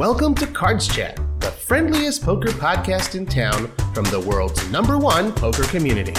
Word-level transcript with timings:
Welcome 0.00 0.34
to 0.36 0.46
Cards 0.46 0.88
Chat, 0.88 1.20
the 1.40 1.50
friendliest 1.50 2.24
poker 2.24 2.48
podcast 2.48 3.16
in 3.16 3.26
town 3.26 3.70
from 3.92 4.04
the 4.04 4.18
world's 4.18 4.66
number 4.70 4.96
one 4.96 5.30
poker 5.30 5.64
community. 5.64 6.14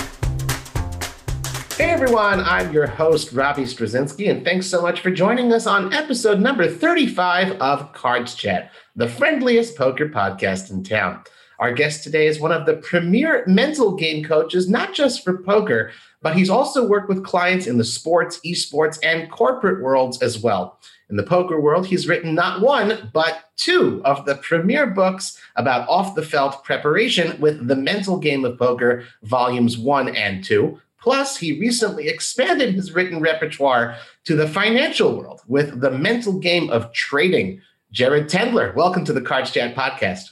Hey 1.78 1.90
everyone, 1.90 2.42
I'm 2.42 2.72
your 2.72 2.86
host, 2.86 3.34
Robbie 3.34 3.64
Strazynski, 3.64 4.30
and 4.30 4.46
thanks 4.46 4.68
so 4.68 4.84
much 4.84 5.00
for 5.00 5.10
joining 5.10 5.52
us 5.52 5.66
on 5.66 5.92
episode 5.96 6.40
number 6.40 6.68
35 6.68 7.54
of 7.54 7.92
Cards 7.94 8.36
Chat, 8.36 8.72
the 8.96 9.08
friendliest 9.08 9.76
poker 9.76 10.08
podcast 10.10 10.70
in 10.70 10.84
town. 10.84 11.24
Our 11.58 11.74
guest 11.74 12.04
today 12.04 12.28
is 12.28 12.40
one 12.40 12.52
of 12.52 12.68
the 12.68 12.78
premier 12.78 13.44
mental 13.48 13.96
game 13.96 14.24
coaches, 14.24 14.70
not 14.70 14.94
just 14.94 15.24
for 15.24 15.42
poker, 15.42 15.92
but 16.22 16.36
he's 16.36 16.52
also 16.52 16.88
worked 16.88 17.10
with 17.10 17.26
clients 17.26 17.66
in 17.66 17.80
the 17.80 17.84
sports, 17.84 18.40
esports, 18.46 19.00
and 19.04 19.32
corporate 19.32 19.82
worlds 19.82 20.22
as 20.22 20.38
well. 20.38 20.80
In 21.12 21.18
the 21.18 21.24
poker 21.24 21.60
world, 21.60 21.86
he's 21.86 22.08
written 22.08 22.34
not 22.34 22.62
one, 22.62 23.12
but 23.12 23.50
two 23.58 24.02
of 24.06 24.26
the 24.26 24.36
premier 24.36 24.88
books 24.88 25.38
about 25.58 25.88
off 25.90 26.16
the 26.16 26.24
felt 26.24 26.64
preparation 26.64 27.38
with 27.42 27.68
The 27.68 27.76
Mental 27.76 28.18
Game 28.18 28.46
of 28.46 28.58
Poker, 28.58 29.04
volumes 29.24 29.78
one 29.78 30.16
and 30.16 30.42
two. 30.42 30.80
Plus, 31.02 31.36
he 31.36 31.60
recently 31.60 32.08
expanded 32.08 32.76
his 32.76 32.94
written 32.94 33.20
repertoire 33.20 33.98
to 34.24 34.38
the 34.38 34.48
financial 34.48 35.18
world 35.18 35.42
with 35.48 35.82
The 35.82 35.92
Mental 35.92 36.40
Game 36.40 36.70
of 36.70 36.94
Trading. 36.94 37.60
Jared 37.92 38.30
Tendler, 38.30 38.74
welcome 38.74 39.04
to 39.04 39.12
the 39.12 39.20
Cards 39.20 39.52
Chat 39.52 39.76
podcast. 39.76 40.30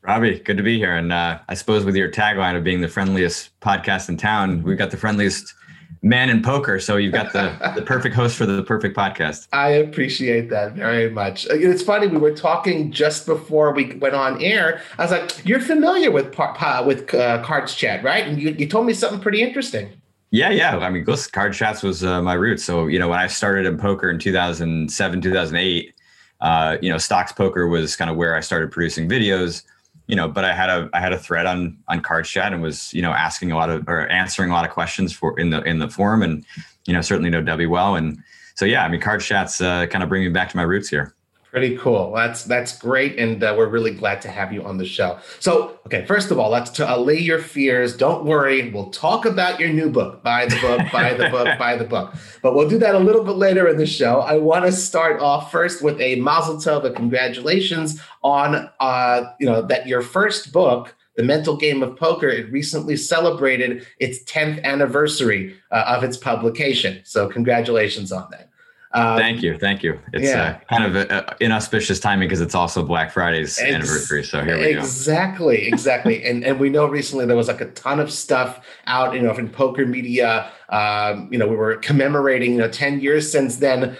Robbie, 0.00 0.38
good 0.38 0.56
to 0.56 0.62
be 0.62 0.78
here. 0.78 0.96
And 0.96 1.12
uh, 1.12 1.40
I 1.46 1.52
suppose 1.52 1.84
with 1.84 1.94
your 1.94 2.10
tagline 2.10 2.56
of 2.56 2.64
being 2.64 2.80
the 2.80 2.88
friendliest 2.88 3.50
podcast 3.60 4.08
in 4.08 4.16
town, 4.16 4.62
we've 4.62 4.78
got 4.78 4.92
the 4.92 4.96
friendliest 4.96 5.52
man 6.02 6.28
in 6.28 6.42
poker. 6.42 6.80
So 6.80 6.96
you've 6.96 7.12
got 7.12 7.32
the, 7.32 7.72
the 7.76 7.82
perfect 7.82 8.14
host 8.14 8.36
for 8.36 8.44
the 8.44 8.62
perfect 8.62 8.96
podcast. 8.96 9.46
I 9.52 9.68
appreciate 9.68 10.50
that 10.50 10.72
very 10.72 11.10
much. 11.10 11.46
It's 11.46 11.82
funny, 11.82 12.08
we 12.08 12.18
were 12.18 12.34
talking 12.34 12.90
just 12.90 13.24
before 13.24 13.72
we 13.72 13.94
went 13.94 14.14
on 14.14 14.42
air. 14.42 14.82
I 14.98 15.02
was 15.02 15.12
like, 15.12 15.46
you're 15.46 15.60
familiar 15.60 16.10
with 16.10 16.36
with 16.84 17.14
uh, 17.14 17.42
Cards 17.44 17.74
Chat, 17.74 18.02
right? 18.02 18.26
And 18.26 18.40
you, 18.40 18.50
you 18.50 18.66
told 18.66 18.86
me 18.86 18.94
something 18.94 19.20
pretty 19.20 19.42
interesting. 19.42 19.90
Yeah, 20.30 20.50
yeah. 20.50 20.78
I 20.78 20.88
mean, 20.88 21.04
Ghost 21.04 21.32
Card 21.32 21.52
Chats 21.52 21.82
was 21.82 22.02
uh, 22.02 22.22
my 22.22 22.32
root. 22.32 22.58
So, 22.58 22.86
you 22.86 22.98
know, 22.98 23.08
when 23.08 23.18
I 23.18 23.26
started 23.26 23.66
in 23.66 23.76
poker 23.76 24.10
in 24.10 24.18
2007, 24.18 25.20
2008, 25.20 25.94
uh, 26.40 26.78
you 26.80 26.88
know, 26.88 26.96
Stox 26.96 27.36
Poker 27.36 27.68
was 27.68 27.94
kind 27.96 28.10
of 28.10 28.16
where 28.16 28.34
I 28.34 28.40
started 28.40 28.72
producing 28.72 29.08
videos 29.08 29.62
you 30.06 30.16
know, 30.16 30.28
but 30.28 30.44
I 30.44 30.52
had 30.52 30.68
a 30.68 30.90
I 30.92 31.00
had 31.00 31.12
a 31.12 31.18
thread 31.18 31.46
on 31.46 31.78
on 31.88 32.00
Card 32.00 32.24
Chat 32.24 32.52
and 32.52 32.62
was 32.62 32.92
you 32.92 33.02
know 33.02 33.12
asking 33.12 33.52
a 33.52 33.56
lot 33.56 33.70
of 33.70 33.88
or 33.88 34.08
answering 34.08 34.50
a 34.50 34.54
lot 34.54 34.64
of 34.64 34.70
questions 34.70 35.12
for 35.12 35.38
in 35.38 35.50
the 35.50 35.62
in 35.62 35.78
the 35.78 35.88
forum 35.88 36.22
and 36.22 36.44
you 36.86 36.92
know 36.92 37.00
certainly 37.00 37.30
know 37.30 37.42
Debbie 37.42 37.66
well 37.66 37.96
and 37.96 38.18
so 38.54 38.64
yeah 38.64 38.84
I 38.84 38.88
mean 38.88 39.00
Card 39.00 39.20
Chat's 39.20 39.60
uh, 39.60 39.86
kind 39.86 40.02
of 40.02 40.08
bringing 40.08 40.28
me 40.28 40.32
back 40.32 40.50
to 40.50 40.56
my 40.56 40.64
roots 40.64 40.88
here. 40.88 41.14
Pretty 41.52 41.76
cool. 41.76 42.14
That's 42.14 42.44
that's 42.44 42.78
great, 42.78 43.18
and 43.18 43.44
uh, 43.44 43.54
we're 43.54 43.68
really 43.68 43.90
glad 43.90 44.22
to 44.22 44.28
have 44.28 44.54
you 44.54 44.64
on 44.64 44.78
the 44.78 44.86
show. 44.86 45.18
So, 45.38 45.78
okay, 45.84 46.02
first 46.06 46.30
of 46.30 46.38
all, 46.38 46.48
let's 46.48 46.70
to 46.70 46.96
allay 46.96 47.18
your 47.18 47.38
fears. 47.38 47.94
Don't 47.94 48.24
worry, 48.24 48.70
we'll 48.70 48.88
talk 48.88 49.26
about 49.26 49.60
your 49.60 49.68
new 49.68 49.90
book. 49.90 50.22
Buy 50.22 50.46
the 50.46 50.58
book, 50.62 50.90
buy 50.90 51.12
the 51.12 51.28
book, 51.28 51.46
buy 51.58 51.76
the 51.76 51.84
book. 51.84 52.14
But 52.40 52.54
we'll 52.54 52.70
do 52.70 52.78
that 52.78 52.94
a 52.94 52.98
little 52.98 53.22
bit 53.22 53.36
later 53.36 53.68
in 53.68 53.76
the 53.76 53.84
show. 53.84 54.20
I 54.20 54.38
want 54.38 54.64
to 54.64 54.72
start 54.72 55.20
off 55.20 55.52
first 55.52 55.82
with 55.82 56.00
a 56.00 56.16
mazel 56.16 56.56
tov, 56.56 56.84
a 56.86 56.90
congratulations 56.90 58.00
on 58.22 58.70
uh, 58.80 59.24
you 59.38 59.44
know 59.44 59.60
that 59.60 59.86
your 59.86 60.00
first 60.00 60.52
book. 60.54 60.96
The 61.14 61.22
Mental 61.22 61.58
Game 61.58 61.82
of 61.82 61.98
Poker, 61.98 62.30
it 62.30 62.50
recently 62.50 62.96
celebrated 62.96 63.86
its 64.00 64.24
10th 64.24 64.64
anniversary 64.64 65.54
uh, 65.70 65.84
of 65.86 66.02
its 66.02 66.16
publication. 66.16 67.02
So, 67.04 67.28
congratulations 67.28 68.10
on 68.10 68.28
that. 68.30 68.48
Um, 68.94 69.16
thank 69.16 69.42
you, 69.42 69.56
thank 69.56 69.82
you. 69.82 69.98
It's 70.12 70.28
yeah. 70.28 70.58
uh, 70.60 70.74
kind 70.74 70.84
of 70.84 70.96
a, 70.96 71.18
a 71.18 71.36
inauspicious 71.40 71.98
timing 71.98 72.28
because 72.28 72.42
it's 72.42 72.54
also 72.54 72.84
Black 72.84 73.10
Friday's 73.10 73.58
Ex- 73.58 73.72
anniversary. 73.72 74.22
So 74.22 74.44
here 74.44 74.58
we 74.58 74.66
exactly, 74.66 74.74
go. 74.74 74.80
Exactly, 74.82 75.68
exactly. 75.68 76.24
and 76.24 76.44
and 76.44 76.60
we 76.60 76.68
know 76.68 76.86
recently 76.86 77.24
there 77.24 77.36
was 77.36 77.48
like 77.48 77.62
a 77.62 77.70
ton 77.70 78.00
of 78.00 78.12
stuff 78.12 78.66
out, 78.86 79.14
you 79.14 79.22
know, 79.22 79.34
in 79.34 79.48
poker 79.48 79.86
media. 79.86 80.50
Um, 80.68 81.28
you 81.32 81.38
know, 81.38 81.48
we 81.48 81.56
were 81.56 81.76
commemorating, 81.76 82.52
you 82.52 82.58
know, 82.58 82.68
ten 82.68 83.00
years 83.00 83.30
since 83.30 83.56
then. 83.56 83.96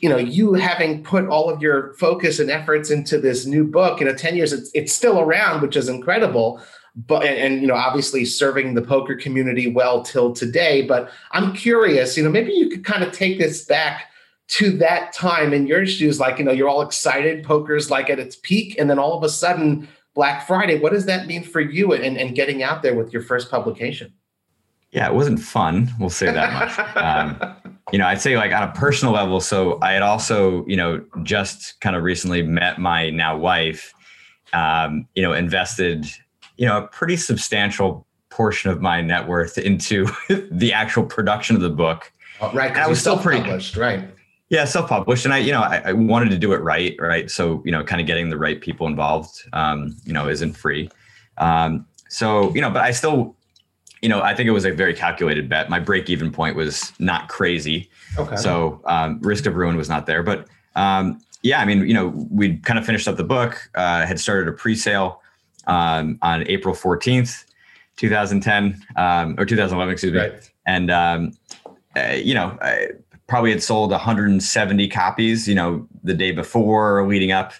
You 0.00 0.08
know, 0.08 0.16
you 0.16 0.54
having 0.54 1.04
put 1.04 1.28
all 1.28 1.50
of 1.50 1.60
your 1.60 1.92
focus 1.94 2.38
and 2.38 2.50
efforts 2.50 2.90
into 2.90 3.20
this 3.20 3.44
new 3.44 3.64
book, 3.66 4.00
you 4.00 4.06
know, 4.06 4.14
ten 4.14 4.36
years, 4.36 4.54
it's 4.54 4.70
it's 4.72 4.92
still 4.92 5.20
around, 5.20 5.60
which 5.60 5.76
is 5.76 5.88
incredible 5.88 6.62
but 6.96 7.24
and, 7.24 7.38
and, 7.38 7.62
you 7.62 7.68
know 7.68 7.74
obviously 7.74 8.24
serving 8.24 8.74
the 8.74 8.82
poker 8.82 9.14
community 9.14 9.70
well 9.70 10.02
till 10.02 10.32
today 10.32 10.82
but 10.82 11.08
i'm 11.30 11.54
curious 11.54 12.16
you 12.16 12.24
know 12.24 12.28
maybe 12.28 12.52
you 12.52 12.68
could 12.68 12.84
kind 12.84 13.04
of 13.04 13.12
take 13.12 13.38
this 13.38 13.64
back 13.64 14.10
to 14.50 14.76
that 14.78 15.12
time 15.12 15.52
in 15.52 15.66
your 15.66 15.86
shoes 15.86 16.18
like 16.18 16.38
you 16.38 16.44
know 16.44 16.50
you're 16.50 16.68
all 16.68 16.82
excited 16.82 17.44
poker's 17.44 17.88
like 17.88 18.10
at 18.10 18.18
its 18.18 18.34
peak 18.34 18.76
and 18.78 18.90
then 18.90 18.98
all 18.98 19.16
of 19.16 19.22
a 19.22 19.28
sudden 19.28 19.88
black 20.14 20.46
friday 20.46 20.78
what 20.78 20.92
does 20.92 21.06
that 21.06 21.26
mean 21.26 21.44
for 21.44 21.60
you 21.60 21.92
and, 21.92 22.16
and 22.16 22.34
getting 22.34 22.62
out 22.62 22.82
there 22.82 22.94
with 22.94 23.12
your 23.12 23.22
first 23.22 23.50
publication? 23.50 24.12
Yeah 24.90 25.06
it 25.06 25.14
wasn't 25.14 25.38
fun 25.38 25.88
we'll 26.00 26.10
say 26.10 26.26
that 26.26 26.52
much. 26.52 26.96
Um, 26.96 27.74
you 27.92 27.98
know 27.98 28.06
i'd 28.06 28.20
say 28.20 28.36
like 28.36 28.52
on 28.52 28.64
a 28.64 28.72
personal 28.72 29.14
level 29.14 29.40
so 29.40 29.78
i 29.82 29.92
had 29.92 30.02
also 30.02 30.66
you 30.66 30.76
know 30.76 31.04
just 31.22 31.80
kind 31.80 31.94
of 31.94 32.02
recently 32.02 32.42
met 32.42 32.78
my 32.78 33.10
now 33.10 33.36
wife 33.36 33.94
um, 34.52 35.06
you 35.14 35.22
know 35.22 35.32
invested 35.32 36.06
you 36.56 36.66
know 36.66 36.78
a 36.78 36.88
pretty 36.88 37.16
substantial 37.16 38.04
portion 38.30 38.70
of 38.70 38.80
my 38.80 39.00
net 39.00 39.28
worth 39.28 39.58
into 39.58 40.08
the 40.50 40.72
actual 40.72 41.04
production 41.04 41.54
of 41.54 41.62
the 41.62 41.70
book. 41.70 42.12
Oh, 42.40 42.50
right 42.52 42.74
i 42.76 42.88
was 42.88 42.98
still 42.98 43.18
pretty 43.18 43.48
right 43.76 44.08
yeah, 44.50 44.64
self-published, 44.64 45.24
and 45.24 45.32
I, 45.32 45.38
you 45.38 45.52
know, 45.52 45.60
I, 45.60 45.80
I, 45.86 45.92
wanted 45.92 46.30
to 46.30 46.38
do 46.38 46.52
it 46.52 46.58
right, 46.58 46.96
right. 46.98 47.30
So, 47.30 47.62
you 47.64 47.70
know, 47.70 47.84
kind 47.84 48.00
of 48.00 48.06
getting 48.08 48.30
the 48.30 48.36
right 48.36 48.60
people 48.60 48.88
involved, 48.88 49.44
um, 49.52 49.96
you 50.04 50.12
know, 50.12 50.28
isn't 50.28 50.54
free. 50.54 50.90
Um, 51.38 51.86
so, 52.08 52.52
you 52.52 52.60
know, 52.60 52.68
but 52.68 52.82
I 52.82 52.90
still, 52.90 53.36
you 54.02 54.08
know, 54.08 54.20
I 54.20 54.34
think 54.34 54.48
it 54.48 54.50
was 54.50 54.64
a 54.64 54.72
very 54.72 54.92
calculated 54.92 55.48
bet. 55.48 55.70
My 55.70 55.78
break-even 55.78 56.32
point 56.32 56.56
was 56.56 56.92
not 56.98 57.28
crazy, 57.28 57.88
okay. 58.18 58.34
So, 58.34 58.80
um, 58.86 59.20
risk 59.22 59.46
of 59.46 59.54
ruin 59.54 59.76
was 59.76 59.88
not 59.88 60.06
there. 60.06 60.24
But 60.24 60.48
um, 60.74 61.20
yeah, 61.42 61.60
I 61.60 61.64
mean, 61.64 61.86
you 61.86 61.94
know, 61.94 62.08
we 62.28 62.56
kind 62.56 62.76
of 62.76 62.84
finished 62.84 63.06
up 63.06 63.16
the 63.16 63.24
book, 63.24 63.70
uh, 63.76 64.04
had 64.04 64.18
started 64.18 64.48
a 64.48 64.52
pre-sale 64.52 65.22
um, 65.68 66.18
on 66.22 66.44
April 66.48 66.74
fourteenth, 66.74 67.44
two 67.96 68.08
thousand 68.08 68.40
ten, 68.40 68.84
um, 68.96 69.36
or 69.38 69.46
two 69.46 69.54
thousand 69.54 69.76
eleven, 69.76 69.92
excuse 69.92 70.12
me, 70.12 70.18
right. 70.18 70.50
and 70.66 70.90
uh, 70.90 71.28
you 72.16 72.34
know. 72.34 72.58
I, 72.60 72.88
probably 73.30 73.52
had 73.52 73.62
sold 73.62 73.92
170 73.92 74.88
copies, 74.88 75.46
you 75.46 75.54
know, 75.54 75.86
the 76.02 76.12
day 76.12 76.32
before 76.32 77.06
leading 77.06 77.30
up. 77.30 77.52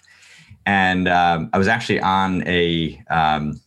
And 0.65 1.07
um, 1.07 1.49
I 1.53 1.57
was 1.57 1.69
actually 1.69 2.01
on 2.01 2.45
a 2.45 3.01
um, 3.09 3.59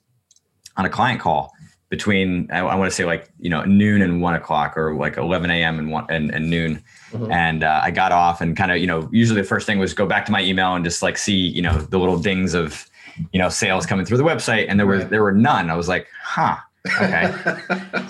on 0.77 0.85
a 0.85 0.91
client 0.91 1.21
call 1.21 1.53
between 1.89 2.49
I, 2.53 2.59
I 2.59 2.75
want 2.75 2.91
to 2.91 2.95
say 2.95 3.05
like 3.05 3.31
you 3.41 3.49
know 3.49 3.65
noon 3.65 4.03
and 4.03 4.21
one 4.21 4.35
o'clock 4.35 4.77
or 4.77 4.95
like 4.95 5.17
11 5.17 5.51
a.m. 5.51 5.79
and 5.79 5.91
one 5.91 6.07
and, 6.11 6.31
and 6.31 6.51
noon. 6.51 6.85
Mm-hmm. 7.11 7.33
And 7.33 7.65
uh, 7.65 7.81
I 7.83 7.91
got 7.91 8.13
off 8.13 8.41
and 8.41 8.57
kind 8.57 8.71
of 8.71 8.79
you 8.79 8.87
know 8.87 9.09
usually 9.11 9.41
the 9.41 9.49
first 9.49 9.67
thing 9.67 9.79
was 9.79 9.95
go 9.95 10.07
back 10.07 10.27
to 10.27 10.33
my 10.33 10.43
email 10.43 10.75
and 10.75 10.85
just 10.85 11.03
like 11.03 11.17
see 11.17 11.35
you 11.35 11.63
know 11.63 11.79
the 11.79 11.99
little 11.99 12.19
dings 12.19 12.53
of 12.53 12.87
you 13.33 13.41
know 13.41 13.49
sales 13.49 13.87
coming 13.87 14.05
through 14.05 14.19
the 14.19 14.25
website 14.25 14.67
and 14.69 14.79
there 14.79 14.87
were 14.87 15.03
there 15.03 15.23
were 15.23 15.33
none. 15.33 15.71
I 15.71 15.75
was 15.75 15.89
like, 15.89 16.07
huh 16.23 16.59
Okay. 16.87 17.33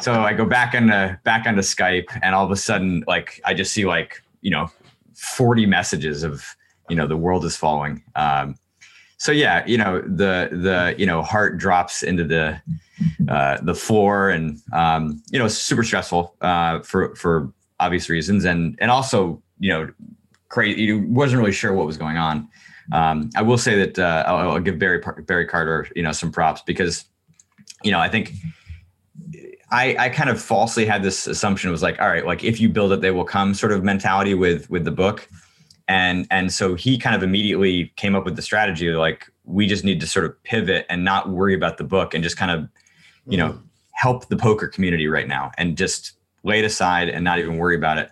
so 0.00 0.20
I 0.22 0.32
go 0.32 0.44
back 0.44 0.74
into 0.74 1.18
back 1.24 1.46
onto 1.46 1.60
Skype 1.60 2.18
and 2.22 2.34
all 2.34 2.44
of 2.44 2.50
a 2.50 2.56
sudden 2.56 3.04
like 3.06 3.40
I 3.44 3.54
just 3.54 3.72
see 3.72 3.84
like, 3.84 4.22
you 4.40 4.50
know, 4.50 4.68
40 5.14 5.66
messages 5.66 6.22
of, 6.22 6.44
you 6.88 6.96
know, 6.96 7.06
the 7.06 7.16
world 7.16 7.44
is 7.44 7.56
falling. 7.56 8.02
Um, 8.16 8.56
so 9.16 9.32
yeah, 9.32 9.64
you 9.66 9.78
know, 9.78 10.00
the 10.00 10.48
the 10.50 10.94
you 10.98 11.06
know, 11.06 11.22
heart 11.22 11.56
drops 11.56 12.02
into 12.02 12.24
the 12.24 12.60
uh 13.28 13.58
the 13.62 13.74
floor 13.74 14.28
and 14.30 14.60
um, 14.72 15.22
you 15.30 15.38
know, 15.38 15.48
super 15.48 15.84
stressful 15.84 16.34
uh 16.40 16.80
for 16.80 17.14
for 17.14 17.52
obvious 17.80 18.08
reasons 18.08 18.44
and 18.44 18.76
and 18.80 18.90
also, 18.90 19.40
you 19.60 19.70
know, 19.70 19.88
crazy 20.48 20.82
you 20.82 21.06
wasn't 21.08 21.38
really 21.38 21.52
sure 21.52 21.72
what 21.72 21.86
was 21.86 21.96
going 21.96 22.16
on. 22.16 22.48
Um, 22.92 23.30
I 23.34 23.42
will 23.42 23.56
say 23.56 23.76
that 23.76 23.98
uh, 23.98 24.25
I'll, 24.26 24.50
I'll 24.50 24.60
give 24.60 24.78
Barry 24.78 25.02
Barry 25.26 25.46
Carter, 25.46 25.88
you 25.96 26.02
know, 26.02 26.12
some 26.12 26.31
props 26.31 26.62
because, 26.62 27.04
you 27.82 27.90
know, 27.90 27.99
I 27.99 28.08
think 28.08 28.32
I, 29.75 29.97
I 29.99 30.09
kind 30.09 30.31
of 30.31 30.41
falsely 30.41 30.87
had 30.87 31.03
this 31.03 31.26
assumption 31.26 31.69
was 31.73 31.82
like, 31.82 32.00
all 32.00 32.06
right, 32.06 32.25
like 32.25 32.44
if 32.44 32.61
you 32.61 32.69
build 32.69 32.93
it, 32.93 33.00
they 33.00 33.11
will 33.11 33.25
come 33.25 33.55
sort 33.55 33.73
of 33.73 33.82
mentality 33.82 34.32
with 34.32 34.71
with 34.71 34.85
the 34.85 34.93
book. 34.93 35.29
And 35.88 36.29
and 36.31 36.53
so 36.53 36.76
he 36.76 36.97
kind 36.97 37.17
of 37.17 37.25
immediately 37.25 37.93
came 37.97 38.15
up 38.15 38.25
with 38.25 38.37
the 38.37 38.43
strategy 38.43 38.88
like 38.93 39.29
we 39.44 39.67
just 39.67 39.85
need 39.85 40.00
to 40.00 40.06
sort 40.06 40.26
of 40.26 40.43
pivot 40.44 40.87
and 40.88 41.05
not 41.05 41.29
worry 41.29 41.55
about 41.55 41.76
the 41.76 41.85
book 41.85 42.15
and 42.15 42.23
just 42.23 42.37
kind 42.37 42.53
of, 42.53 42.69
you 43.26 43.37
know, 43.37 43.50
mm-hmm. 43.50 43.67
help 43.94 44.29
the 44.29 44.37
poker 44.37 44.69
community 44.69 45.09
right 45.09 45.26
now 45.26 45.50
and 45.59 45.76
just 45.76 46.12
lay 46.44 46.61
it 46.61 46.65
aside 46.65 47.09
and 47.09 47.25
not 47.25 47.41
even 47.41 47.59
worry 47.59 47.75
about 47.75 47.99
it. 47.99 48.11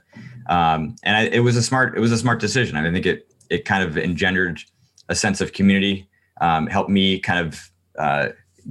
Um, 0.49 0.97
and 1.05 1.17
I, 1.17 1.23
it 1.27 1.41
was 1.41 1.57
a 1.57 1.63
smart 1.63 1.97
it 1.97 2.01
was 2.01 2.11
a 2.11 2.19
smart 2.19 2.41
decision. 2.41 2.77
I 2.77 2.91
think 2.91 3.07
it 3.07 3.33
it 3.51 3.65
kind 3.65 3.85
of 3.85 3.97
engendered 3.97 4.61
a 5.09 5.15
sense 5.15 5.41
of 5.41 5.53
community, 5.53 6.09
um, 6.41 6.67
helped 6.67 6.91
me 6.91 7.21
kind 7.21 7.47
of 7.47 7.71
uh, 7.99 8.31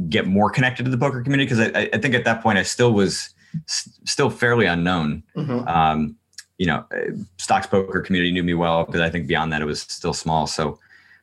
get 0.10 0.28
more 0.28 0.50
connected 0.50 0.84
to 0.84 0.92
the 0.92 0.98
poker 0.98 1.22
community 1.22 1.46
because 1.46 1.60
I, 1.76 1.90
I, 1.94 1.98
think 1.98 2.16
at 2.16 2.24
that 2.26 2.42
point 2.42 2.58
I 2.58 2.64
still 2.64 2.94
was 2.94 3.34
s- 3.68 3.90
still 4.06 4.30
fairly 4.30 4.66
unknown. 4.66 5.24
Mm-hmm. 5.36 5.68
Um, 5.68 6.16
you 6.58 6.68
know, 6.68 6.86
uh, 6.92 7.12
Stox 7.38 7.70
Poker 7.70 8.02
community 8.02 8.32
knew 8.32 8.44
me 8.44 8.54
well 8.54 8.86
because 8.86 9.02
I 9.02 9.10
think 9.10 9.28
beyond 9.28 9.52
that 9.52 9.62
it 9.62 9.66
was 9.66 9.82
still 9.82 10.14
small. 10.14 10.46
So, 10.46 10.80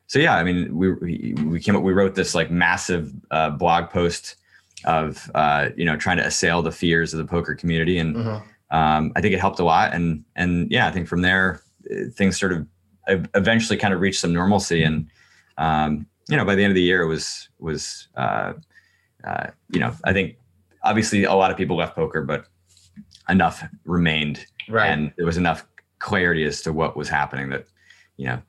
so 0.09 0.19
yeah, 0.19 0.37
I 0.37 0.43
mean, 0.43 0.76
we 0.76 1.35
we 1.35 1.61
came 1.61 1.76
up, 1.76 1.82
we 1.82 1.93
wrote 1.93 2.15
this 2.15 2.35
like 2.35 2.50
massive 2.50 3.12
uh, 3.31 3.50
blog 3.50 3.91
post 3.91 4.37
of 4.85 5.31
uh, 5.35 5.69
you 5.76 5.85
know 5.85 5.97
trying 5.97 6.17
to 6.17 6.26
assail 6.26 6.62
the 6.62 6.73
fears 6.73 7.15
of 7.15 7.19
the 7.19 7.25
poker 7.25 7.55
community, 7.55 7.99
and 7.99 8.17
mm-hmm. 8.17 8.76
um, 8.76 9.12
I 9.15 9.20
think 9.20 9.32
it 9.35 9.38
helped 9.41 9.61
a 9.61 9.65
lot. 9.65 9.94
And 9.94 10.25
and 10.35 10.70
yeah, 10.70 10.88
I 10.88 10.91
think 10.91 11.06
from 11.06 11.23
there 11.23 11.62
uh, 11.91 12.11
things 12.12 12.38
sort 12.38 12.53
of 12.53 12.67
eventually 13.35 13.79
kind 13.79 13.94
of 13.94 14.00
reached 14.00 14.20
some 14.20 14.32
normalcy, 14.32 14.82
and 14.82 15.09
um, 15.56 16.06
you 16.28 16.36
know 16.36 16.44
by 16.44 16.54
the 16.54 16.62
end 16.62 16.70
of 16.70 16.75
the 16.75 16.82
year 16.82 17.02
it 17.02 17.08
was 17.08 17.48
was 17.58 18.08
uh, 18.16 18.52
uh, 19.25 19.46
you 19.70 19.80
know 19.80 19.94
I 20.04 20.12
think 20.12 20.36
obviously 20.84 21.25
a 21.25 21.34
lot 21.34 21.50
of 21.50 21.56
people 21.56 21.76
left 21.76 21.94
poker, 21.96 22.22
but 22.22 22.46
enough 23.28 23.62
remained, 23.84 24.44
right. 24.69 24.90
and 24.90 25.12
there 25.16 25.26
was 25.26 25.36
enough 25.36 25.66
clarity 25.98 26.44
as 26.44 26.62
to 26.62 26.72
what 26.72 26.96
was 26.96 27.08
happening 27.08 27.50
that 27.50 27.66
you 28.16 28.26
know 28.26 28.42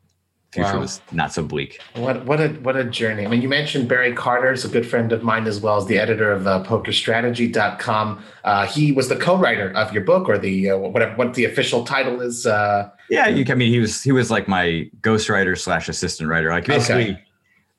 future 0.51 0.73
wow. 0.73 0.79
was 0.79 1.01
not 1.11 1.31
so 1.33 1.43
bleak. 1.43 1.79
What 1.95 2.25
what 2.25 2.39
a 2.41 2.49
what 2.49 2.75
a 2.75 2.83
journey. 2.83 3.25
I 3.25 3.29
mean, 3.29 3.41
you 3.41 3.49
mentioned 3.49 3.87
Barry 3.87 4.13
Carter 4.13 4.51
is 4.51 4.65
a 4.65 4.67
good 4.67 4.87
friend 4.87 5.11
of 5.11 5.23
mine 5.23 5.47
as 5.47 5.59
well 5.59 5.77
as 5.77 5.85
the 5.85 5.99
editor 5.99 6.31
of 6.31 6.47
uh, 6.47 6.63
PokerStrategy.com. 6.63 8.23
Uh, 8.43 8.65
he 8.65 8.91
was 8.91 9.09
the 9.09 9.15
co-writer 9.15 9.71
of 9.75 9.93
your 9.93 10.03
book, 10.03 10.27
or 10.27 10.37
the 10.37 10.71
uh, 10.71 10.77
whatever 10.77 11.15
what 11.15 11.33
the 11.35 11.45
official 11.45 11.83
title 11.83 12.21
is. 12.21 12.45
Uh, 12.45 12.89
yeah, 13.09 13.27
you. 13.27 13.45
I 13.49 13.55
mean, 13.55 13.71
he 13.71 13.79
was 13.79 14.01
he 14.01 14.11
was 14.11 14.31
like 14.31 14.47
my 14.47 14.89
ghostwriter 15.01 15.57
slash 15.57 15.87
assistant 15.89 16.29
writer. 16.29 16.49
Like 16.49 16.65
basically, 16.65 17.11
okay. 17.11 17.23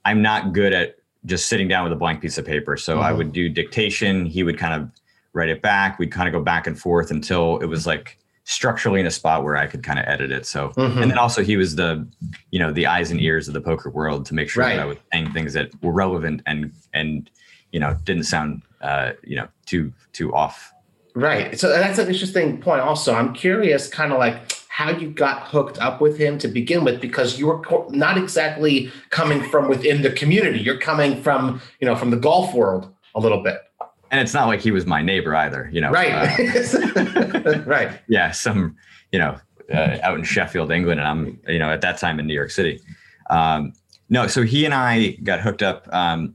I'm 0.04 0.22
not 0.22 0.52
good 0.52 0.72
at 0.72 0.96
just 1.26 1.48
sitting 1.48 1.68
down 1.68 1.84
with 1.84 1.92
a 1.92 1.96
blank 1.96 2.20
piece 2.20 2.38
of 2.38 2.46
paper. 2.46 2.76
So 2.76 2.94
mm-hmm. 2.94 3.04
I 3.04 3.12
would 3.12 3.32
do 3.32 3.48
dictation. 3.48 4.26
He 4.26 4.42
would 4.42 4.58
kind 4.58 4.80
of 4.80 4.90
write 5.32 5.48
it 5.48 5.62
back. 5.62 5.98
We'd 5.98 6.12
kind 6.12 6.28
of 6.28 6.32
go 6.32 6.42
back 6.42 6.66
and 6.66 6.78
forth 6.78 7.10
until 7.10 7.58
it 7.58 7.66
was 7.66 7.86
like 7.86 8.18
structurally 8.44 9.00
in 9.00 9.06
a 9.06 9.10
spot 9.10 9.44
where 9.44 9.56
I 9.56 9.66
could 9.66 9.82
kind 9.82 9.98
of 9.98 10.06
edit 10.06 10.32
it. 10.32 10.46
So, 10.46 10.70
mm-hmm. 10.70 11.02
and 11.02 11.10
then 11.10 11.18
also 11.18 11.42
he 11.42 11.56
was 11.56 11.76
the, 11.76 12.06
you 12.50 12.58
know, 12.58 12.72
the 12.72 12.86
eyes 12.86 13.10
and 13.10 13.20
ears 13.20 13.48
of 13.48 13.54
the 13.54 13.60
poker 13.60 13.90
world 13.90 14.26
to 14.26 14.34
make 14.34 14.48
sure 14.48 14.64
right. 14.64 14.76
that 14.76 14.82
I 14.82 14.86
was 14.86 14.96
saying 15.12 15.32
things 15.32 15.52
that 15.52 15.70
were 15.82 15.92
relevant 15.92 16.42
and 16.46 16.72
and 16.92 17.30
you 17.72 17.78
know 17.78 17.96
didn't 18.04 18.24
sound 18.24 18.62
uh, 18.80 19.12
you 19.22 19.36
know 19.36 19.48
too 19.66 19.92
too 20.12 20.34
off. 20.34 20.72
Right. 21.14 21.58
So 21.58 21.68
that's 21.68 21.98
an 21.98 22.08
interesting 22.08 22.60
point. 22.60 22.82
Also, 22.82 23.14
I'm 23.14 23.32
curious, 23.34 23.88
kind 23.88 24.12
of 24.12 24.18
like 24.18 24.52
how 24.70 24.90
you 24.90 25.10
got 25.10 25.42
hooked 25.42 25.78
up 25.78 26.00
with 26.00 26.16
him 26.16 26.38
to 26.38 26.48
begin 26.48 26.84
with, 26.84 27.00
because 27.00 27.38
you're 27.38 27.62
not 27.90 28.16
exactly 28.16 28.90
coming 29.10 29.42
from 29.42 29.68
within 29.68 30.02
the 30.02 30.10
community. 30.10 30.60
You're 30.60 30.78
coming 30.78 31.22
from 31.22 31.60
you 31.80 31.86
know 31.86 31.94
from 31.94 32.10
the 32.10 32.16
golf 32.16 32.54
world 32.54 32.92
a 33.14 33.20
little 33.20 33.42
bit 33.42 33.60
and 34.10 34.20
it's 34.20 34.34
not 34.34 34.48
like 34.48 34.60
he 34.60 34.70
was 34.70 34.86
my 34.86 35.02
neighbor 35.02 35.34
either, 35.36 35.70
you 35.72 35.80
know. 35.80 35.90
Right. 35.90 36.12
Uh, 36.12 37.62
right. 37.66 38.00
Yeah. 38.08 38.32
Some, 38.32 38.76
you 39.12 39.18
know, 39.18 39.38
uh, 39.72 39.98
out 40.02 40.18
in 40.18 40.24
Sheffield, 40.24 40.72
England, 40.72 41.00
and 41.00 41.08
I'm, 41.08 41.40
you 41.46 41.58
know, 41.58 41.70
at 41.70 41.80
that 41.82 41.98
time 41.98 42.18
in 42.18 42.26
New 42.26 42.34
York 42.34 42.50
City. 42.50 42.80
Um, 43.30 43.72
no, 44.08 44.26
so 44.26 44.42
he 44.42 44.64
and 44.64 44.74
I 44.74 45.10
got 45.22 45.40
hooked 45.40 45.62
up. 45.62 45.86
Um, 45.92 46.34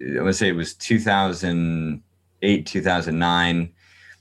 I 0.00 0.22
would 0.22 0.36
say 0.36 0.48
it 0.48 0.52
was 0.52 0.74
2008, 0.74 2.66
2009. 2.66 3.72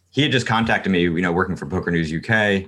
He 0.10 0.22
had 0.22 0.32
just 0.32 0.48
contacted 0.48 0.92
me, 0.92 1.02
you 1.02 1.22
know, 1.22 1.32
working 1.32 1.56
for 1.56 1.68
Poker 1.68 1.92
News 1.92 2.12
UK. 2.12 2.64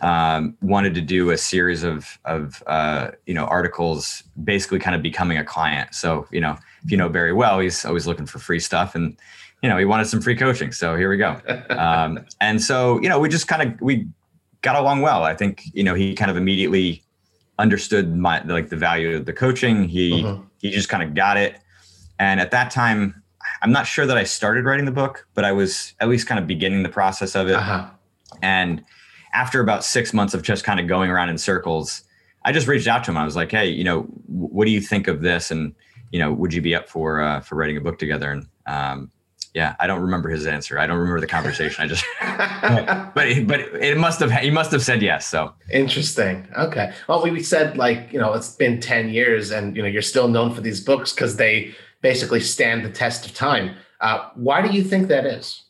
Um, 0.00 0.56
wanted 0.60 0.94
to 0.94 1.00
do 1.00 1.30
a 1.30 1.38
series 1.38 1.84
of 1.84 2.18
of 2.24 2.62
uh, 2.66 3.12
you 3.26 3.34
know 3.34 3.44
articles, 3.44 4.24
basically 4.42 4.78
kind 4.78 4.96
of 4.96 5.02
becoming 5.02 5.38
a 5.38 5.44
client. 5.44 5.94
So 5.94 6.26
you 6.30 6.40
know, 6.40 6.58
if 6.84 6.90
you 6.90 6.96
know 6.96 7.08
Barry 7.08 7.32
well, 7.32 7.60
he's 7.60 7.84
always 7.84 8.06
looking 8.06 8.26
for 8.26 8.38
free 8.38 8.60
stuff, 8.60 8.94
and 8.94 9.16
you 9.64 9.70
know, 9.70 9.78
he 9.78 9.86
wanted 9.86 10.06
some 10.06 10.20
free 10.20 10.36
coaching. 10.36 10.72
So 10.72 10.94
here 10.94 11.08
we 11.08 11.16
go. 11.16 11.40
Um, 11.70 12.24
and 12.40 12.62
so, 12.62 13.00
you 13.00 13.08
know, 13.08 13.18
we 13.18 13.28
just 13.28 13.48
kind 13.48 13.62
of, 13.62 13.80
we 13.80 14.06
got 14.62 14.76
along 14.76 15.00
well. 15.00 15.24
I 15.24 15.34
think, 15.34 15.62
you 15.72 15.82
know, 15.82 15.94
he 15.94 16.14
kind 16.14 16.30
of 16.30 16.36
immediately 16.36 17.02
understood 17.58 18.14
my, 18.14 18.42
like 18.44 18.68
the 18.68 18.76
value 18.76 19.16
of 19.16 19.24
the 19.24 19.32
coaching. 19.32 19.88
He, 19.88 20.22
uh-huh. 20.22 20.38
he 20.58 20.70
just 20.70 20.88
kind 20.88 21.02
of 21.02 21.14
got 21.14 21.36
it. 21.36 21.56
And 22.18 22.40
at 22.40 22.50
that 22.52 22.70
time, 22.70 23.22
I'm 23.62 23.72
not 23.72 23.86
sure 23.86 24.06
that 24.06 24.16
I 24.16 24.24
started 24.24 24.64
writing 24.64 24.84
the 24.84 24.92
book, 24.92 25.26
but 25.34 25.44
I 25.44 25.52
was 25.52 25.94
at 26.00 26.08
least 26.08 26.26
kind 26.26 26.38
of 26.38 26.46
beginning 26.46 26.82
the 26.82 26.90
process 26.90 27.34
of 27.34 27.48
it. 27.48 27.54
Uh-huh. 27.54 27.88
And 28.42 28.84
after 29.34 29.60
about 29.60 29.84
six 29.84 30.14
months 30.14 30.32
of 30.32 30.42
just 30.42 30.64
kind 30.64 30.80
of 30.80 30.86
going 30.86 31.10
around 31.10 31.28
in 31.28 31.36
circles, 31.36 32.02
I 32.44 32.52
just 32.52 32.66
reached 32.66 32.86
out 32.86 33.04
to 33.04 33.10
him. 33.10 33.18
I 33.18 33.24
was 33.24 33.36
like, 33.36 33.50
Hey, 33.50 33.68
you 33.68 33.84
know, 33.84 34.02
what 34.26 34.64
do 34.64 34.70
you 34.70 34.80
think 34.80 35.08
of 35.08 35.20
this? 35.20 35.50
And, 35.50 35.74
you 36.10 36.18
know, 36.18 36.32
would 36.32 36.54
you 36.54 36.62
be 36.62 36.74
up 36.74 36.88
for, 36.88 37.20
uh, 37.20 37.40
for 37.40 37.56
writing 37.56 37.76
a 37.76 37.80
book 37.80 37.98
together? 37.98 38.30
And, 38.30 38.46
um, 38.66 39.10
yeah, 39.54 39.76
I 39.78 39.86
don't 39.86 40.00
remember 40.00 40.28
his 40.28 40.46
answer. 40.46 40.80
I 40.80 40.86
don't 40.86 40.98
remember 40.98 41.20
the 41.20 41.28
conversation. 41.28 41.84
I 41.84 41.86
just, 41.86 42.04
but 43.14 43.46
but 43.46 43.60
it 43.60 43.96
must 43.96 44.18
have 44.18 44.32
he 44.32 44.50
must 44.50 44.72
have 44.72 44.82
said 44.82 45.00
yes. 45.00 45.28
So 45.28 45.54
interesting. 45.72 46.48
Okay. 46.58 46.92
Well, 47.08 47.22
we 47.22 47.40
said 47.40 47.76
like 47.76 48.12
you 48.12 48.18
know 48.18 48.32
it's 48.32 48.56
been 48.56 48.80
ten 48.80 49.10
years, 49.10 49.52
and 49.52 49.76
you 49.76 49.82
know 49.82 49.88
you're 49.88 50.02
still 50.02 50.26
known 50.26 50.52
for 50.52 50.60
these 50.60 50.80
books 50.80 51.12
because 51.12 51.36
they 51.36 51.72
basically 52.00 52.40
stand 52.40 52.84
the 52.84 52.90
test 52.90 53.26
of 53.26 53.32
time. 53.32 53.76
Uh, 54.00 54.28
why 54.34 54.60
do 54.60 54.76
you 54.76 54.82
think 54.82 55.06
that 55.06 55.24
is? 55.24 55.62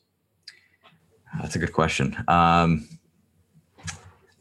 That's 1.42 1.54
a 1.54 1.58
good 1.58 1.74
question. 1.74 2.16
Um, 2.26 2.88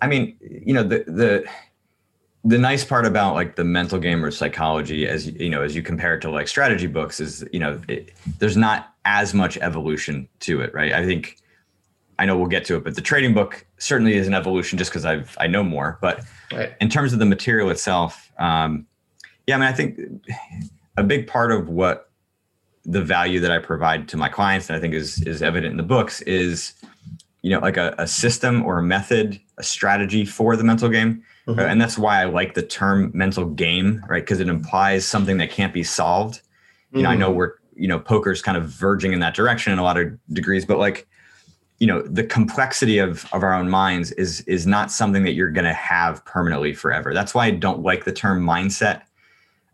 I 0.03 0.07
mean, 0.07 0.35
you 0.41 0.73
know 0.73 0.83
the 0.83 1.05
the 1.07 1.45
the 2.43 2.57
nice 2.57 2.83
part 2.83 3.05
about 3.05 3.35
like 3.35 3.55
the 3.55 3.63
mental 3.63 3.99
game 3.99 4.23
or 4.23 4.29
psychology 4.29 5.07
as 5.07 5.27
you 5.27 5.49
know 5.49 5.61
as 5.61 5.75
you 5.75 5.81
compare 5.81 6.15
it 6.15 6.21
to 6.21 6.29
like 6.29 6.49
strategy 6.49 6.87
books 6.87 7.21
is 7.21 7.45
you 7.53 7.59
know 7.59 7.79
it, 7.87 8.11
there's 8.39 8.57
not 8.57 8.93
as 9.05 9.33
much 9.33 9.57
evolution 9.57 10.27
to 10.41 10.59
it 10.61 10.73
right 10.73 10.91
i 10.91 11.05
think 11.05 11.37
i 12.19 12.25
know 12.25 12.37
we'll 12.37 12.47
get 12.47 12.65
to 12.65 12.75
it 12.75 12.83
but 12.83 12.95
the 12.95 13.01
trading 13.01 13.33
book 13.33 13.65
certainly 13.77 14.15
is 14.15 14.27
an 14.27 14.33
evolution 14.33 14.77
just 14.77 14.91
because 14.91 15.05
i've 15.05 15.37
i 15.39 15.47
know 15.47 15.63
more 15.63 15.97
but 16.01 16.25
right. 16.51 16.73
in 16.81 16.89
terms 16.89 17.13
of 17.13 17.19
the 17.19 17.25
material 17.25 17.69
itself 17.69 18.31
um 18.39 18.85
yeah 19.47 19.55
i 19.55 19.57
mean 19.57 19.69
i 19.69 19.73
think 19.73 19.97
a 20.97 21.03
big 21.03 21.27
part 21.27 21.51
of 21.51 21.69
what 21.69 22.11
the 22.83 23.01
value 23.01 23.39
that 23.39 23.51
i 23.51 23.57
provide 23.57 24.07
to 24.09 24.17
my 24.17 24.27
clients 24.27 24.69
and 24.69 24.75
i 24.75 24.79
think 24.81 24.93
is 24.93 25.21
is 25.21 25.41
evident 25.41 25.71
in 25.71 25.77
the 25.77 25.83
books 25.83 26.21
is 26.23 26.73
you 27.43 27.51
know 27.51 27.59
like 27.59 27.77
a, 27.77 27.93
a 27.99 28.07
system 28.07 28.65
or 28.65 28.79
a 28.79 28.83
method 28.83 29.39
a 29.59 29.63
strategy 29.63 30.25
for 30.25 30.55
the 30.55 30.63
mental 30.63 30.89
game 30.89 31.23
Mm-hmm. 31.47 31.59
And 31.59 31.81
that's 31.81 31.97
why 31.97 32.21
I 32.21 32.25
like 32.25 32.53
the 32.53 32.61
term 32.61 33.11
mental 33.13 33.45
game, 33.45 34.03
right? 34.07 34.23
Because 34.23 34.39
it 34.39 34.47
implies 34.47 35.05
something 35.05 35.37
that 35.39 35.51
can't 35.51 35.73
be 35.73 35.83
solved. 35.83 36.41
You 36.93 37.01
know, 37.01 37.09
I 37.09 37.15
know 37.15 37.29
mm-hmm. 37.29 37.37
we're, 37.37 37.53
you 37.75 37.87
know, 37.87 37.99
poker's 37.99 38.41
kind 38.41 38.55
of 38.55 38.65
verging 38.65 39.13
in 39.13 39.19
that 39.19 39.33
direction 39.33 39.73
in 39.73 39.79
a 39.79 39.83
lot 39.83 39.97
of 39.97 40.15
degrees, 40.31 40.63
but 40.63 40.77
like, 40.77 41.07
you 41.79 41.87
know, 41.87 42.03
the 42.03 42.23
complexity 42.23 42.99
of 42.99 43.25
of 43.33 43.41
our 43.41 43.53
own 43.53 43.67
minds 43.67 44.11
is 44.11 44.41
is 44.41 44.67
not 44.67 44.91
something 44.91 45.23
that 45.23 45.33
you're 45.33 45.49
gonna 45.49 45.73
have 45.73 46.23
permanently 46.23 46.73
forever. 46.73 47.15
That's 47.15 47.33
why 47.33 47.47
I 47.47 47.51
don't 47.51 47.81
like 47.81 48.05
the 48.05 48.13
term 48.13 48.45
mindset. 48.45 49.01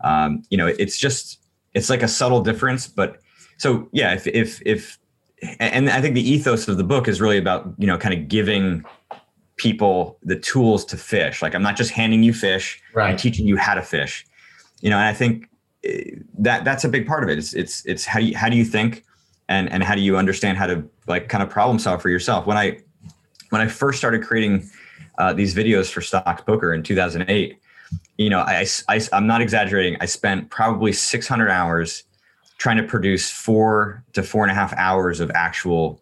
Um, 0.01 0.43
you 0.49 0.57
know, 0.57 0.65
it's 0.65 0.97
just 0.97 1.39
it's 1.73 1.89
like 1.89 2.01
a 2.01 2.07
subtle 2.07 2.41
difference, 2.41 2.87
but 2.87 3.17
so 3.57 3.89
yeah, 3.91 4.13
if 4.13 4.25
if 4.27 4.61
if 4.65 4.97
and 5.59 5.89
I 5.89 6.01
think 6.01 6.15
the 6.15 6.27
ethos 6.27 6.67
of 6.67 6.77
the 6.77 6.83
book 6.83 7.07
is 7.07 7.21
really 7.21 7.37
about, 7.37 7.73
you 7.77 7.87
know, 7.87 7.97
kind 7.97 8.13
of 8.13 8.27
giving 8.27 8.83
people 9.57 10.17
the 10.23 10.35
tools 10.35 10.85
to 10.85 10.97
fish. 10.97 11.41
Like 11.41 11.53
I'm 11.53 11.63
not 11.63 11.75
just 11.75 11.91
handing 11.91 12.23
you 12.23 12.33
fish, 12.33 12.81
right. 12.93 13.11
I'm 13.11 13.17
teaching 13.17 13.47
you 13.47 13.57
how 13.57 13.75
to 13.75 13.81
fish. 13.81 14.25
You 14.81 14.89
know, 14.89 14.97
and 14.97 15.05
I 15.05 15.13
think 15.13 15.49
eh, 15.83 16.15
that 16.39 16.65
that's 16.65 16.83
a 16.83 16.89
big 16.89 17.07
part 17.07 17.23
of 17.23 17.29
it. 17.29 17.37
It's 17.37 17.53
it's 17.53 17.85
it's 17.85 18.05
how 18.05 18.19
do 18.19 18.25
you 18.25 18.37
how 18.37 18.49
do 18.49 18.57
you 18.57 18.65
think 18.65 19.03
and 19.47 19.71
and 19.71 19.83
how 19.83 19.95
do 19.95 20.01
you 20.01 20.17
understand 20.17 20.57
how 20.57 20.67
to 20.67 20.83
like 21.07 21.29
kind 21.29 21.43
of 21.43 21.49
problem 21.49 21.79
solve 21.79 22.01
for 22.01 22.09
yourself. 22.09 22.45
When 22.45 22.57
I 22.57 22.79
when 23.49 23.61
I 23.61 23.67
first 23.67 23.97
started 23.97 24.23
creating 24.23 24.69
uh, 25.17 25.33
these 25.33 25.53
videos 25.53 25.91
for 25.91 26.01
Stox 26.01 26.45
Poker 26.45 26.73
in 26.73 26.83
2008, 26.83 27.57
you 28.17 28.29
know, 28.29 28.39
I, 28.39 28.65
I 28.87 29.01
I'm 29.11 29.27
not 29.27 29.41
exaggerating. 29.41 29.97
I 29.99 30.05
spent 30.05 30.49
probably 30.49 30.93
600 30.93 31.49
hours 31.49 32.03
trying 32.59 32.77
to 32.77 32.83
produce 32.83 33.31
four 33.31 34.03
to 34.13 34.21
four 34.21 34.43
and 34.43 34.51
a 34.51 34.55
half 34.55 34.73
hours 34.77 35.19
of 35.19 35.31
actual 35.33 35.99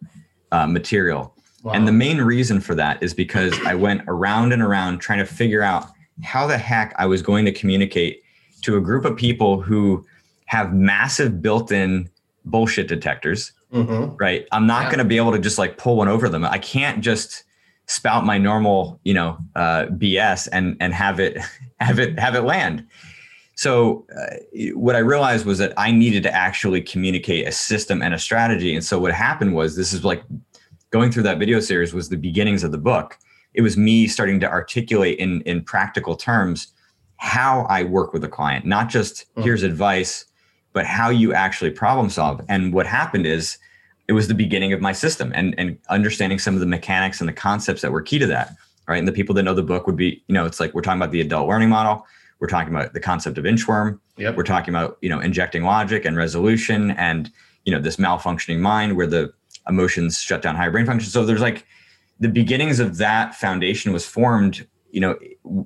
uh, 0.52 0.66
material 0.66 1.34
Wow. 1.62 1.72
And 1.72 1.88
the 1.88 1.92
main 1.92 2.20
reason 2.20 2.60
for 2.60 2.74
that 2.76 3.02
is 3.02 3.12
because 3.12 3.58
I 3.66 3.74
went 3.74 4.02
around 4.06 4.52
and 4.52 4.62
around 4.62 4.98
trying 4.98 5.18
to 5.18 5.26
figure 5.26 5.62
out 5.62 5.88
how 6.22 6.46
the 6.46 6.58
heck 6.58 6.94
I 6.98 7.06
was 7.06 7.20
going 7.20 7.44
to 7.46 7.52
communicate 7.52 8.22
to 8.62 8.76
a 8.76 8.80
group 8.80 9.04
of 9.04 9.16
people 9.16 9.60
who 9.60 10.06
have 10.46 10.72
massive 10.72 11.42
built 11.42 11.72
in 11.72 12.08
bullshit 12.44 12.88
detectors. 12.88 13.52
Mm-hmm. 13.72 14.16
Right. 14.16 14.46
I'm 14.52 14.66
not 14.66 14.84
yeah. 14.84 14.88
going 14.88 14.98
to 14.98 15.04
be 15.04 15.16
able 15.16 15.32
to 15.32 15.38
just 15.38 15.58
like 15.58 15.76
pull 15.78 15.96
one 15.96 16.08
over 16.08 16.28
them. 16.28 16.44
I 16.44 16.58
can't 16.58 17.02
just 17.02 17.44
spout 17.86 18.24
my 18.24 18.38
normal, 18.38 19.00
you 19.04 19.14
know, 19.14 19.38
uh, 19.56 19.86
BS 19.86 20.48
and 20.52 20.76
and 20.80 20.94
have 20.94 21.20
it 21.20 21.38
have 21.80 21.98
it 21.98 22.18
have 22.18 22.34
it 22.34 22.42
land. 22.42 22.86
So 23.58 24.06
uh, 24.16 24.36
what 24.74 24.94
I 24.94 25.00
realized 25.00 25.44
was 25.44 25.58
that 25.58 25.72
I 25.76 25.90
needed 25.90 26.22
to 26.22 26.32
actually 26.32 26.80
communicate 26.80 27.44
a 27.44 27.50
system 27.50 28.02
and 28.02 28.14
a 28.14 28.18
strategy. 28.18 28.72
And 28.72 28.84
so 28.84 29.00
what 29.00 29.12
happened 29.12 29.52
was 29.52 29.74
this 29.74 29.92
is 29.92 30.04
like 30.04 30.22
going 30.90 31.10
through 31.10 31.24
that 31.24 31.40
video 31.40 31.58
series 31.58 31.92
was 31.92 32.08
the 32.08 32.16
beginnings 32.16 32.62
of 32.62 32.70
the 32.70 32.78
book. 32.78 33.18
It 33.54 33.62
was 33.62 33.76
me 33.76 34.06
starting 34.06 34.38
to 34.38 34.48
articulate 34.48 35.18
in 35.18 35.40
in 35.40 35.64
practical 35.64 36.14
terms 36.14 36.68
how 37.16 37.66
I 37.68 37.82
work 37.82 38.12
with 38.12 38.22
a 38.22 38.28
client, 38.28 38.64
not 38.64 38.90
just 38.90 39.22
mm-hmm. 39.22 39.42
here's 39.42 39.64
advice, 39.64 40.24
but 40.72 40.86
how 40.86 41.10
you 41.10 41.34
actually 41.34 41.72
problem 41.72 42.10
solve. 42.10 42.40
And 42.48 42.72
what 42.72 42.86
happened 42.86 43.26
is 43.26 43.58
it 44.06 44.12
was 44.12 44.28
the 44.28 44.34
beginning 44.34 44.72
of 44.72 44.80
my 44.80 44.92
system 44.92 45.32
and 45.34 45.56
and 45.58 45.76
understanding 45.88 46.38
some 46.38 46.54
of 46.54 46.60
the 46.60 46.66
mechanics 46.66 47.20
and 47.20 47.28
the 47.28 47.32
concepts 47.32 47.82
that 47.82 47.90
were 47.90 48.02
key 48.02 48.20
to 48.20 48.26
that. 48.28 48.54
Right. 48.86 48.98
And 48.98 49.08
the 49.08 49.12
people 49.12 49.34
that 49.34 49.42
know 49.42 49.52
the 49.52 49.64
book 49.64 49.88
would 49.88 49.96
be, 49.96 50.22
you 50.28 50.34
know, 50.34 50.46
it's 50.46 50.60
like 50.60 50.74
we're 50.74 50.82
talking 50.82 51.02
about 51.02 51.10
the 51.10 51.20
adult 51.20 51.48
learning 51.48 51.70
model. 51.70 52.06
We're 52.40 52.48
talking 52.48 52.74
about 52.74 52.92
the 52.92 53.00
concept 53.00 53.38
of 53.38 53.44
inchworm. 53.44 53.98
Yep. 54.16 54.36
We're 54.36 54.44
talking 54.44 54.74
about 54.74 54.98
you 55.00 55.08
know 55.08 55.20
injecting 55.20 55.64
logic 55.64 56.04
and 56.04 56.16
resolution 56.16 56.92
and 56.92 57.30
you 57.64 57.72
know 57.72 57.80
this 57.80 57.96
malfunctioning 57.96 58.58
mind 58.60 58.96
where 58.96 59.06
the 59.06 59.32
emotions 59.68 60.18
shut 60.20 60.40
down 60.42 60.56
higher 60.56 60.70
brain 60.70 60.86
function. 60.86 61.10
So 61.10 61.24
there's 61.26 61.40
like 61.40 61.66
the 62.20 62.28
beginnings 62.28 62.80
of 62.80 62.98
that 62.98 63.34
foundation 63.34 63.92
was 63.92 64.06
formed 64.06 64.66
you 64.90 65.00
know 65.00 65.18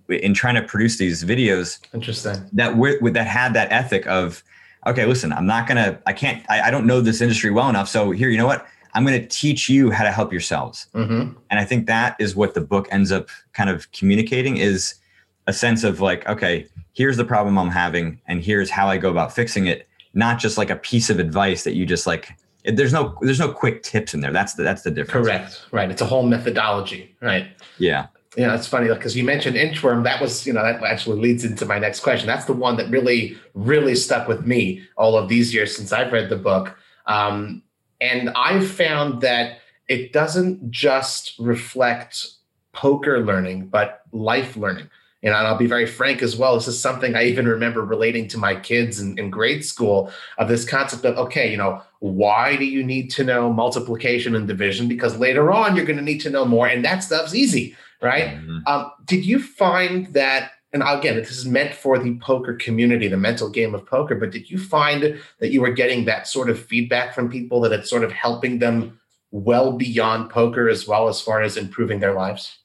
in 0.09 0.35
trying 0.35 0.57
to 0.57 0.63
produce 0.63 0.99
these 0.99 1.23
videos 1.25 1.79
Interesting. 1.95 2.35
that 2.53 2.71
w- 2.71 2.99
that 3.13 3.27
had 3.27 3.55
that 3.55 3.71
ethic 3.71 4.05
of 4.09 4.43
okay 4.85 5.07
listen 5.07 5.33
i'm 5.33 5.47
not 5.47 5.69
gonna 5.69 6.01
i 6.07 6.13
can't 6.13 6.45
I, 6.51 6.63
I 6.63 6.71
don't 6.73 6.87
know 6.89 7.01
this 7.01 7.21
industry 7.21 7.51
well 7.53 7.69
enough 7.69 7.89
so 7.89 8.11
here 8.11 8.29
you 8.31 8.37
know 8.37 8.47
what 8.49 8.67
i'm 8.95 9.05
gonna 9.05 9.25
teach 9.25 9.69
you 9.69 9.93
how 9.93 10.03
to 10.03 10.11
help 10.11 10.33
yourselves 10.33 10.89
Mm-hmm. 10.93 11.39
and 11.51 11.61
i 11.61 11.65
think 11.65 11.87
that 11.87 12.17
is 12.19 12.35
what 12.35 12.55
the 12.55 12.61
book 12.61 12.89
ends 12.91 13.13
up 13.13 13.29
kind 13.53 13.71
of 13.71 13.91
communicating 13.93 14.57
is 14.57 14.97
a 15.47 15.53
sense 15.53 15.85
of 15.85 16.01
like 16.01 16.27
okay 16.29 16.67
here's 16.93 17.17
the 17.17 17.25
problem 17.25 17.59
i'm 17.59 17.71
having 17.71 18.21
and 18.27 18.43
here's 18.43 18.71
how 18.71 18.89
i 18.89 18.97
go 18.97 19.11
about 19.11 19.33
fixing 19.33 19.67
it 19.67 19.89
not 20.15 20.39
just 20.39 20.59
like 20.59 20.71
a 20.71 20.77
piece 20.77 21.11
of 21.11 21.19
advice 21.19 21.65
that 21.65 21.75
you 21.75 21.87
just 21.87 22.07
like 22.07 22.37
it, 22.65 22.77
there's 22.77 22.93
no 22.93 23.17
there's 23.23 23.41
no 23.41 23.53
quick 23.53 23.83
tips 23.83 24.15
in 24.15 24.21
there 24.21 24.33
that's 24.33 24.55
the 24.55 24.63
that's 24.63 24.83
the 24.83 24.91
difference 24.91 25.27
Correct. 25.27 25.67
Right. 25.73 25.91
It's 25.91 26.03
a 26.03 26.07
whole 26.07 26.23
methodology. 26.25 27.15
Right. 27.21 27.49
yeah 27.79 28.07
Yeah, 28.37 28.55
it's 28.55 28.67
funny 28.67 28.89
because 28.89 29.17
you 29.17 29.25
mentioned 29.25 29.57
inchworm. 29.57 30.05
That 30.05 30.21
was, 30.21 30.47
you 30.47 30.53
know, 30.53 30.63
that 30.63 30.83
actually 30.83 31.21
leads 31.21 31.45
into 31.45 31.67
my 31.67 31.79
next 31.79 32.01
question. 32.01 32.27
That's 32.27 32.47
the 32.47 32.53
one 32.55 32.77
that 32.77 32.89
really, 32.91 33.37
really 33.55 33.95
stuck 33.95 34.29
with 34.29 34.47
me 34.47 34.83
all 34.97 35.17
of 35.17 35.29
these 35.29 35.53
years 35.53 35.77
since 35.77 35.93
I've 35.93 36.13
read 36.13 36.31
the 36.31 36.37
book. 36.37 36.77
Um, 37.07 37.63
and 38.01 38.31
I've 38.31 38.71
found 38.71 39.21
that 39.21 39.59
it 39.89 40.13
doesn't 40.13 40.71
just 40.71 41.35
reflect 41.39 42.29
poker 42.73 43.21
learning, 43.21 43.67
but 43.67 44.03
life 44.13 44.57
learning. 44.57 44.89
And 45.25 45.35
I'll 45.35 45.57
be 45.57 45.67
very 45.67 45.87
frank 45.87 46.21
as 46.21 46.37
well. 46.37 46.55
This 46.57 46.67
is 46.67 46.81
something 46.81 47.15
I 47.15 47.25
even 47.25 47.47
remember 47.47 47.85
relating 47.85 48.27
to 48.29 48.39
my 48.39 48.57
kids 48.57 49.01
in, 49.01 49.17
in 49.19 49.31
grade 49.31 49.65
school 49.65 50.11
of 50.39 50.49
this 50.49 50.65
concept 50.65 51.05
of, 51.05 51.17
okay, 51.17 51.51
you 51.51 51.57
know, 51.57 51.81
why 52.01 52.57
do 52.57 52.65
you 52.65 52.83
need 52.83 53.11
to 53.13 53.25
know 53.25 53.53
multiplication 53.53 54.35
and 54.35 54.49
division? 54.49 54.89
Because 54.89 55.17
later 55.19 55.53
on, 55.53 55.77
you're 55.77 55.85
going 55.85 55.99
to 55.99 56.03
need 56.05 56.21
to 56.23 56.31
know 56.31 56.45
more. 56.45 56.67
And 56.67 56.85
that 56.85 57.05
stuff's 57.05 57.35
easy 57.35 57.77
right? 58.03 58.37
Mhm. 58.37 58.63
Um, 58.67 58.91
did 59.07 59.25
you 59.25 59.41
find 59.41 60.07
that? 60.13 60.53
And 60.75 60.83
again, 60.85 61.17
this 61.17 61.31
is 61.31 61.47
meant 61.47 61.75
for 61.75 61.99
the 61.99 62.19
poker 62.19 62.55
community, 62.55 63.07
the 63.07 63.17
mental 63.17 63.49
game 63.51 63.75
of 63.75 63.87
poker. 63.87 64.15
But 64.15 64.31
did 64.31 64.51
you 64.51 64.59
find 64.59 65.19
that 65.39 65.51
you 65.51 65.61
were 65.61 65.71
getting 65.71 66.07
that 66.07 66.27
sort 66.27 66.49
of 66.49 66.59
feedback 66.59 67.15
from 67.15 67.31
people 67.31 67.61
that 67.61 67.73
it's 67.73 67.91
sort 67.91 68.05
of 68.05 68.13
helping 68.13 68.59
them 68.59 68.99
well 69.31 69.73
beyond 69.73 70.31
poker 70.31 70.69
as 70.69 70.87
well 70.89 71.09
as 71.09 71.21
far 71.21 71.43
as 71.43 71.57
improving 71.57 72.01
their 72.01 72.15
lives? 72.15 72.59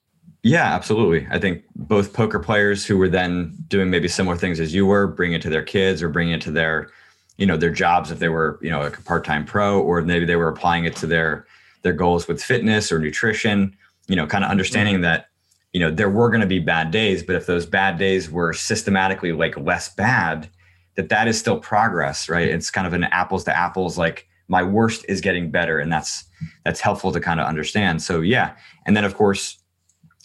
Yeah, 0.48 0.74
absolutely. 0.74 1.28
I 1.30 1.40
think 1.40 1.64
both 1.76 2.14
poker 2.14 2.40
players 2.40 2.86
who 2.86 2.98
were 2.98 3.10
then 3.10 3.54
doing 3.68 3.90
maybe 3.90 4.08
similar 4.08 4.38
things 4.38 4.60
as 4.60 4.74
you 4.74 4.86
were, 4.86 5.06
bring 5.06 5.34
it 5.34 5.42
to 5.42 5.50
their 5.50 5.64
kids 5.64 6.02
or 6.02 6.08
bring 6.08 6.32
it 6.32 6.42
to 6.42 6.52
their, 6.52 6.90
you 7.38 7.46
know, 7.46 7.58
their 7.58 7.70
jobs 7.70 8.12
if 8.12 8.20
they 8.20 8.30
were, 8.30 8.58
you 8.62 8.70
know, 8.70 8.80
like 8.80 8.98
a 8.98 9.02
part-time 9.02 9.44
pro, 9.44 9.82
or 9.82 10.02
maybe 10.02 10.26
they 10.26 10.38
were 10.38 10.48
applying 10.48 10.86
it 10.86 10.96
to 10.98 11.08
their 11.08 11.46
their 11.82 11.94
goals 11.94 12.28
with 12.28 12.42
fitness 12.42 12.92
or 12.92 13.00
nutrition. 13.00 13.76
You 14.08 14.16
know, 14.16 14.26
kind 14.26 14.46
of 14.46 14.50
understanding 14.50 14.96
mm-hmm. 14.96 15.04
that, 15.04 15.28
you 15.74 15.82
know, 15.82 15.92
there 15.92 16.10
were 16.10 16.30
going 16.30 16.42
to 16.42 16.48
be 16.48 16.60
bad 16.60 16.92
days, 16.92 17.24
but 17.24 17.36
if 17.36 17.46
those 17.46 17.66
bad 17.66 17.98
days 17.98 18.32
were 18.32 18.54
systematically 18.54 19.34
like 19.34 19.58
less 19.58 19.94
bad, 19.94 20.50
that 20.96 21.10
that 21.10 21.28
is 21.28 21.38
still 21.38 21.60
progress, 21.60 22.30
right? 22.30 22.48
It's 22.48 22.72
kind 22.72 22.88
of 22.88 22.94
an 22.94 23.04
apples 23.04 23.44
to 23.44 23.58
apples, 23.58 23.98
like 23.98 24.28
my 24.48 24.64
worst 24.64 25.04
is 25.10 25.20
getting 25.20 25.52
better, 25.52 25.78
and 25.80 25.92
that's 25.92 26.24
that's 26.64 26.80
helpful 26.80 27.12
to 27.12 27.20
kind 27.20 27.42
of 27.42 27.48
understand. 27.48 28.02
So 28.02 28.22
yeah, 28.22 28.56
and 28.86 28.96
then 28.96 29.04
of 29.04 29.16
course 29.16 29.58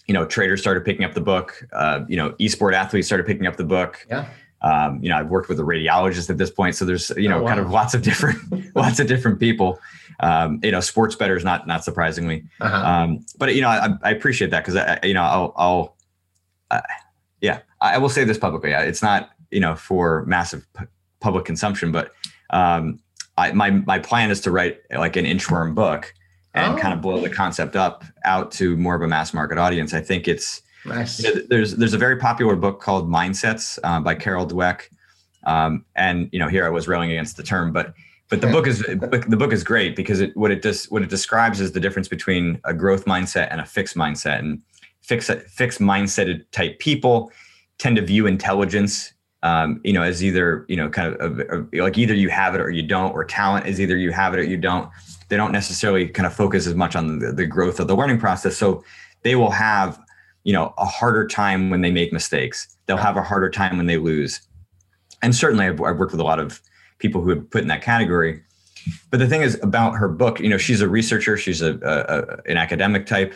you 0.06 0.14
know, 0.14 0.25
traders 0.26 0.61
started 0.61 0.85
picking 0.85 1.04
up 1.04 1.14
the 1.14 1.21
book. 1.21 1.64
Uh, 1.73 2.00
you 2.09 2.16
know, 2.16 2.30
esport 2.40 2.75
athletes 2.75 3.06
started 3.06 3.26
picking 3.26 3.47
up 3.47 3.56
the 3.56 3.64
book. 3.64 4.04
Yeah. 4.09 4.28
Um, 4.62 5.00
you 5.02 5.09
know, 5.09 5.16
I've 5.16 5.28
worked 5.28 5.49
with 5.49 5.59
a 5.59 5.64
radiologist 5.64 6.30
at 6.30 6.38
this 6.38 6.50
point, 6.50 6.76
so 6.76 6.85
there's 6.85 7.11
you 7.16 7.28
know 7.28 7.38
Oh, 7.38 7.42
wow. 7.42 7.49
kind 7.49 7.61
of 7.61 7.71
lots 7.71 7.94
of 7.94 8.02
different 8.02 8.38
lots 8.76 9.00
of 9.00 9.06
different 9.09 9.40
people. 9.40 9.80
Um, 10.21 10.61
you 10.62 10.71
know, 10.71 10.80
sports 10.80 11.16
bettors, 11.16 11.42
not 11.44 11.66
not 11.66 11.85
surprisingly. 11.85 12.44
Uh-huh. 12.61 12.76
Um, 12.76 13.26
but 13.38 13.54
you 13.54 13.61
know, 13.62 13.68
I, 13.68 13.90
I 14.02 14.11
appreciate 14.11 14.50
that 14.52 14.61
because 14.64 14.76
I, 14.76 15.00
you 15.02 15.14
know, 15.14 15.23
I'll, 15.23 15.52
I'll 15.56 15.97
uh, 16.71 16.80
yeah, 17.40 17.61
I 17.80 17.99
will 17.99 18.09
say 18.09 18.23
this 18.25 18.38
publicly. 18.38 18.71
It's 18.73 19.02
not 19.02 19.30
you 19.50 19.59
know 19.61 19.75
for 19.75 20.25
massive 20.26 20.64
p- 20.78 20.85
public 21.21 21.44
consumption, 21.44 21.90
but 21.90 22.12
um, 22.50 23.00
I, 23.37 23.50
my 23.52 23.71
my 23.71 23.99
plan 23.99 24.30
is 24.30 24.40
to 24.42 24.52
write 24.52 24.78
like 24.92 25.16
an 25.16 25.25
inchworm 25.25 25.75
book 25.75 26.14
and 26.54 26.75
Oh. 26.75 26.78
kind 26.78 26.92
of 26.94 27.00
blow 27.00 27.21
the 27.21 27.30
concept 27.30 27.76
up 27.76 28.04
out 28.25 28.50
to 28.52 28.76
more 28.76 28.94
of 28.94 29.02
a 29.02 29.09
mass 29.09 29.32
market 29.32 29.59
audience. 29.59 29.94
I 29.94 30.00
think 30.00 30.28
it's 30.28 30.62
nice. 30.85 31.23
you 31.23 31.35
know, 31.35 31.40
there's 31.49 31.76
there's 31.76 31.94
a 31.94 31.99
very 31.99 32.16
popular 32.16 32.56
book 32.56 32.80
called 32.80 33.09
Mindsets 33.09 33.78
uh, 33.85 34.00
by 34.00 34.14
Carol 34.14 34.47
Dweck, 34.47 34.82
um, 35.44 35.85
and 35.97 36.28
you 36.32 36.38
know 36.38 36.49
here 36.49 36.66
I 36.66 36.71
was 36.71 36.87
railing 36.88 37.11
against 37.11 37.37
the 37.37 37.42
term, 37.42 37.73
but 37.73 37.94
but 38.28 38.40
the 38.40 38.47
book 38.49 38.66
is 38.66 38.78
the 38.80 39.37
book 39.37 39.52
is 39.52 39.64
great 39.64 39.94
because 39.97 40.21
it 40.21 40.37
what 40.37 40.50
it 40.50 40.62
does 40.62 40.87
what 40.90 41.02
it 41.02 41.09
describes 41.11 41.61
is 41.61 41.73
the 41.73 41.80
difference 41.80 42.09
between 42.09 42.61
a 42.64 42.73
growth 42.75 43.04
mindset 43.04 43.49
and 43.50 43.61
a 43.61 43.64
fixed 43.66 43.97
mindset, 43.97 44.38
and 44.38 44.61
fixed 45.02 45.30
fixed 45.49 45.80
mindseted 45.80 46.44
type 46.52 46.78
people 46.78 47.30
tend 47.78 47.97
to 47.97 48.02
view 48.02 48.26
intelligence. 48.26 49.12
Um, 49.44 49.80
you 49.82 49.92
know, 49.92 50.02
as 50.02 50.23
either 50.23 50.64
you 50.68 50.76
know, 50.76 50.88
kind 50.88 51.16
of, 51.16 51.40
of 51.40 51.68
like 51.75 51.99
either 51.99 52.14
you 52.14 52.28
have 52.28 52.54
it 52.54 52.61
or 52.61 52.71
you 52.71 52.82
don't, 52.82 53.12
or 53.12 53.25
talent 53.25 53.66
is 53.66 53.80
either 53.80 53.97
you 53.97 54.12
have 54.12 54.35
it 54.35 54.38
or 54.38 54.44
you 54.44 54.56
don't. 54.56 54.88
They 55.33 55.39
don't 55.39 55.51
necessarily 55.51 56.09
kind 56.09 56.27
of 56.27 56.35
focus 56.35 56.67
as 56.67 56.75
much 56.75 56.95
on 56.95 57.19
the, 57.19 57.33
the 57.33 57.47
growth 57.47 57.81
of 57.81 57.89
the 57.89 57.97
learning 57.97 58.19
process. 58.19 58.55
So 58.55 58.85
they 59.23 59.35
will 59.35 59.51
have 59.51 59.99
you 60.45 60.53
know 60.53 60.75
a 60.77 60.85
harder 60.85 61.27
time 61.27 61.71
when 61.71 61.81
they 61.81 61.91
make 61.91 62.12
mistakes. 62.12 62.77
They'll 62.85 62.99
have 62.99 63.17
a 63.17 63.23
harder 63.23 63.49
time 63.49 63.79
when 63.79 63.87
they 63.87 63.97
lose. 63.97 64.43
And 65.23 65.35
certainly 65.35 65.65
I've, 65.65 65.81
I've 65.81 65.97
worked 65.97 66.12
with 66.12 66.21
a 66.21 66.25
lot 66.25 66.39
of 66.39 66.61
people 66.99 67.23
who 67.23 67.31
have 67.31 67.49
put 67.49 67.62
in 67.62 67.69
that 67.69 67.81
category. 67.81 68.43
But 69.11 69.21
the 69.21 69.27
thing 69.27 69.41
is 69.41 69.59
about 69.62 69.93
her 69.93 70.07
book 70.07 70.39
you 70.39 70.51
know 70.51 70.59
she's 70.59 70.83
a 70.83 70.89
researcher 70.89 71.39
she's 71.39 71.62
a, 71.62 71.79
a, 71.83 72.19
a 72.19 72.51
an 72.51 72.59
academic 72.59 73.07
type 73.07 73.35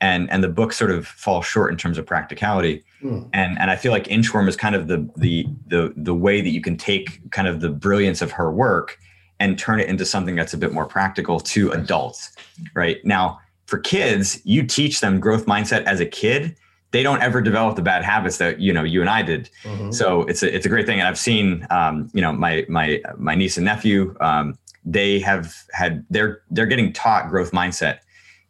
and 0.00 0.28
and 0.32 0.42
the 0.42 0.48
book 0.48 0.72
sort 0.72 0.90
of 0.90 1.06
falls 1.06 1.46
short 1.46 1.70
in 1.70 1.76
terms 1.76 1.98
of 1.98 2.04
practicality. 2.04 2.82
Hmm. 3.00 3.22
and 3.32 3.56
and 3.60 3.70
i 3.70 3.76
feel 3.76 3.92
like 3.92 4.06
inchworm 4.08 4.48
is 4.48 4.56
kind 4.56 4.74
of 4.74 4.88
the 4.88 5.08
the 5.16 5.46
the 5.68 5.92
the 5.96 6.16
way 6.16 6.40
that 6.40 6.50
you 6.50 6.60
can 6.60 6.76
take 6.76 7.30
kind 7.30 7.46
of 7.46 7.60
the 7.60 7.68
brilliance 7.68 8.22
of 8.22 8.32
her 8.32 8.50
work 8.50 8.98
and 9.40 9.58
turn 9.58 9.80
it 9.80 9.88
into 9.88 10.04
something 10.04 10.34
that's 10.34 10.54
a 10.54 10.58
bit 10.58 10.72
more 10.72 10.86
practical 10.86 11.38
to 11.40 11.70
adults 11.72 12.32
right 12.74 13.04
now 13.04 13.38
for 13.66 13.78
kids 13.78 14.40
you 14.44 14.62
teach 14.66 15.00
them 15.00 15.20
growth 15.20 15.46
mindset 15.46 15.84
as 15.84 16.00
a 16.00 16.06
kid 16.06 16.56
they 16.90 17.02
don't 17.02 17.20
ever 17.20 17.40
develop 17.42 17.76
the 17.76 17.82
bad 17.82 18.02
habits 18.02 18.38
that 18.38 18.58
you 18.60 18.72
know 18.72 18.82
you 18.82 19.00
and 19.00 19.10
i 19.10 19.20
did 19.22 19.50
Mhm. 19.64 19.92
so 19.92 20.22
it's 20.22 20.42
a 20.42 20.54
it's 20.54 20.64
a 20.66 20.68
great 20.68 20.86
thing, 20.86 20.98
and 21.00 21.06
I've 21.08 21.18
seen 21.18 21.66
um, 21.70 22.10
you 22.14 22.20
know 22.22 22.32
my 22.32 22.64
my 22.68 23.00
my 23.16 23.34
niece 23.34 23.56
and 23.58 23.64
nephew. 23.66 24.16
Um, 24.20 24.56
they 24.84 25.20
have 25.20 25.54
had 25.72 26.04
they're 26.08 26.40
they're 26.50 26.66
getting 26.66 26.92
taught 26.94 27.28
growth 27.28 27.50
mindset, 27.52 27.98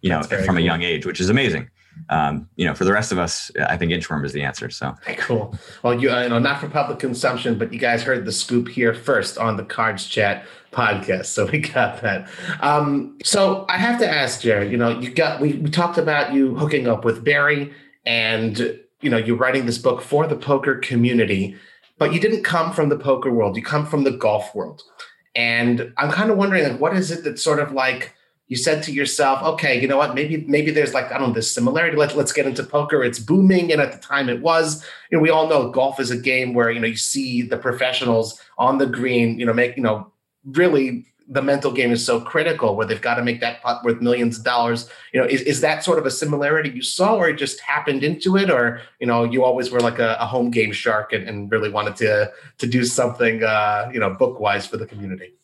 you 0.02 0.10
know, 0.10 0.22
from 0.46 0.56
a 0.56 0.60
young 0.60 0.82
age, 0.82 1.04
which 1.04 1.20
is 1.20 1.28
amazing. 1.30 1.68
Um, 2.08 2.48
you 2.56 2.66
know, 2.66 2.74
for 2.74 2.84
the 2.84 2.92
rest 2.92 3.12
of 3.12 3.18
us, 3.18 3.50
I 3.68 3.76
think 3.76 3.92
inchworm 3.92 4.24
is 4.24 4.32
the 4.32 4.42
answer. 4.42 4.70
So 4.70 4.94
Cool. 5.18 5.56
Well, 5.82 6.00
you, 6.00 6.10
uh, 6.10 6.22
you 6.22 6.28
know, 6.28 6.38
not 6.38 6.60
for 6.60 6.68
public 6.68 6.98
consumption, 6.98 7.58
but 7.58 7.72
you 7.72 7.78
guys 7.78 8.02
heard 8.02 8.24
the 8.24 8.32
scoop 8.32 8.68
here 8.68 8.94
first 8.94 9.38
on 9.38 9.56
the 9.56 9.64
Cards 9.64 10.06
Chat 10.06 10.44
podcast. 10.72 11.26
So 11.26 11.46
we 11.52 11.58
got 11.58 12.02
that. 12.02 12.28
Um, 12.60 13.18
so 13.24 13.66
I 13.68 13.78
have 13.78 13.98
to 14.00 14.08
ask, 14.08 14.40
Jared. 14.40 14.70
You 14.70 14.78
know, 14.78 14.98
you 14.98 15.10
got 15.10 15.40
we, 15.40 15.54
we 15.54 15.70
talked 15.70 15.98
about 15.98 16.32
you 16.32 16.54
hooking 16.56 16.86
up 16.88 17.04
with 17.04 17.24
Barry, 17.24 17.72
and 18.04 18.58
you 19.00 19.10
know, 19.10 19.18
you're 19.18 19.36
writing 19.36 19.66
this 19.66 19.78
book 19.78 20.00
for 20.02 20.26
the 20.26 20.36
poker 20.36 20.76
community, 20.76 21.56
but 21.98 22.12
you 22.12 22.20
didn't 22.20 22.42
come 22.42 22.72
from 22.72 22.88
the 22.88 22.98
poker 22.98 23.30
world. 23.30 23.56
You 23.56 23.62
come 23.62 23.86
from 23.86 24.04
the 24.04 24.10
golf 24.10 24.54
world, 24.54 24.82
and 25.34 25.92
I'm 25.96 26.10
kind 26.10 26.30
of 26.30 26.36
wondering, 26.36 26.64
like, 26.64 26.80
what 26.80 26.96
is 26.96 27.10
it 27.10 27.24
that 27.24 27.38
sort 27.38 27.60
of 27.60 27.72
like 27.72 28.14
you 28.48 28.56
said 28.56 28.82
to 28.84 28.92
yourself, 28.92 29.42
okay, 29.42 29.80
you 29.80 29.86
know 29.86 29.98
what? 29.98 30.14
Maybe 30.14 30.44
maybe 30.48 30.70
there's 30.70 30.94
like 30.94 31.12
I 31.12 31.18
don't 31.18 31.28
know 31.28 31.34
this 31.34 31.52
similarity. 31.52 31.96
Let's 31.96 32.14
let's 32.14 32.32
get 32.32 32.46
into 32.46 32.64
poker. 32.64 33.04
It's 33.04 33.18
booming, 33.18 33.70
and 33.72 33.80
at 33.80 33.92
the 33.92 33.98
time 33.98 34.28
it 34.28 34.40
was. 34.40 34.84
You 35.10 35.18
know, 35.18 35.22
we 35.22 35.30
all 35.30 35.48
know 35.48 35.70
golf 35.70 36.00
is 36.00 36.10
a 36.10 36.16
game 36.16 36.54
where 36.54 36.70
you 36.70 36.80
know 36.80 36.86
you 36.86 36.96
see 36.96 37.42
the 37.42 37.58
professionals 37.58 38.40
on 38.56 38.78
the 38.78 38.86
green. 38.86 39.38
You 39.38 39.46
know, 39.46 39.52
make 39.52 39.76
you 39.76 39.82
know 39.82 40.10
really 40.44 41.06
the 41.30 41.42
mental 41.42 41.70
game 41.70 41.92
is 41.92 42.04
so 42.04 42.20
critical 42.20 42.74
where 42.74 42.86
they've 42.86 43.02
got 43.02 43.16
to 43.16 43.22
make 43.22 43.40
that 43.40 43.60
putt 43.60 43.84
worth 43.84 44.00
millions 44.00 44.38
of 44.38 44.44
dollars. 44.44 44.88
You 45.12 45.20
know, 45.20 45.26
is, 45.26 45.42
is 45.42 45.60
that 45.60 45.84
sort 45.84 45.98
of 45.98 46.06
a 46.06 46.10
similarity 46.10 46.70
you 46.70 46.80
saw, 46.80 47.16
or 47.16 47.28
it 47.28 47.36
just 47.36 47.60
happened 47.60 48.02
into 48.02 48.38
it, 48.38 48.50
or 48.50 48.80
you 48.98 49.06
know, 49.06 49.24
you 49.24 49.44
always 49.44 49.70
were 49.70 49.80
like 49.80 49.98
a, 49.98 50.16
a 50.18 50.26
home 50.26 50.50
game 50.50 50.72
shark 50.72 51.12
and, 51.12 51.28
and 51.28 51.52
really 51.52 51.70
wanted 51.70 51.96
to 51.96 52.32
to 52.56 52.66
do 52.66 52.84
something 52.84 53.42
uh, 53.42 53.90
you 53.92 54.00
know 54.00 54.14
book 54.14 54.40
wise 54.40 54.66
for 54.66 54.78
the 54.78 54.86
community. 54.86 55.34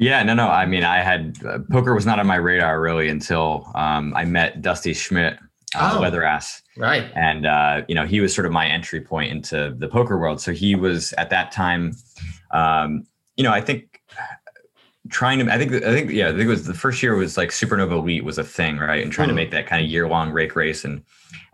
Yeah, 0.00 0.22
no, 0.24 0.34
no. 0.34 0.48
I 0.48 0.66
mean, 0.66 0.82
I 0.82 0.98
had 1.02 1.36
uh, 1.46 1.58
poker 1.70 1.94
was 1.94 2.04
not 2.06 2.18
on 2.18 2.26
my 2.26 2.36
radar 2.36 2.80
really 2.80 3.08
until 3.08 3.70
um, 3.76 4.12
I 4.16 4.24
met 4.24 4.60
Dusty 4.62 4.92
Schmidt, 4.94 5.34
uh, 5.76 5.92
Oh. 5.94 6.00
Leatherass. 6.00 6.62
Right. 6.76 7.08
and 7.14 7.46
uh, 7.46 7.82
you 7.88 7.94
know 7.94 8.06
he 8.06 8.20
was 8.20 8.34
sort 8.34 8.46
of 8.46 8.52
my 8.52 8.66
entry 8.66 9.00
point 9.00 9.30
into 9.30 9.74
the 9.78 9.86
poker 9.86 10.18
world 10.18 10.40
so 10.40 10.50
he 10.52 10.74
was 10.74 11.12
at 11.18 11.28
that 11.30 11.52
time 11.52 11.92
um, 12.52 13.04
you 13.36 13.44
know 13.44 13.52
i 13.52 13.60
think 13.60 14.00
trying 15.10 15.38
to 15.44 15.52
i 15.52 15.58
think 15.58 15.72
i 15.74 15.92
think 15.92 16.10
yeah 16.10 16.28
i 16.28 16.30
think 16.30 16.42
it 16.42 16.46
was 16.46 16.66
the 16.66 16.74
first 16.74 17.02
year 17.02 17.14
was 17.16 17.36
like 17.36 17.50
supernova 17.50 17.92
elite 17.98 18.24
was 18.24 18.38
a 18.38 18.44
thing 18.44 18.78
right 18.78 19.02
and 19.02 19.12
trying 19.12 19.28
to 19.28 19.32
Hmm. 19.34 19.36
make 19.36 19.50
that 19.50 19.66
kind 19.66 19.84
of 19.84 19.90
year 19.90 20.08
long 20.08 20.30
rake 20.30 20.56
race 20.56 20.84
and 20.84 21.02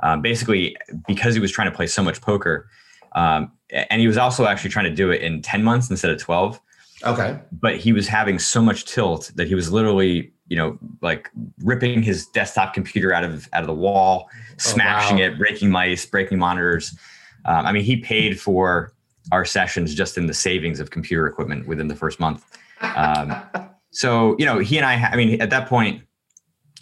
um, 0.03 0.23
basically 0.23 0.77
because 1.09 1.35
he 1.35 1.41
was 1.41 1.51
trying 1.51 1.71
to 1.71 1.77
play 1.77 1.87
so 1.89 2.03
much 2.03 2.21
poker 2.21 2.69
um, 3.15 3.51
and 3.91 4.01
he 4.01 4.07
was 4.07 4.17
also 4.17 4.47
actually 4.47 4.71
trying 4.71 4.85
to 4.85 4.95
do 4.95 5.11
it 5.11 5.23
in 5.23 5.43
10 5.43 5.65
months 5.65 5.91
instead 5.91 6.11
of 6.11 6.19
12. 6.21 6.61
Okay. 7.07 7.39
But 7.53 7.77
he 7.77 7.93
was 7.93 8.09
having 8.09 8.39
so 8.39 8.61
much 8.61 8.85
tilt 8.85 9.31
that 9.37 9.47
he 9.47 9.55
was 9.55 9.73
literally, 9.73 10.33
you 10.49 10.57
know, 10.57 10.79
like 11.03 11.31
ripping 11.63 12.03
his 12.03 12.27
desktop 12.27 12.75
computer 12.75 13.13
out 13.13 13.25
of 13.25 13.49
out 13.53 13.63
of 13.63 13.67
the 13.67 13.75
wall, 13.75 14.29
smashing 14.59 15.19
oh, 15.19 15.29
wow. 15.29 15.35
it, 15.35 15.39
breaking 15.39 15.71
mice, 15.71 16.05
breaking 16.05 16.39
monitors. 16.39 16.97
Um, 17.45 17.67
I 17.67 17.73
mean, 17.73 17.85
he 17.85 17.97
paid 17.97 18.41
for 18.41 18.93
our 19.33 19.45
sessions 19.45 19.95
just 19.95 20.19
in 20.19 20.27
the 20.27 20.35
savings 20.35 20.81
of 20.81 20.91
computer 20.91 21.27
equipment 21.27 21.67
within 21.67 21.89
the 21.89 21.97
first 21.97 22.21
month. 22.21 22.45
Um, 22.81 23.35
so, 23.91 24.37
you 24.39 24.45
know, 24.45 24.59
he 24.59 24.77
and 24.77 24.87
I, 24.87 25.11
I 25.13 25.17
mean, 25.17 25.41
at 25.41 25.51
that 25.51 25.69
point, 25.69 26.03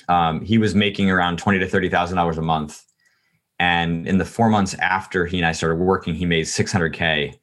um, 0.08 0.42
he 0.42 0.58
was 0.58 0.74
making 0.74 1.10
around 1.10 1.38
twenty 1.38 1.58
to 1.58 1.68
thirty 1.68 1.88
thousand 1.88 2.16
dollars 2.16 2.38
a 2.38 2.42
month, 2.42 2.82
and 3.58 4.06
in 4.06 4.18
the 4.18 4.24
four 4.24 4.48
months 4.48 4.74
after 4.74 5.26
he 5.26 5.38
and 5.38 5.46
I 5.46 5.52
started 5.52 5.76
working, 5.76 6.14
he 6.14 6.26
made 6.26 6.44
six 6.44 6.72
hundred 6.72 6.92
k. 6.92 7.38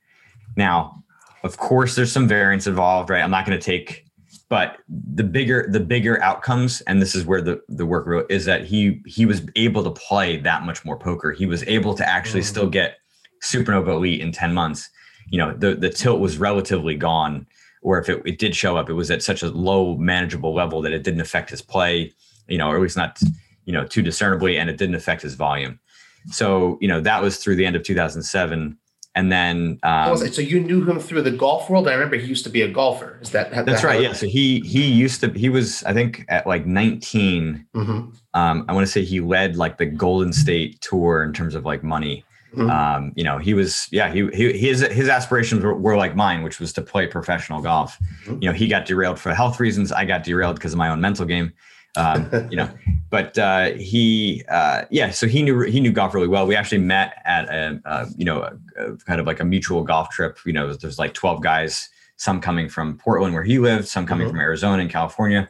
Now, 0.55 1.00
of 1.43 1.57
course, 1.57 1.95
there's 1.95 2.11
some 2.11 2.27
variance 2.27 2.67
involved, 2.67 3.09
right? 3.09 3.21
I'm 3.21 3.31
not 3.31 3.45
going 3.45 3.57
to 3.57 3.63
take, 3.63 4.05
but 4.49 4.77
the 4.87 5.23
bigger 5.23 5.67
the 5.69 5.79
bigger 5.79 6.21
outcomes, 6.21 6.81
and 6.81 7.01
this 7.01 7.15
is 7.15 7.25
where 7.25 7.41
the 7.41 7.61
the 7.69 7.85
work 7.85 8.25
is 8.29 8.45
that 8.45 8.65
he 8.65 9.01
he 9.05 9.25
was 9.25 9.41
able 9.55 9.83
to 9.83 9.91
play 9.91 10.37
that 10.37 10.63
much 10.63 10.83
more 10.85 10.97
poker. 10.97 11.31
He 11.31 11.45
was 11.45 11.63
able 11.63 11.93
to 11.95 12.07
actually 12.07 12.41
mm-hmm. 12.41 12.49
still 12.49 12.69
get 12.69 12.97
supernova 13.43 13.89
elite 13.89 14.21
in 14.21 14.31
ten 14.31 14.53
months. 14.53 14.89
You 15.29 15.37
know, 15.37 15.53
the 15.53 15.75
the 15.75 15.89
tilt 15.89 16.19
was 16.19 16.37
relatively 16.37 16.95
gone 16.95 17.47
or 17.83 17.97
if 17.97 18.07
it, 18.09 18.21
it 18.27 18.37
did 18.37 18.55
show 18.55 18.77
up, 18.77 18.91
it 18.91 18.93
was 18.93 19.09
at 19.09 19.23
such 19.23 19.41
a 19.41 19.49
low 19.49 19.97
manageable 19.97 20.53
level 20.53 20.83
that 20.83 20.93
it 20.93 21.01
didn't 21.01 21.19
affect 21.19 21.49
his 21.49 21.63
play 21.63 22.13
you 22.51 22.57
know, 22.57 22.69
or 22.69 22.75
at 22.75 22.81
least 22.81 22.97
not, 22.97 23.19
you 23.65 23.73
know, 23.73 23.85
too 23.85 24.01
discernibly, 24.01 24.57
and 24.57 24.69
it 24.69 24.77
didn't 24.77 24.95
affect 24.95 25.21
his 25.21 25.35
volume. 25.35 25.79
So, 26.27 26.77
you 26.81 26.87
know, 26.87 27.01
that 27.01 27.21
was 27.21 27.37
through 27.37 27.55
the 27.55 27.65
end 27.65 27.75
of 27.75 27.83
2007. 27.83 28.77
And 29.13 29.29
then, 29.29 29.77
um, 29.83 30.15
so 30.15 30.41
you 30.41 30.61
knew 30.61 30.89
him 30.89 30.97
through 30.97 31.23
the 31.23 31.31
golf 31.31 31.69
world. 31.69 31.87
I 31.87 31.93
remember 31.93 32.15
he 32.15 32.27
used 32.27 32.45
to 32.45 32.49
be 32.49 32.61
a 32.61 32.69
golfer. 32.69 33.19
Is 33.21 33.31
that 33.31 33.51
that's 33.51 33.81
that 33.81 33.83
right? 33.83 34.01
Yeah. 34.01 34.13
So 34.13 34.25
he 34.25 34.61
he 34.61 34.89
used 34.89 35.19
to 35.19 35.29
he 35.31 35.49
was 35.49 35.83
I 35.83 35.93
think 35.93 36.23
at 36.29 36.47
like 36.47 36.65
19. 36.65 37.65
Mm-hmm. 37.75 37.91
Um, 38.33 38.65
I 38.69 38.73
want 38.73 38.85
to 38.85 38.91
say 38.91 39.03
he 39.03 39.19
led 39.19 39.57
like 39.57 39.77
the 39.77 39.85
Golden 39.85 40.31
State 40.31 40.79
tour 40.79 41.23
in 41.23 41.33
terms 41.33 41.55
of 41.55 41.65
like 41.65 41.83
money. 41.83 42.23
Mm-hmm. 42.55 42.69
Um, 42.69 43.13
you 43.15 43.23
know, 43.23 43.37
he 43.37 43.53
was, 43.53 43.87
yeah, 43.91 44.11
he, 44.11 44.27
he 44.33 44.57
his 44.57 44.81
his 44.81 45.07
aspirations 45.07 45.63
were, 45.63 45.73
were, 45.73 45.95
like 45.95 46.17
mine, 46.17 46.43
which 46.43 46.59
was 46.59 46.73
to 46.73 46.81
play 46.81 47.07
professional 47.07 47.61
golf. 47.61 47.97
Mm-hmm. 48.25 48.41
You 48.41 48.49
know, 48.49 48.53
he 48.53 48.67
got 48.67 48.85
derailed 48.85 49.19
for 49.19 49.33
health 49.33 49.59
reasons. 49.59 49.91
I 49.91 50.03
got 50.03 50.23
derailed 50.23 50.55
because 50.55 50.73
of 50.73 50.77
my 50.77 50.89
own 50.89 50.99
mental 50.99 51.25
game 51.25 51.53
um, 51.95 52.29
you 52.49 52.57
know. 52.57 52.69
But 53.09 53.37
uh, 53.37 53.71
he, 53.71 54.43
uh, 54.47 54.83
yeah, 54.89 55.11
so 55.11 55.27
he 55.27 55.41
knew 55.41 55.61
he 55.61 55.79
knew 55.79 55.91
golf 55.91 56.13
really 56.13 56.27
well. 56.27 56.47
We 56.47 56.55
actually 56.55 56.79
met 56.79 57.21
at 57.25 57.49
a, 57.49 57.81
a 57.85 58.07
you 58.15 58.25
know 58.25 58.41
a, 58.41 58.57
a 58.77 58.97
kind 58.97 59.19
of 59.19 59.27
like 59.27 59.39
a 59.39 59.45
mutual 59.45 59.83
golf 59.83 60.09
trip. 60.09 60.39
You 60.45 60.53
know, 60.53 60.73
there's 60.73 60.99
like 60.99 61.13
12 61.13 61.41
guys, 61.41 61.89
some 62.15 62.39
coming 62.39 62.69
from 62.69 62.97
Portland 62.97 63.33
where 63.33 63.43
he 63.43 63.59
lived, 63.59 63.87
some 63.87 64.05
coming 64.05 64.27
mm-hmm. 64.27 64.35
from 64.35 64.41
Arizona 64.41 64.81
and 64.81 64.89
California, 64.89 65.49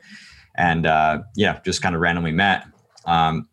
and 0.56 0.86
uh, 0.86 1.22
yeah, 1.36 1.60
just 1.64 1.82
kind 1.82 1.96
of 1.96 2.02
randomly 2.02 2.32
met. 2.32 2.66
Um, 3.06 3.48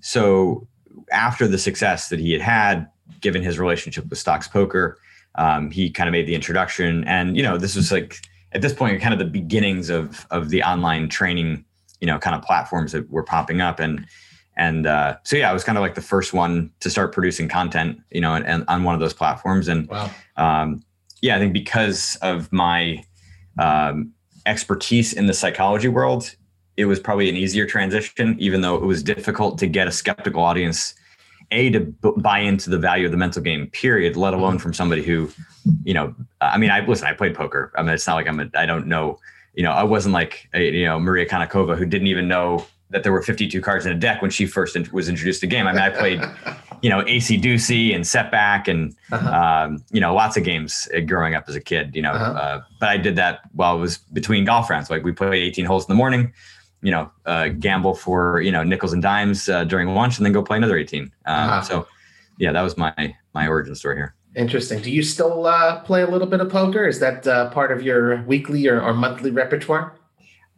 so 0.00 0.66
after 1.12 1.46
the 1.48 1.58
success 1.58 2.08
that 2.08 2.18
he 2.18 2.32
had 2.32 2.42
had, 2.42 2.88
given 3.20 3.42
his 3.42 3.58
relationship 3.58 4.08
with 4.08 4.18
Stox 4.18 4.50
Poker, 4.50 4.98
um, 5.36 5.70
he 5.70 5.90
kind 5.90 6.08
of 6.08 6.12
made 6.12 6.26
the 6.26 6.34
introduction, 6.34 7.04
and 7.04 7.36
you 7.36 7.42
know, 7.42 7.56
this 7.56 7.76
was 7.76 7.90
like 7.90 8.18
at 8.52 8.62
this 8.62 8.72
point 8.72 9.00
kind 9.00 9.12
of 9.12 9.18
the 9.18 9.24
beginnings 9.24 9.90
of 9.90 10.26
of 10.30 10.50
the 10.50 10.62
online 10.62 11.08
training 11.08 11.64
you 12.00 12.06
know 12.06 12.18
kind 12.18 12.36
of 12.36 12.42
platforms 12.42 12.92
that 12.92 13.10
were 13.10 13.22
popping 13.22 13.60
up 13.60 13.80
and 13.80 14.06
and 14.56 14.86
uh, 14.86 15.16
so 15.22 15.36
yeah, 15.36 15.50
I 15.50 15.52
was 15.52 15.64
kind 15.64 15.76
of 15.76 15.82
like 15.82 15.94
the 15.94 16.00
first 16.00 16.32
one 16.32 16.70
to 16.80 16.88
start 16.88 17.12
producing 17.12 17.48
content, 17.48 18.00
you 18.10 18.20
know, 18.20 18.34
and, 18.34 18.46
and 18.46 18.64
on 18.68 18.84
one 18.84 18.94
of 18.94 19.00
those 19.00 19.12
platforms. 19.12 19.68
And 19.68 19.86
wow. 19.88 20.10
um, 20.36 20.82
yeah, 21.20 21.36
I 21.36 21.38
think 21.38 21.52
because 21.52 22.16
of 22.22 22.50
my 22.52 23.04
um, 23.58 24.12
expertise 24.46 25.12
in 25.12 25.26
the 25.26 25.34
psychology 25.34 25.88
world, 25.88 26.34
it 26.76 26.86
was 26.86 26.98
probably 26.98 27.28
an 27.28 27.36
easier 27.36 27.66
transition, 27.66 28.34
even 28.38 28.62
though 28.62 28.76
it 28.76 28.82
was 28.82 29.02
difficult 29.02 29.58
to 29.58 29.66
get 29.66 29.88
a 29.88 29.92
skeptical 29.92 30.42
audience, 30.42 30.94
a 31.50 31.70
to 31.70 31.80
b- 31.80 32.12
buy 32.16 32.38
into 32.38 32.70
the 32.70 32.78
value 32.78 33.04
of 33.04 33.12
the 33.12 33.18
mental 33.18 33.42
game. 33.42 33.66
Period. 33.68 34.16
Let 34.16 34.32
alone 34.32 34.58
from 34.58 34.72
somebody 34.72 35.02
who, 35.02 35.30
you 35.84 35.92
know, 35.92 36.14
I 36.40 36.56
mean, 36.56 36.70
I 36.70 36.84
listen. 36.86 37.06
I 37.06 37.12
played 37.12 37.34
poker. 37.34 37.72
I 37.76 37.82
mean, 37.82 37.92
it's 37.92 38.06
not 38.06 38.14
like 38.14 38.26
I'm. 38.26 38.40
A, 38.40 38.48
I 38.54 38.64
don't 38.64 38.86
know 38.86 39.18
you 39.56 39.62
know, 39.62 39.72
I 39.72 39.82
wasn't 39.82 40.12
like, 40.12 40.48
a, 40.54 40.70
you 40.70 40.84
know, 40.84 41.00
Maria 41.00 41.26
Konnikova 41.26 41.76
who 41.76 41.86
didn't 41.86 42.06
even 42.06 42.28
know 42.28 42.64
that 42.90 43.02
there 43.02 43.10
were 43.10 43.22
52 43.22 43.60
cards 43.62 43.84
in 43.84 43.90
a 43.90 43.98
deck 43.98 44.22
when 44.22 44.30
she 44.30 44.46
first 44.46 44.76
was 44.92 45.08
introduced 45.08 45.40
to 45.40 45.46
the 45.46 45.50
game. 45.50 45.66
I 45.66 45.72
mean, 45.72 45.80
I 45.80 45.90
played, 45.90 46.22
you 46.82 46.90
know, 46.90 47.02
Acey 47.02 47.40
Deucey 47.40 47.94
and 47.94 48.06
Setback 48.06 48.68
and, 48.68 48.94
uh-huh. 49.10 49.64
um, 49.64 49.84
you 49.90 50.00
know, 50.00 50.14
lots 50.14 50.36
of 50.36 50.44
games 50.44 50.86
uh, 50.94 51.00
growing 51.00 51.34
up 51.34 51.44
as 51.48 51.56
a 51.56 51.60
kid, 51.60 51.96
you 51.96 52.02
know, 52.02 52.12
uh-huh. 52.12 52.38
uh, 52.38 52.60
but 52.78 52.90
I 52.90 52.96
did 52.98 53.16
that 53.16 53.40
while 53.54 53.72
I 53.72 53.80
was 53.80 53.98
between 53.98 54.44
golf 54.44 54.70
rounds. 54.70 54.88
Like 54.88 55.02
we 55.02 55.10
played 55.10 55.42
18 55.42 55.64
holes 55.64 55.84
in 55.84 55.88
the 55.88 55.96
morning, 55.96 56.32
you 56.82 56.92
know, 56.92 57.10
uh, 57.24 57.48
gamble 57.48 57.94
for, 57.94 58.40
you 58.42 58.52
know, 58.52 58.62
nickels 58.62 58.92
and 58.92 59.02
dimes 59.02 59.48
uh, 59.48 59.64
during 59.64 59.88
lunch 59.94 60.18
and 60.18 60.26
then 60.26 60.32
go 60.32 60.42
play 60.42 60.58
another 60.58 60.76
18. 60.76 61.02
Um, 61.02 61.10
uh-huh. 61.24 61.62
So 61.62 61.88
yeah, 62.38 62.52
that 62.52 62.62
was 62.62 62.76
my, 62.76 63.16
my 63.34 63.48
origin 63.48 63.74
story 63.74 63.96
here. 63.96 64.14
Interesting. 64.36 64.82
Do 64.82 64.90
you 64.90 65.02
still 65.02 65.46
uh, 65.46 65.80
play 65.80 66.02
a 66.02 66.06
little 66.06 66.26
bit 66.26 66.40
of 66.40 66.50
poker? 66.50 66.86
Is 66.86 67.00
that 67.00 67.26
uh, 67.26 67.48
part 67.50 67.72
of 67.72 67.82
your 67.82 68.22
weekly 68.24 68.68
or, 68.68 68.82
or 68.82 68.92
monthly 68.92 69.30
repertoire? 69.30 69.94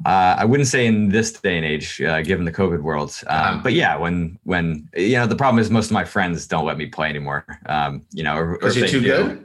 Uh, 0.04 0.34
I 0.38 0.44
wouldn't 0.44 0.68
say 0.68 0.84
in 0.86 1.10
this 1.10 1.32
day 1.32 1.56
and 1.56 1.64
age, 1.64 2.00
uh, 2.02 2.22
given 2.22 2.44
the 2.44 2.52
COVID 2.52 2.82
world. 2.82 3.16
Um, 3.28 3.36
uh-huh. 3.36 3.60
but 3.62 3.72
yeah, 3.74 3.96
when 3.96 4.38
when 4.44 4.88
you 4.96 5.14
know 5.14 5.26
the 5.26 5.36
problem 5.36 5.60
is 5.60 5.70
most 5.70 5.86
of 5.86 5.92
my 5.92 6.04
friends 6.04 6.46
don't 6.46 6.64
let 6.64 6.76
me 6.76 6.86
play 6.86 7.08
anymore. 7.08 7.44
Um, 7.66 8.04
you 8.12 8.24
know, 8.24 8.52
because 8.52 8.76
you're 8.76 8.88
too 8.88 9.00
do, 9.00 9.06
good. 9.06 9.44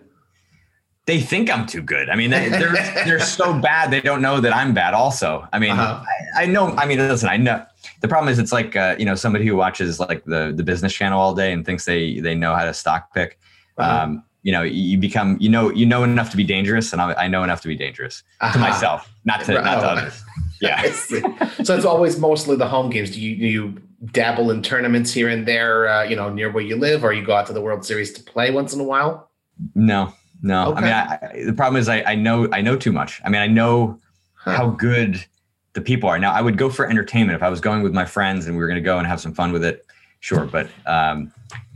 They 1.06 1.20
think 1.20 1.52
I'm 1.52 1.66
too 1.68 1.82
good. 1.82 2.10
I 2.10 2.16
mean, 2.16 2.30
they, 2.30 2.48
are 2.48 2.50
they're, 2.50 2.72
they're 3.06 3.20
so 3.20 3.60
bad 3.60 3.92
they 3.92 4.00
don't 4.00 4.22
know 4.22 4.40
that 4.40 4.56
I'm 4.56 4.74
bad. 4.74 4.94
Also, 4.94 5.48
I 5.52 5.60
mean, 5.60 5.72
uh-huh. 5.72 6.04
I, 6.36 6.44
I, 6.44 6.46
know. 6.46 6.70
I 6.76 6.86
mean, 6.86 7.00
listen, 7.00 7.30
I 7.30 7.38
know. 7.38 7.66
The 8.02 8.08
problem 8.08 8.32
is, 8.32 8.40
it's 8.40 8.52
like 8.52 8.76
uh, 8.76 8.96
you 8.98 9.06
know 9.06 9.16
somebody 9.16 9.46
who 9.46 9.56
watches 9.56 10.00
like 10.00 10.24
the 10.26 10.54
the 10.56 10.64
business 10.64 10.94
channel 10.94 11.20
all 11.20 11.36
day 11.36 11.52
and 11.52 11.64
thinks 11.64 11.86
they 11.86 12.20
they 12.20 12.34
know 12.34 12.56
how 12.56 12.66
to 12.66 12.74
stock 12.74 13.14
pick 13.14 13.40
um, 13.78 14.24
you 14.44 14.52
know, 14.52 14.62
you 14.62 14.98
become, 14.98 15.38
you 15.40 15.50
know, 15.50 15.72
you 15.72 15.86
know 15.86 16.04
enough 16.04 16.30
to 16.32 16.38
be 16.38 16.44
dangerous, 16.44 16.92
and 16.92 17.02
I, 17.02 17.14
I 17.14 17.28
know 17.28 17.44
enough 17.44 17.62
to 17.62 17.68
be 17.68 17.76
dangerous 17.76 18.24
uh-huh. 18.42 18.54
to 18.54 18.60
myself, 18.60 19.12
not 19.24 19.44
to 19.46 19.54
not 19.54 19.80
to 19.80 19.88
others. 19.88 20.24
Yeah. 20.62 20.82
so 21.64 21.76
it's 21.76 21.86
always 21.86 22.20
mostly 22.20 22.56
the 22.58 22.68
home 22.68 22.90
games. 22.90 23.12
Do 23.12 23.22
you 23.22 23.38
do 23.38 23.48
you 23.48 23.82
dabble 24.12 24.52
in 24.52 24.62
tournaments 24.62 25.14
here 25.14 25.30
and 25.30 25.48
there, 25.48 25.88
uh, 25.88 26.04
you 26.04 26.16
know, 26.16 26.30
near 26.30 26.52
where 26.52 26.64
you 26.64 26.76
live, 26.76 27.06
or 27.06 27.14
you 27.14 27.26
go 27.26 27.36
out 27.36 27.48
to 27.48 27.54
the 27.54 27.62
World 27.62 27.86
Series 27.86 28.12
to 28.14 28.24
play 28.24 28.52
once 28.52 28.74
in 28.74 28.82
a 28.82 28.84
while? 28.84 29.30
No, 29.76 30.14
no. 30.42 30.72
Okay. 30.72 30.78
I 30.78 30.82
mean, 30.82 30.92
I, 30.92 31.46
the 31.46 31.54
problem 31.54 31.80
is 31.80 31.88
I, 31.88 32.02
I 32.02 32.16
know 32.16 32.50
I 32.52 32.62
know 32.62 32.76
too 32.76 32.92
much. 32.92 33.22
I 33.24 33.30
mean, 33.30 33.42
I 33.42 33.48
know 33.48 34.00
huh. 34.36 34.58
how 34.58 34.70
good 34.72 35.24
the 35.72 35.82
people 35.82 36.10
are. 36.10 36.20
Now, 36.20 36.34
I 36.34 36.42
would 36.42 36.58
go 36.58 36.70
for 36.70 36.90
entertainment 36.90 37.36
if 37.36 37.44
I 37.44 37.50
was 37.50 37.62
going 37.62 37.82
with 37.82 37.94
my 37.94 38.06
friends 38.06 38.46
and 38.46 38.56
we 38.56 38.62
were 38.62 38.68
going 38.68 38.82
to 38.82 38.86
go 38.86 38.98
and 38.98 39.08
have 39.08 39.22
some 39.22 39.34
fun 39.34 39.54
with 39.54 39.64
it. 39.64 39.86
Sure, 40.20 40.46
but 40.46 40.68
um, 40.86 41.34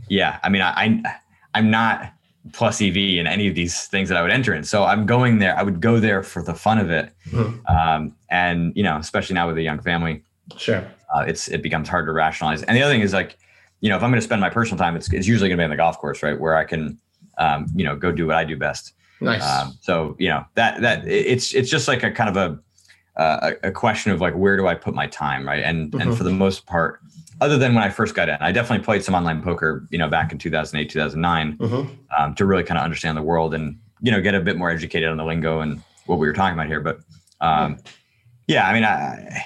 yeah, 0.08 0.38
I 0.42 0.48
mean, 0.48 0.62
I, 0.62 0.70
I 0.76 1.16
I'm 1.58 1.70
not 1.70 2.12
plus 2.52 2.80
EV 2.80 2.96
in 2.96 3.26
any 3.26 3.48
of 3.48 3.54
these 3.54 3.86
things 3.86 4.08
that 4.08 4.16
I 4.16 4.22
would 4.22 4.30
enter 4.30 4.54
in. 4.54 4.62
So 4.62 4.84
I'm 4.84 5.06
going 5.06 5.38
there. 5.40 5.58
I 5.58 5.62
would 5.62 5.80
go 5.80 5.98
there 5.98 6.22
for 6.22 6.40
the 6.40 6.54
fun 6.54 6.78
of 6.78 6.88
it, 6.90 7.12
mm-hmm. 7.30 7.66
um, 7.66 8.14
and 8.30 8.72
you 8.76 8.82
know, 8.84 8.96
especially 8.96 9.34
now 9.34 9.48
with 9.48 9.58
a 9.58 9.62
young 9.62 9.80
family, 9.80 10.22
sure, 10.56 10.86
uh, 11.14 11.24
it's 11.26 11.48
it 11.48 11.62
becomes 11.62 11.88
hard 11.88 12.06
to 12.06 12.12
rationalize. 12.12 12.62
And 12.62 12.76
the 12.76 12.82
other 12.82 12.94
thing 12.94 13.02
is 13.02 13.12
like, 13.12 13.38
you 13.80 13.90
know, 13.90 13.96
if 13.96 14.02
I'm 14.04 14.10
going 14.10 14.20
to 14.20 14.24
spend 14.24 14.40
my 14.40 14.50
personal 14.50 14.78
time, 14.78 14.94
it's 14.94 15.12
it's 15.12 15.26
usually 15.26 15.48
going 15.48 15.58
to 15.58 15.60
be 15.60 15.64
on 15.64 15.70
the 15.70 15.76
golf 15.76 15.98
course, 15.98 16.22
right, 16.22 16.38
where 16.38 16.54
I 16.54 16.64
can, 16.64 16.98
um, 17.38 17.66
you 17.74 17.84
know, 17.84 17.96
go 17.96 18.12
do 18.12 18.26
what 18.28 18.36
I 18.36 18.44
do 18.44 18.56
best. 18.56 18.94
Nice. 19.20 19.42
Um, 19.42 19.76
so 19.80 20.14
you 20.20 20.28
know 20.28 20.44
that 20.54 20.80
that 20.80 21.06
it's 21.08 21.54
it's 21.54 21.68
just 21.68 21.88
like 21.88 22.04
a 22.04 22.12
kind 22.12 22.30
of 22.30 22.36
a 22.36 23.20
uh, 23.20 23.52
a 23.64 23.72
question 23.72 24.12
of 24.12 24.20
like 24.20 24.34
where 24.34 24.56
do 24.56 24.68
I 24.68 24.76
put 24.76 24.94
my 24.94 25.08
time, 25.08 25.46
right? 25.46 25.64
And 25.64 25.90
mm-hmm. 25.90 26.00
and 26.00 26.16
for 26.16 26.22
the 26.22 26.30
most 26.30 26.66
part, 26.66 27.00
other 27.40 27.58
than 27.58 27.74
when 27.74 27.84
I 27.84 27.90
first 27.90 28.14
got 28.14 28.28
in. 28.28 28.36
I 28.40 28.52
definitely 28.52 28.84
played 28.84 29.04
some 29.04 29.14
online 29.14 29.42
poker, 29.42 29.86
you 29.90 29.98
know, 29.98 30.08
back 30.08 30.32
in 30.32 30.38
2008, 30.38 30.90
2009 30.90 31.58
mm-hmm. 31.58 31.94
um, 32.16 32.34
to 32.34 32.44
really 32.44 32.64
kind 32.64 32.78
of 32.78 32.84
understand 32.84 33.16
the 33.16 33.22
world 33.22 33.54
and, 33.54 33.78
you 34.00 34.10
know, 34.10 34.20
get 34.20 34.34
a 34.34 34.40
bit 34.40 34.56
more 34.56 34.70
educated 34.70 35.08
on 35.08 35.16
the 35.16 35.24
lingo 35.24 35.60
and 35.60 35.82
what 36.06 36.18
we 36.18 36.26
were 36.26 36.32
talking 36.32 36.54
about 36.54 36.66
here. 36.66 36.80
But 36.80 37.00
um, 37.40 37.78
yeah, 38.46 38.68
I 38.68 38.72
mean, 38.72 38.84
I, 38.84 39.44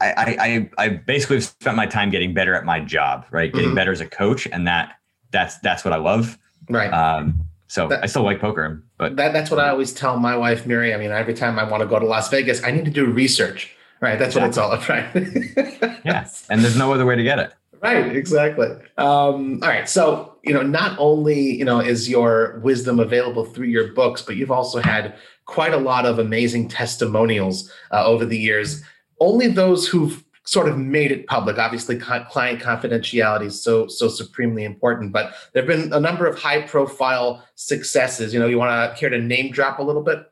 I, 0.00 0.36
I, 0.40 0.70
I 0.78 0.88
basically 0.88 1.40
spent 1.40 1.76
my 1.76 1.86
time 1.86 2.10
getting 2.10 2.34
better 2.34 2.54
at 2.54 2.64
my 2.64 2.80
job, 2.80 3.26
right? 3.30 3.52
Getting 3.52 3.68
mm-hmm. 3.68 3.76
better 3.76 3.92
as 3.92 4.00
a 4.00 4.06
coach. 4.06 4.46
And 4.50 4.66
that, 4.66 4.94
that's, 5.30 5.58
that's 5.58 5.84
what 5.84 5.92
I 5.92 5.98
love. 5.98 6.38
Right. 6.68 6.92
Um, 6.92 7.40
so 7.66 7.88
that, 7.88 8.02
I 8.02 8.06
still 8.06 8.22
like 8.22 8.40
poker, 8.40 8.82
but 8.98 9.16
that, 9.16 9.32
that's 9.32 9.50
what 9.50 9.58
I 9.58 9.68
always 9.68 9.92
tell 9.92 10.18
my 10.18 10.36
wife, 10.36 10.66
Mary. 10.66 10.94
I 10.94 10.96
mean, 10.96 11.10
every 11.10 11.34
time 11.34 11.58
I 11.58 11.64
want 11.64 11.82
to 11.82 11.88
go 11.88 11.98
to 11.98 12.06
Las 12.06 12.28
Vegas, 12.28 12.62
I 12.62 12.70
need 12.70 12.84
to 12.84 12.90
do 12.90 13.06
research 13.06 13.74
Right. 14.04 14.18
That's 14.18 14.36
exactly. 14.36 14.68
what 14.68 14.76
it's 14.76 14.86
all 14.86 14.96
about. 15.14 15.88
Right. 15.88 16.00
yeah. 16.04 16.28
And 16.50 16.62
there's 16.62 16.76
no 16.76 16.92
other 16.92 17.06
way 17.06 17.16
to 17.16 17.22
get 17.22 17.38
it. 17.38 17.54
Right. 17.80 18.14
Exactly. 18.14 18.66
Um, 18.98 19.60
all 19.62 19.70
right. 19.70 19.88
So, 19.88 20.36
you 20.42 20.52
know, 20.52 20.60
not 20.60 20.94
only, 20.98 21.40
you 21.40 21.64
know, 21.64 21.80
is 21.80 22.06
your 22.06 22.60
wisdom 22.62 23.00
available 23.00 23.46
through 23.46 23.68
your 23.68 23.94
books, 23.94 24.20
but 24.20 24.36
you've 24.36 24.50
also 24.50 24.80
had 24.80 25.14
quite 25.46 25.72
a 25.72 25.78
lot 25.78 26.04
of 26.04 26.18
amazing 26.18 26.68
testimonials 26.68 27.72
uh, 27.92 28.04
over 28.04 28.26
the 28.26 28.36
years. 28.36 28.82
Only 29.20 29.48
those 29.48 29.88
who've 29.88 30.22
sort 30.44 30.68
of 30.68 30.76
made 30.76 31.10
it 31.10 31.26
public. 31.26 31.56
Obviously, 31.56 31.96
client 31.96 32.60
confidentiality 32.60 33.46
is 33.46 33.62
so 33.62 33.86
so 33.86 34.08
supremely 34.08 34.64
important. 34.64 35.12
But 35.12 35.32
there 35.54 35.62
have 35.62 35.66
been 35.66 35.94
a 35.94 36.00
number 36.00 36.26
of 36.26 36.38
high 36.38 36.60
profile 36.60 37.42
successes. 37.54 38.34
You 38.34 38.40
know, 38.40 38.48
you 38.48 38.58
want 38.58 38.92
to 38.92 39.00
care 39.00 39.08
to 39.08 39.18
name 39.18 39.50
drop 39.50 39.78
a 39.78 39.82
little 39.82 40.02
bit? 40.02 40.30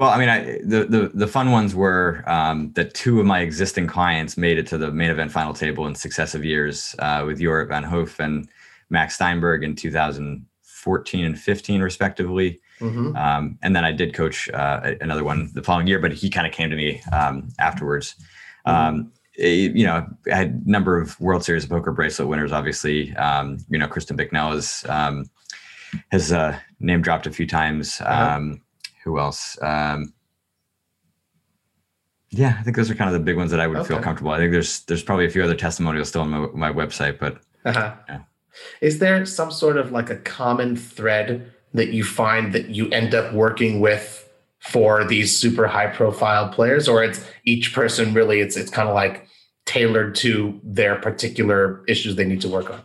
Well, 0.00 0.08
I 0.08 0.18
mean, 0.18 0.30
I, 0.30 0.58
the, 0.64 0.86
the 0.86 1.10
the 1.12 1.26
fun 1.26 1.52
ones 1.52 1.74
were 1.74 2.24
um, 2.26 2.72
that 2.72 2.94
two 2.94 3.20
of 3.20 3.26
my 3.26 3.40
existing 3.40 3.86
clients 3.86 4.38
made 4.38 4.56
it 4.56 4.66
to 4.68 4.78
the 4.78 4.90
main 4.90 5.10
event 5.10 5.30
final 5.30 5.52
table 5.52 5.86
in 5.86 5.94
successive 5.94 6.42
years 6.42 6.96
uh, 7.00 7.22
with 7.26 7.38
Jorryt 7.38 7.68
Van 7.68 7.84
Hoof 7.84 8.18
and 8.18 8.48
Max 8.88 9.16
Steinberg 9.16 9.62
in 9.62 9.76
2014 9.76 11.24
and 11.26 11.38
15, 11.38 11.82
respectively. 11.82 12.58
Mm-hmm. 12.80 13.14
Um, 13.14 13.58
and 13.60 13.76
then 13.76 13.84
I 13.84 13.92
did 13.92 14.14
coach 14.14 14.48
uh, 14.54 14.94
another 15.02 15.22
one 15.22 15.50
the 15.52 15.62
following 15.62 15.86
year, 15.86 15.98
but 15.98 16.14
he 16.14 16.30
kind 16.30 16.46
of 16.46 16.54
came 16.54 16.70
to 16.70 16.76
me 16.76 17.02
um, 17.12 17.50
afterwards. 17.58 18.14
Mm-hmm. 18.66 18.70
Um, 18.70 19.12
it, 19.34 19.76
you 19.76 19.84
know, 19.84 20.06
I 20.32 20.34
had 20.34 20.62
a 20.66 20.70
number 20.70 20.98
of 20.98 21.20
World 21.20 21.44
Series 21.44 21.64
of 21.64 21.70
Poker 21.70 21.92
bracelet 21.92 22.26
winners. 22.26 22.52
Obviously, 22.52 23.14
um, 23.16 23.58
you 23.68 23.78
know, 23.78 23.86
Kristen 23.86 24.16
Bicknell 24.16 24.54
is, 24.54 24.82
um, 24.88 25.26
has 26.10 26.32
uh, 26.32 26.58
name 26.78 27.02
dropped 27.02 27.26
a 27.26 27.30
few 27.30 27.46
times. 27.46 28.00
Uh-huh 28.00 28.54
who 29.04 29.18
else? 29.18 29.58
Um, 29.62 30.12
yeah, 32.30 32.56
I 32.58 32.62
think 32.62 32.76
those 32.76 32.90
are 32.90 32.94
kind 32.94 33.08
of 33.08 33.14
the 33.14 33.24
big 33.24 33.36
ones 33.36 33.50
that 33.50 33.60
I 33.60 33.66
would 33.66 33.78
okay. 33.78 33.88
feel 33.88 34.00
comfortable. 34.00 34.30
I 34.30 34.38
think 34.38 34.52
there's 34.52 34.80
there's 34.84 35.02
probably 35.02 35.26
a 35.26 35.30
few 35.30 35.42
other 35.42 35.56
testimonials 35.56 36.08
still 36.08 36.22
on 36.22 36.30
my, 36.30 36.70
my 36.70 36.72
website, 36.72 37.18
but 37.18 37.38
uh-huh. 37.64 37.94
yeah. 38.08 38.20
is 38.80 39.00
there 39.00 39.26
some 39.26 39.50
sort 39.50 39.76
of 39.76 39.90
like 39.90 40.10
a 40.10 40.16
common 40.16 40.76
thread 40.76 41.52
that 41.74 41.88
you 41.88 42.04
find 42.04 42.52
that 42.52 42.70
you 42.70 42.88
end 42.90 43.14
up 43.14 43.32
working 43.32 43.80
with 43.80 44.28
for 44.60 45.04
these 45.04 45.36
super 45.36 45.66
high 45.66 45.88
profile 45.88 46.48
players, 46.48 46.88
or 46.88 47.02
it's 47.02 47.24
each 47.44 47.74
person 47.74 48.14
really 48.14 48.40
it's 48.40 48.56
it's 48.56 48.70
kind 48.70 48.88
of 48.88 48.94
like 48.94 49.26
tailored 49.66 50.14
to 50.16 50.60
their 50.62 50.96
particular 50.96 51.84
issues 51.88 52.14
they 52.14 52.24
need 52.24 52.40
to 52.42 52.48
work 52.48 52.70
on? 52.70 52.82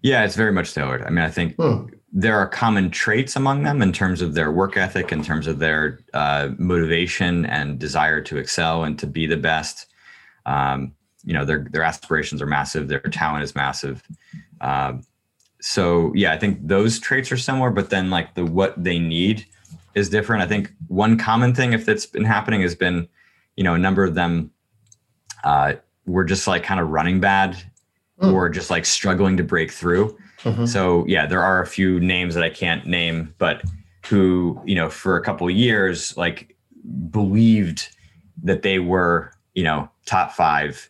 Yeah, 0.00 0.24
it's 0.24 0.36
very 0.36 0.52
much 0.52 0.72
tailored. 0.72 1.02
I 1.02 1.10
mean, 1.10 1.24
I 1.24 1.30
think 1.30 1.54
hmm 1.56 1.86
there 2.12 2.38
are 2.38 2.48
common 2.48 2.90
traits 2.90 3.36
among 3.36 3.62
them 3.64 3.82
in 3.82 3.92
terms 3.92 4.22
of 4.22 4.34
their 4.34 4.50
work 4.50 4.76
ethic, 4.76 5.12
in 5.12 5.22
terms 5.22 5.46
of 5.46 5.58
their 5.58 6.00
uh, 6.14 6.50
motivation 6.58 7.44
and 7.46 7.78
desire 7.78 8.20
to 8.22 8.38
excel 8.38 8.84
and 8.84 8.98
to 8.98 9.06
be 9.06 9.26
the 9.26 9.36
best. 9.36 9.86
Um, 10.46 10.94
you 11.24 11.34
know, 11.34 11.44
their 11.44 11.66
their 11.70 11.82
aspirations 11.82 12.40
are 12.40 12.46
massive. 12.46 12.88
Their 12.88 13.00
talent 13.00 13.44
is 13.44 13.54
massive. 13.54 14.02
Um, 14.60 15.02
so 15.60 16.12
yeah, 16.14 16.32
I 16.32 16.38
think 16.38 16.66
those 16.66 16.98
traits 16.98 17.30
are 17.30 17.36
similar, 17.36 17.70
but 17.70 17.90
then 17.90 18.10
like 18.10 18.34
the 18.34 18.44
what 18.44 18.82
they 18.82 18.98
need 18.98 19.44
is 19.94 20.08
different. 20.08 20.42
I 20.42 20.46
think 20.46 20.72
one 20.86 21.18
common 21.18 21.54
thing, 21.54 21.72
if 21.72 21.84
that's 21.84 22.06
been 22.06 22.24
happening, 22.24 22.62
has 22.62 22.74
been, 22.74 23.08
you 23.56 23.64
know, 23.64 23.74
a 23.74 23.78
number 23.78 24.04
of 24.04 24.14
them 24.14 24.50
uh, 25.44 25.74
were 26.06 26.24
just 26.24 26.46
like 26.46 26.62
kind 26.62 26.80
of 26.80 26.88
running 26.88 27.20
bad 27.20 27.56
mm. 28.20 28.32
or 28.32 28.48
just 28.48 28.70
like 28.70 28.86
struggling 28.86 29.36
to 29.36 29.42
break 29.42 29.70
through. 29.70 30.16
Mm-hmm. 30.42 30.66
So 30.66 31.04
yeah, 31.06 31.26
there 31.26 31.42
are 31.42 31.60
a 31.62 31.66
few 31.66 32.00
names 32.00 32.34
that 32.34 32.44
I 32.44 32.50
can't 32.50 32.86
name, 32.86 33.34
but 33.38 33.62
who 34.06 34.60
you 34.64 34.74
know 34.74 34.88
for 34.88 35.16
a 35.16 35.22
couple 35.22 35.50
years 35.50 36.16
like 36.16 36.56
believed 37.10 37.88
that 38.42 38.62
they 38.62 38.78
were 38.78 39.32
you 39.54 39.64
know 39.64 39.90
top 40.06 40.32
five, 40.32 40.88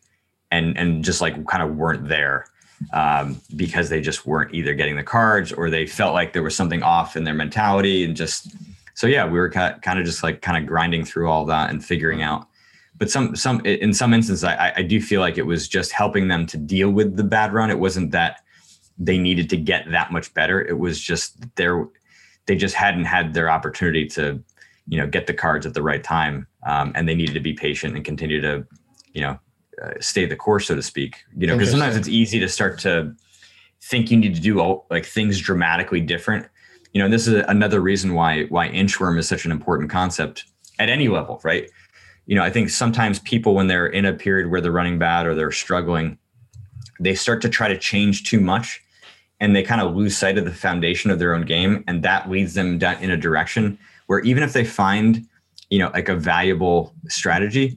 and 0.51 0.77
and 0.77 1.05
just 1.05 1.21
like 1.21 1.47
kind 1.47 1.63
of 1.63 1.77
weren't 1.77 2.09
there 2.09 2.47
um, 2.93 3.41
because 3.57 3.89
they 3.89 4.01
just 4.01 4.27
weren't 4.27 4.55
either 4.55 4.75
getting 4.75 4.97
the 4.97 5.03
cards 5.03 5.53
or 5.53 5.71
they 5.71 5.87
felt 5.87 6.15
like 6.15 6.33
there 6.33 6.43
was 6.43 6.55
something 6.55 6.83
off 6.83 7.17
in 7.17 7.25
their 7.25 7.35
mentality 7.35 8.05
and 8.05 8.17
just 8.17 8.55
so 8.95 9.07
yeah 9.07 9.27
we 9.27 9.39
were 9.39 9.51
kind 9.51 9.99
of 9.99 10.05
just 10.05 10.23
like 10.23 10.43
kind 10.43 10.57
of 10.57 10.69
grinding 10.69 11.05
through 11.05 11.29
all 11.29 11.45
that 11.45 11.71
and 11.71 11.85
figuring 11.85 12.23
out 12.23 12.47
but 12.97 13.11
some 13.11 13.35
some 13.35 13.61
in 13.65 13.93
some 13.93 14.15
instances 14.15 14.45
I, 14.45 14.73
I 14.77 14.83
do 14.83 15.01
feel 15.01 15.21
like 15.21 15.39
it 15.39 15.47
was 15.47 15.69
just 15.69 15.93
helping 15.93 16.29
them 16.29 16.47
to 16.47 16.57
deal 16.57 16.91
with 16.91 17.17
the 17.17 17.25
bad 17.25 17.53
run 17.53 17.71
it 17.71 17.79
wasn't 17.79 18.13
that 18.13 18.43
they 18.99 19.19
needed 19.19 19.49
to 19.51 19.57
get 19.57 19.91
that 19.91 20.13
much 20.13 20.33
better. 20.35 20.61
It 20.61 20.79
was 20.79 21.01
just 21.01 21.55
there, 21.57 21.87
they 22.47 22.57
just 22.57 22.75
hadn't 22.75 23.05
had 23.05 23.35
their 23.35 23.49
opportunity 23.49 24.07
to, 24.09 24.43
you 24.89 24.99
know, 24.99 25.07
get 25.07 25.27
the 25.27 25.35
cards 25.35 25.67
at 25.67 25.75
the 25.75 25.83
right 25.83 26.03
time, 26.03 26.47
um, 26.67 26.93
and 26.95 27.09
they 27.09 27.15
needed 27.15 27.35
to 27.35 27.41
be 27.41 27.53
patient 27.53 27.95
and 27.95 28.05
continue 28.05 28.41
to, 28.41 28.67
you 29.13 29.21
know, 29.21 29.39
uh, 29.83 29.93
stay 30.01 30.27
the 30.27 30.35
course, 30.35 30.67
so 30.67 30.75
to 30.75 30.83
speak. 30.83 31.17
You 31.37 31.47
know, 31.47 31.55
because 31.55 31.71
sometimes 31.71 31.97
it's 31.97 32.09
easy 32.09 32.41
to 32.41 32.49
start 32.49 32.79
to 32.81 33.15
think 33.83 34.11
you 34.11 34.17
need 34.17 34.35
to 34.35 34.41
do 34.41 34.59
all 34.61 34.87
like 34.91 35.07
things 35.07 35.39
dramatically 35.39 36.01
different. 36.01 36.47
You 36.93 37.01
know, 37.01 37.05
and 37.05 37.15
this 37.15 37.29
is 37.29 37.45
another 37.47 37.81
reason 37.81 38.15
why 38.15 38.45
why 38.45 38.69
inchworm 38.71 39.19
is 39.19 39.29
such 39.29 39.45
an 39.45 39.53
important 39.53 39.91
concept 39.91 40.47
at 40.79 40.89
any 40.89 41.09
level, 41.09 41.41
right? 41.45 41.71
You 42.27 42.35
know, 42.35 42.43
I 42.43 42.51
think 42.51 42.71
sometimes 42.71 43.21
people 43.21 43.55
when 43.55 43.69
they're 43.69 43.87
in 43.87 44.05
a 44.05 44.13
period 44.13 44.51
where 44.51 44.61
they're 44.61 44.73
running 44.73 44.99
bad 44.99 45.27
or 45.27 45.35
they're 45.35 45.53
struggling, 45.53 46.19
they 46.99 47.15
start 47.15 47.41
to 47.43 47.49
try 47.49 47.69
to 47.69 47.79
change 47.79 48.25
too 48.25 48.41
much 48.41 48.83
and 49.41 49.55
they 49.55 49.63
kind 49.63 49.81
of 49.81 49.95
lose 49.95 50.17
sight 50.17 50.39
of 50.39 50.45
the 50.45 50.53
foundation 50.53 51.11
of 51.11 51.19
their 51.19 51.35
own 51.35 51.43
game 51.43 51.85
and 51.87 52.03
that 52.03 52.31
leads 52.31 52.55
them 52.55 52.79
down 52.79 53.01
in 53.03 53.11
a 53.11 53.17
direction 53.17 53.79
where 54.07 54.21
even 54.21 54.43
if 54.43 54.53
they 54.53 54.65
find 54.65 55.27
you 55.71 55.79
know 55.79 55.91
like 55.95 56.09
a 56.09 56.17
valuable 56.17 56.93
strategy 57.09 57.77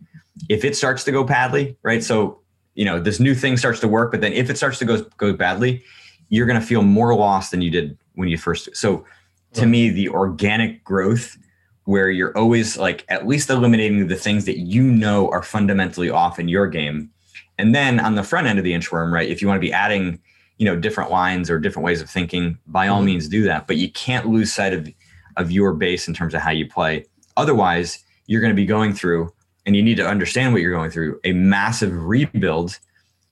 if 0.49 0.63
it 0.63 0.75
starts 0.75 1.03
to 1.03 1.11
go 1.11 1.23
badly 1.23 1.75
right? 1.83 2.03
So 2.03 2.41
you 2.75 2.85
know 2.85 2.99
this 2.99 3.19
new 3.19 3.35
thing 3.35 3.57
starts 3.57 3.79
to 3.81 3.87
work 3.87 4.11
but 4.11 4.21
then 4.21 4.33
if 4.33 4.49
it 4.49 4.57
starts 4.57 4.79
to 4.79 4.85
go 4.85 5.03
go 5.17 5.33
badly 5.33 5.83
you're 6.29 6.45
going 6.45 6.59
to 6.59 6.65
feel 6.65 6.81
more 6.81 7.13
lost 7.13 7.51
than 7.51 7.61
you 7.61 7.69
did 7.69 7.97
when 8.15 8.29
you 8.29 8.37
first 8.37 8.75
so 8.75 9.05
to 9.53 9.65
me 9.65 9.89
the 9.89 10.07
organic 10.09 10.83
growth 10.83 11.37
where 11.85 12.09
you're 12.09 12.35
always 12.37 12.77
like 12.77 13.05
at 13.09 13.27
least 13.27 13.49
eliminating 13.49 14.07
the 14.07 14.15
things 14.15 14.45
that 14.45 14.59
you 14.59 14.83
know 14.83 15.29
are 15.31 15.43
fundamentally 15.43 16.09
off 16.09 16.39
in 16.39 16.47
your 16.47 16.67
game 16.67 17.09
and 17.57 17.75
then 17.75 17.99
on 17.99 18.15
the 18.15 18.23
front 18.23 18.47
end 18.47 18.57
of 18.57 18.63
the 18.63 18.71
inchworm 18.71 19.11
right 19.11 19.29
if 19.29 19.41
you 19.41 19.47
want 19.47 19.57
to 19.57 19.67
be 19.67 19.73
adding 19.73 20.19
you 20.61 20.65
know 20.65 20.75
different 20.75 21.09
lines 21.09 21.49
or 21.49 21.57
different 21.57 21.83
ways 21.83 22.01
of 22.01 22.09
thinking 22.09 22.55
by 22.67 22.87
all 22.87 22.99
mm-hmm. 22.99 23.07
means 23.07 23.27
do 23.27 23.41
that 23.41 23.65
but 23.65 23.77
you 23.77 23.91
can't 23.93 24.27
lose 24.27 24.53
sight 24.53 24.73
of 24.73 24.87
of 25.35 25.51
your 25.51 25.73
base 25.73 26.07
in 26.07 26.13
terms 26.13 26.35
of 26.35 26.41
how 26.41 26.51
you 26.51 26.69
play 26.69 27.03
otherwise 27.35 28.03
you're 28.27 28.41
going 28.41 28.51
to 28.51 28.55
be 28.55 28.67
going 28.67 28.93
through 28.93 29.33
and 29.65 29.75
you 29.75 29.81
need 29.81 29.97
to 29.97 30.07
understand 30.07 30.53
what 30.53 30.61
you're 30.61 30.71
going 30.71 30.91
through 30.91 31.19
a 31.23 31.33
massive 31.33 31.91
rebuild 32.03 32.77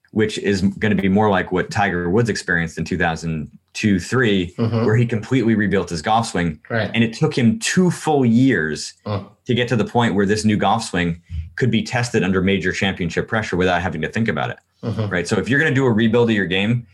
which 0.10 0.40
is 0.40 0.62
going 0.62 0.96
to 0.96 1.00
be 1.00 1.08
more 1.08 1.30
like 1.30 1.52
what 1.52 1.70
tiger 1.70 2.10
woods 2.10 2.30
experienced 2.30 2.80
in 2.80 2.84
2002 2.84 4.00
3 4.00 4.48
mm-hmm. 4.58 4.86
where 4.86 4.96
he 4.96 5.06
completely 5.06 5.54
rebuilt 5.54 5.92
his 5.92 6.02
golf 6.02 6.26
swing 6.26 6.60
right. 6.72 6.90
and 6.96 7.04
it 7.04 7.14
took 7.14 7.38
him 7.38 7.60
two 7.60 7.92
full 7.92 8.26
years 8.26 8.94
uh. 9.06 9.24
to 9.46 9.54
get 9.54 9.68
to 9.68 9.76
the 9.76 9.86
point 9.86 10.16
where 10.16 10.26
this 10.26 10.44
new 10.44 10.58
golf 10.58 10.84
swing 10.84 11.22
could 11.58 11.70
be 11.70 11.84
tested 11.84 12.24
under 12.24 12.42
major 12.42 12.72
championship 12.72 13.28
pressure 13.28 13.56
without 13.56 13.84
having 13.84 14.02
to 14.02 14.10
think 14.10 14.28
about 14.28 14.50
it 14.50 14.58
mm-hmm. 14.82 15.08
right 15.12 15.28
so 15.28 15.38
if 15.38 15.48
you're 15.48 15.60
going 15.60 15.72
to 15.72 15.80
do 15.80 15.86
a 15.86 15.92
rebuild 15.92 16.28
of 16.28 16.36
your 16.36 16.48
game 16.48 16.88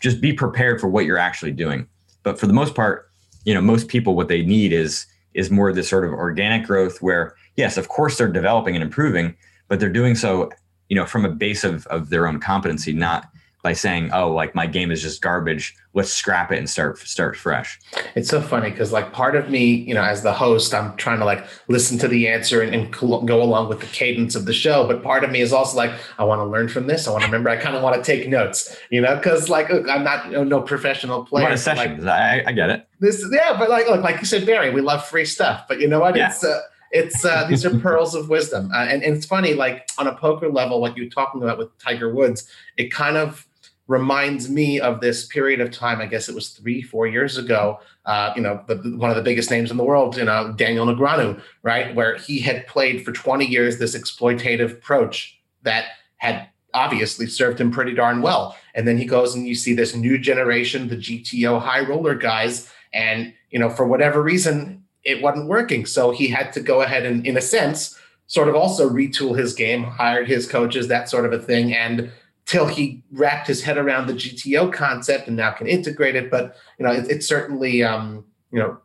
just 0.00 0.20
be 0.20 0.32
prepared 0.32 0.80
for 0.80 0.88
what 0.88 1.04
you're 1.04 1.18
actually 1.18 1.52
doing. 1.52 1.86
But 2.22 2.38
for 2.38 2.46
the 2.46 2.52
most 2.52 2.74
part, 2.74 3.10
you 3.44 3.54
know, 3.54 3.60
most 3.60 3.88
people 3.88 4.14
what 4.14 4.28
they 4.28 4.42
need 4.42 4.72
is 4.72 5.06
is 5.34 5.50
more 5.50 5.72
this 5.72 5.88
sort 5.88 6.04
of 6.04 6.12
organic 6.12 6.66
growth 6.66 7.00
where 7.00 7.34
yes, 7.56 7.76
of 7.76 7.88
course 7.88 8.18
they're 8.18 8.28
developing 8.28 8.74
and 8.74 8.82
improving, 8.82 9.36
but 9.68 9.78
they're 9.78 9.88
doing 9.88 10.14
so, 10.14 10.50
you 10.88 10.96
know, 10.96 11.06
from 11.06 11.24
a 11.24 11.30
base 11.30 11.64
of 11.64 11.86
of 11.88 12.10
their 12.10 12.26
own 12.26 12.40
competency, 12.40 12.92
not 12.92 13.28
by 13.68 13.74
saying, 13.74 14.08
"Oh, 14.14 14.32
like 14.32 14.54
my 14.54 14.66
game 14.66 14.90
is 14.90 15.02
just 15.02 15.20
garbage. 15.20 15.76
Let's 15.92 16.10
scrap 16.10 16.50
it 16.50 16.56
and 16.56 16.70
start 16.70 16.96
start 17.00 17.36
fresh." 17.36 17.78
It's 18.14 18.30
so 18.30 18.40
funny 18.40 18.70
because 18.70 18.92
like 18.92 19.12
part 19.12 19.36
of 19.36 19.50
me, 19.50 19.64
you 19.66 19.92
know, 19.92 20.02
as 20.02 20.22
the 20.22 20.32
host, 20.32 20.72
I'm 20.72 20.96
trying 20.96 21.18
to 21.18 21.26
like 21.26 21.44
listen 21.68 21.98
to 21.98 22.08
the 22.08 22.28
answer 22.28 22.62
and, 22.62 22.74
and 22.74 22.90
go 22.90 23.42
along 23.42 23.68
with 23.68 23.80
the 23.80 23.86
cadence 23.88 24.34
of 24.34 24.46
the 24.46 24.54
show, 24.54 24.86
but 24.86 25.02
part 25.02 25.22
of 25.22 25.30
me 25.30 25.42
is 25.42 25.52
also 25.52 25.76
like, 25.76 25.92
I 26.18 26.24
want 26.24 26.38
to 26.38 26.46
learn 26.46 26.68
from 26.68 26.86
this. 26.86 27.06
I 27.06 27.10
want 27.10 27.24
to 27.24 27.28
remember. 27.28 27.50
I 27.50 27.58
kind 27.58 27.76
of 27.76 27.82
want 27.82 28.02
to 28.02 28.02
take 28.02 28.26
notes, 28.26 28.74
you 28.88 29.02
know, 29.02 29.16
because 29.16 29.50
like 29.50 29.68
look, 29.68 29.86
I'm 29.86 30.02
not 30.02 30.24
you 30.26 30.32
know, 30.32 30.44
no 30.44 30.62
professional 30.62 31.26
player. 31.26 31.54
Sessions. 31.58 32.04
Like, 32.04 32.20
I, 32.22 32.44
I 32.46 32.52
get 32.52 32.70
it. 32.70 32.88
This, 33.00 33.22
yeah, 33.30 33.58
but 33.58 33.68
like 33.68 33.86
look, 33.86 34.02
like 34.02 34.18
you 34.20 34.24
said, 34.24 34.46
Barry, 34.46 34.70
we 34.70 34.80
love 34.80 35.04
free 35.04 35.26
stuff, 35.26 35.68
but 35.68 35.78
you 35.78 35.88
know 35.88 36.00
what? 36.00 36.16
Yeah. 36.16 36.28
It's 36.30 36.42
uh, 36.42 36.62
it's 36.90 37.24
uh, 37.24 37.46
these 37.48 37.66
are 37.66 37.78
pearls 37.80 38.14
of 38.14 38.28
wisdom, 38.28 38.70
uh, 38.72 38.84
and, 38.84 39.02
and 39.02 39.14
it's 39.14 39.26
funny. 39.26 39.52
Like 39.54 39.88
on 39.98 40.06
a 40.06 40.14
poker 40.14 40.48
level, 40.48 40.80
what 40.80 40.96
you're 40.96 41.10
talking 41.10 41.42
about 41.42 41.58
with 41.58 41.76
Tiger 41.78 42.12
Woods, 42.12 42.50
it 42.76 42.90
kind 42.90 43.16
of 43.16 43.47
reminds 43.88 44.48
me 44.50 44.78
of 44.78 45.00
this 45.00 45.26
period 45.26 45.60
of 45.60 45.70
time. 45.70 46.00
I 46.00 46.06
guess 46.06 46.28
it 46.28 46.34
was 46.34 46.50
three, 46.50 46.82
four 46.82 47.06
years 47.06 47.38
ago. 47.38 47.80
Uh, 48.04 48.32
you 48.36 48.42
know, 48.42 48.62
the, 48.68 48.76
one 48.96 49.10
of 49.10 49.16
the 49.16 49.22
biggest 49.22 49.50
names 49.50 49.70
in 49.70 49.76
the 49.76 49.84
world, 49.84 50.16
you 50.16 50.24
know, 50.24 50.52
Daniel 50.56 50.86
Negreanu, 50.86 51.40
right, 51.62 51.94
where 51.94 52.16
he 52.16 52.38
had 52.38 52.66
played 52.66 53.04
for 53.04 53.12
20 53.12 53.46
years 53.46 53.78
this 53.78 53.96
exploitative 53.96 54.72
approach 54.72 55.40
that 55.62 55.86
had 56.18 56.48
obviously 56.74 57.26
served 57.26 57.60
him 57.60 57.70
pretty 57.70 57.94
darn 57.94 58.20
well. 58.20 58.56
And 58.74 58.86
then 58.86 58.98
he 58.98 59.06
goes 59.06 59.34
and 59.34 59.48
you 59.48 59.54
see 59.54 59.72
this 59.72 59.94
new 59.94 60.18
generation, 60.18 60.88
the 60.88 60.96
GTO 60.96 61.60
high 61.60 61.80
roller 61.80 62.14
guys, 62.14 62.70
and 62.92 63.32
you 63.50 63.58
know, 63.58 63.70
for 63.70 63.86
whatever 63.86 64.22
reason, 64.22 64.84
it 65.02 65.22
wasn't 65.22 65.48
working. 65.48 65.86
So 65.86 66.10
he 66.10 66.28
had 66.28 66.52
to 66.52 66.60
go 66.60 66.82
ahead 66.82 67.06
and, 67.06 67.26
in 67.26 67.36
a 67.36 67.40
sense, 67.40 67.98
sort 68.26 68.48
of 68.48 68.54
also 68.54 68.88
retool 68.88 69.38
his 69.38 69.54
game, 69.54 69.82
hired 69.82 70.28
his 70.28 70.46
coaches, 70.46 70.88
that 70.88 71.08
sort 71.08 71.24
of 71.24 71.32
a 71.32 71.38
thing, 71.38 71.74
and 71.74 72.10
till 72.48 72.66
he 72.66 73.02
wrapped 73.12 73.46
his 73.46 73.62
head 73.62 73.76
around 73.76 74.06
the 74.08 74.14
GTO 74.14 74.72
concept 74.72 75.28
and 75.28 75.36
now 75.36 75.50
can 75.52 75.66
integrate 75.66 76.16
it. 76.16 76.30
But 76.30 76.56
you 76.78 76.84
know, 76.86 76.92
it, 76.92 77.06
it's 77.10 77.28
certainly 77.28 77.84
um, 77.84 78.24
you 78.50 78.58
know, 78.58 78.78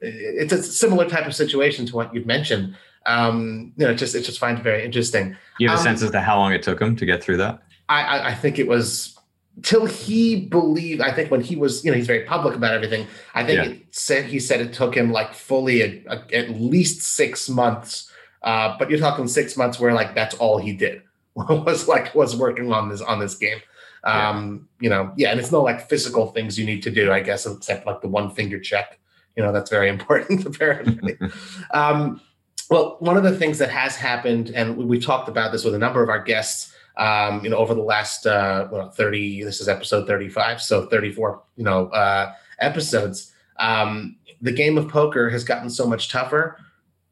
it's 0.00 0.52
a 0.52 0.62
similar 0.62 1.06
type 1.08 1.26
of 1.26 1.34
situation 1.34 1.84
to 1.86 1.96
what 1.96 2.14
you've 2.14 2.26
mentioned. 2.26 2.76
Um, 3.06 3.72
you 3.76 3.86
know, 3.86 3.92
just 3.94 4.14
it 4.14 4.22
just 4.22 4.38
finds 4.38 4.60
very 4.60 4.84
interesting. 4.84 5.36
You 5.58 5.68
have 5.68 5.78
a 5.78 5.80
Um, 5.80 5.84
sense 5.84 6.02
as 6.02 6.10
to 6.12 6.20
how 6.20 6.38
long 6.38 6.52
it 6.52 6.62
took 6.62 6.80
him 6.80 6.94
to 6.96 7.04
get 7.04 7.22
through 7.22 7.38
that? 7.38 7.60
I, 7.88 8.02
I, 8.02 8.28
I 8.28 8.34
think 8.34 8.58
it 8.58 8.68
was 8.68 9.16
till 9.62 9.86
he 9.86 10.46
believed. 10.46 11.00
I 11.00 11.10
think 11.12 11.30
when 11.32 11.40
he 11.40 11.56
was, 11.56 11.84
you 11.84 11.90
know, 11.90 11.96
he's 11.96 12.06
very 12.06 12.24
public 12.24 12.54
about 12.54 12.72
everything. 12.74 13.06
I 13.34 13.44
think 13.44 13.56
Yeah. 13.56 13.70
it 13.72 13.78
said 13.90 14.26
he 14.26 14.38
said 14.38 14.60
it 14.60 14.72
took 14.72 14.94
him 14.96 15.10
like 15.10 15.34
fully 15.34 15.82
a, 15.82 16.04
a- 16.08 16.36
at 16.36 16.50
least 16.50 17.02
six 17.02 17.48
months. 17.48 18.10
Uh, 18.42 18.76
but 18.78 18.88
you're 18.88 19.00
talking 19.00 19.26
six 19.26 19.56
months 19.56 19.80
where 19.80 19.92
like 19.94 20.14
that's 20.14 20.36
all 20.36 20.58
he 20.58 20.72
did 20.72 21.02
was 21.48 21.88
like 21.88 22.14
was 22.14 22.36
working 22.36 22.72
on 22.72 22.88
this 22.88 23.00
on 23.00 23.18
this 23.18 23.34
game. 23.34 23.60
Um, 24.04 24.68
you 24.80 24.88
know, 24.88 25.12
yeah, 25.16 25.30
and 25.30 25.40
it's 25.40 25.52
no 25.52 25.62
like 25.62 25.88
physical 25.88 26.28
things 26.28 26.58
you 26.58 26.64
need 26.64 26.82
to 26.84 26.90
do, 26.90 27.12
I 27.12 27.20
guess, 27.20 27.46
except 27.46 27.86
like 27.86 28.00
the 28.00 28.08
one 28.08 28.30
finger 28.30 28.58
check. 28.58 28.98
You 29.36 29.42
know, 29.42 29.52
that's 29.52 29.70
very 29.70 29.88
important 29.96 30.46
apparently. 30.46 31.16
um, 31.72 32.20
well, 32.70 32.96
one 33.00 33.16
of 33.16 33.22
the 33.22 33.36
things 33.36 33.58
that 33.58 33.70
has 33.70 33.96
happened, 33.96 34.50
and 34.54 34.76
we, 34.76 34.84
we 34.84 35.00
talked 35.00 35.28
about 35.28 35.52
this 35.52 35.64
with 35.64 35.74
a 35.74 35.78
number 35.78 36.02
of 36.02 36.08
our 36.10 36.22
guests, 36.22 36.74
um, 36.96 37.42
you 37.42 37.50
know, 37.50 37.56
over 37.56 37.74
the 37.74 37.82
last 37.82 38.26
uh, 38.26 38.68
well, 38.70 38.90
30, 38.90 39.44
this 39.44 39.60
is 39.60 39.68
episode 39.68 40.06
35, 40.06 40.60
so 40.60 40.86
34, 40.86 41.42
you 41.56 41.64
know, 41.64 41.88
uh, 41.88 42.32
episodes. 42.58 43.32
Um, 43.58 44.16
the 44.40 44.52
game 44.52 44.76
of 44.76 44.88
poker 44.88 45.30
has 45.30 45.44
gotten 45.44 45.70
so 45.70 45.86
much 45.86 46.10
tougher, 46.10 46.58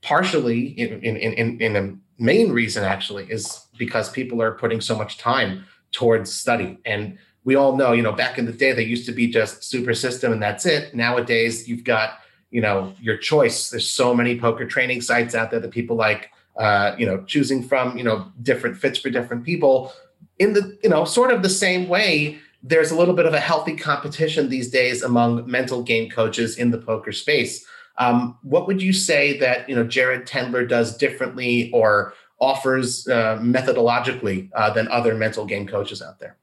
partially 0.03 0.67
in, 0.79 1.01
in, 1.03 1.17
in, 1.17 1.61
in 1.61 1.77
a 1.77 1.97
main 2.19 2.53
reason 2.53 2.85
actually 2.85 3.25
is 3.31 3.67
because 3.79 4.11
people 4.11 4.43
are 4.43 4.53
putting 4.53 4.81
so 4.81 4.97
much 4.97 5.19
time 5.19 5.65
towards 5.93 6.33
study. 6.33 6.79
And 6.85 7.19
we 7.45 7.55
all 7.55 7.77
know, 7.77 7.93
you 7.93 8.03
know, 8.03 8.13
back 8.13 8.39
in 8.39 8.45
the 8.45 8.53
day, 8.53 8.73
they 8.73 8.85
used 8.85 9.07
to 9.07 9.13
be 9.13 9.29
just 9.29 9.63
super 9.65 9.95
system 9.95 10.33
and 10.33 10.43
that's 10.43 10.67
it. 10.67 10.95
Nowadays, 10.95 11.69
you've 11.69 11.85
got, 11.85 12.19
you 12.51 12.61
know, 12.61 12.95
your 13.01 13.17
choice. 13.17 13.71
There's 13.71 13.89
so 13.89 14.15
many 14.15 14.39
poker 14.39 14.67
training 14.67 15.03
sites 15.03 15.35
out 15.35 15.51
there 15.51 15.61
that 15.61 15.71
people 15.71 15.97
like, 15.97 16.31
uh, 16.59 16.97
you 16.99 17.07
know, 17.07 17.23
choosing 17.25 17.63
from, 17.63 17.97
you 17.97 18.05
know, 18.05 18.33
different 18.43 18.77
fits 18.77 18.99
for 18.99 19.11
different 19.11 19.45
people. 19.45 19.93
In 20.39 20.55
the, 20.55 20.79
you 20.83 20.91
know, 20.91 21.05
sort 21.05 21.33
of 21.33 21.43
the 21.43 21.49
same 21.49 21.89
way, 21.89 22.39
there's 22.63 22.91
a 22.91 22.97
little 22.97 23.15
bit 23.15 23.27
of 23.27 23.35
a 23.35 23.41
healthy 23.41 23.77
competition 23.77 24.49
these 24.49 24.71
days 24.71 25.03
among 25.03 25.49
mental 25.49 25.83
game 25.83 26.11
coaches 26.11 26.59
in 26.59 26.71
the 26.73 26.79
poker 26.79 27.13
space. 27.13 27.65
Um, 27.99 28.39
what 28.43 28.67
would 28.67 28.83
you 28.83 28.93
say 28.93 29.39
that 29.39 29.69
you 29.69 29.75
know 29.75 29.85
Jared 29.85 30.27
Tendler 30.27 30.69
does 30.69 30.97
differently 30.97 31.71
or 31.73 32.15
offers 32.41 33.09
uh, 33.09 33.39
methodologically 33.41 34.51
uh, 34.55 34.71
than 34.71 34.89
other 34.89 35.15
mental 35.15 35.47
game 35.47 35.67
coaches 35.67 36.03
out 36.03 36.19
there? 36.19 36.37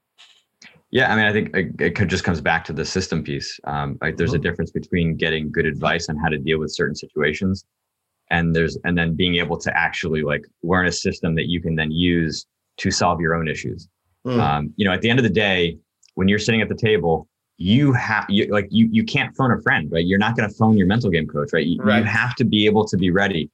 Yeah, 0.89 1.11
I 1.11 1.15
mean, 1.15 1.25
I 1.25 1.33
think 1.33 1.55
it, 1.55 1.99
it 1.99 2.07
just 2.07 2.23
comes 2.23 2.39
back 2.39 2.63
to 2.65 2.73
the 2.73 2.85
system 2.85 3.23
piece. 3.23 3.59
Um, 3.63 3.97
like, 3.99 4.15
there's 4.15 4.35
a 4.35 4.37
difference 4.37 4.69
between 4.69 5.15
getting 5.15 5.51
good 5.51 5.65
advice 5.65 6.07
on 6.07 6.17
how 6.17 6.29
to 6.29 6.37
deal 6.37 6.59
with 6.59 6.71
certain 6.71 6.95
situations, 6.95 7.65
and 8.29 8.55
there's 8.55 8.77
and 8.83 8.97
then 8.97 9.15
being 9.15 9.35
able 9.35 9.57
to 9.57 9.75
actually 9.75 10.21
like 10.21 10.45
learn 10.61 10.85
a 10.85 10.91
system 10.91 11.33
that 11.35 11.47
you 11.47 11.61
can 11.61 11.75
then 11.75 11.91
use 11.91 12.45
to 12.77 12.91
solve 12.91 13.19
your 13.19 13.33
own 13.33 13.47
issues. 13.47 13.87
Mm. 14.25 14.39
Um, 14.39 14.73
you 14.75 14.85
know, 14.85 14.93
at 14.93 15.01
the 15.01 15.09
end 15.09 15.19
of 15.19 15.23
the 15.23 15.29
day, 15.29 15.77
when 16.15 16.27
you're 16.27 16.39
sitting 16.39 16.61
at 16.61 16.69
the 16.69 16.75
table, 16.75 17.27
you 17.57 17.93
have 17.93 18.25
you 18.29 18.47
like 18.47 18.67
you 18.71 18.87
you 18.91 19.03
can't 19.03 19.35
phone 19.35 19.51
a 19.51 19.61
friend, 19.61 19.91
right? 19.91 20.05
You're 20.05 20.19
not 20.19 20.35
going 20.35 20.49
to 20.49 20.55
phone 20.55 20.77
your 20.77 20.87
mental 20.87 21.09
game 21.09 21.27
coach, 21.27 21.49
right? 21.53 21.65
You, 21.65 21.81
Right. 21.81 21.99
you 21.99 22.03
have 22.05 22.35
to 22.35 22.45
be 22.45 22.65
able 22.65 22.85
to 22.87 22.97
be 22.97 23.11
ready 23.11 23.49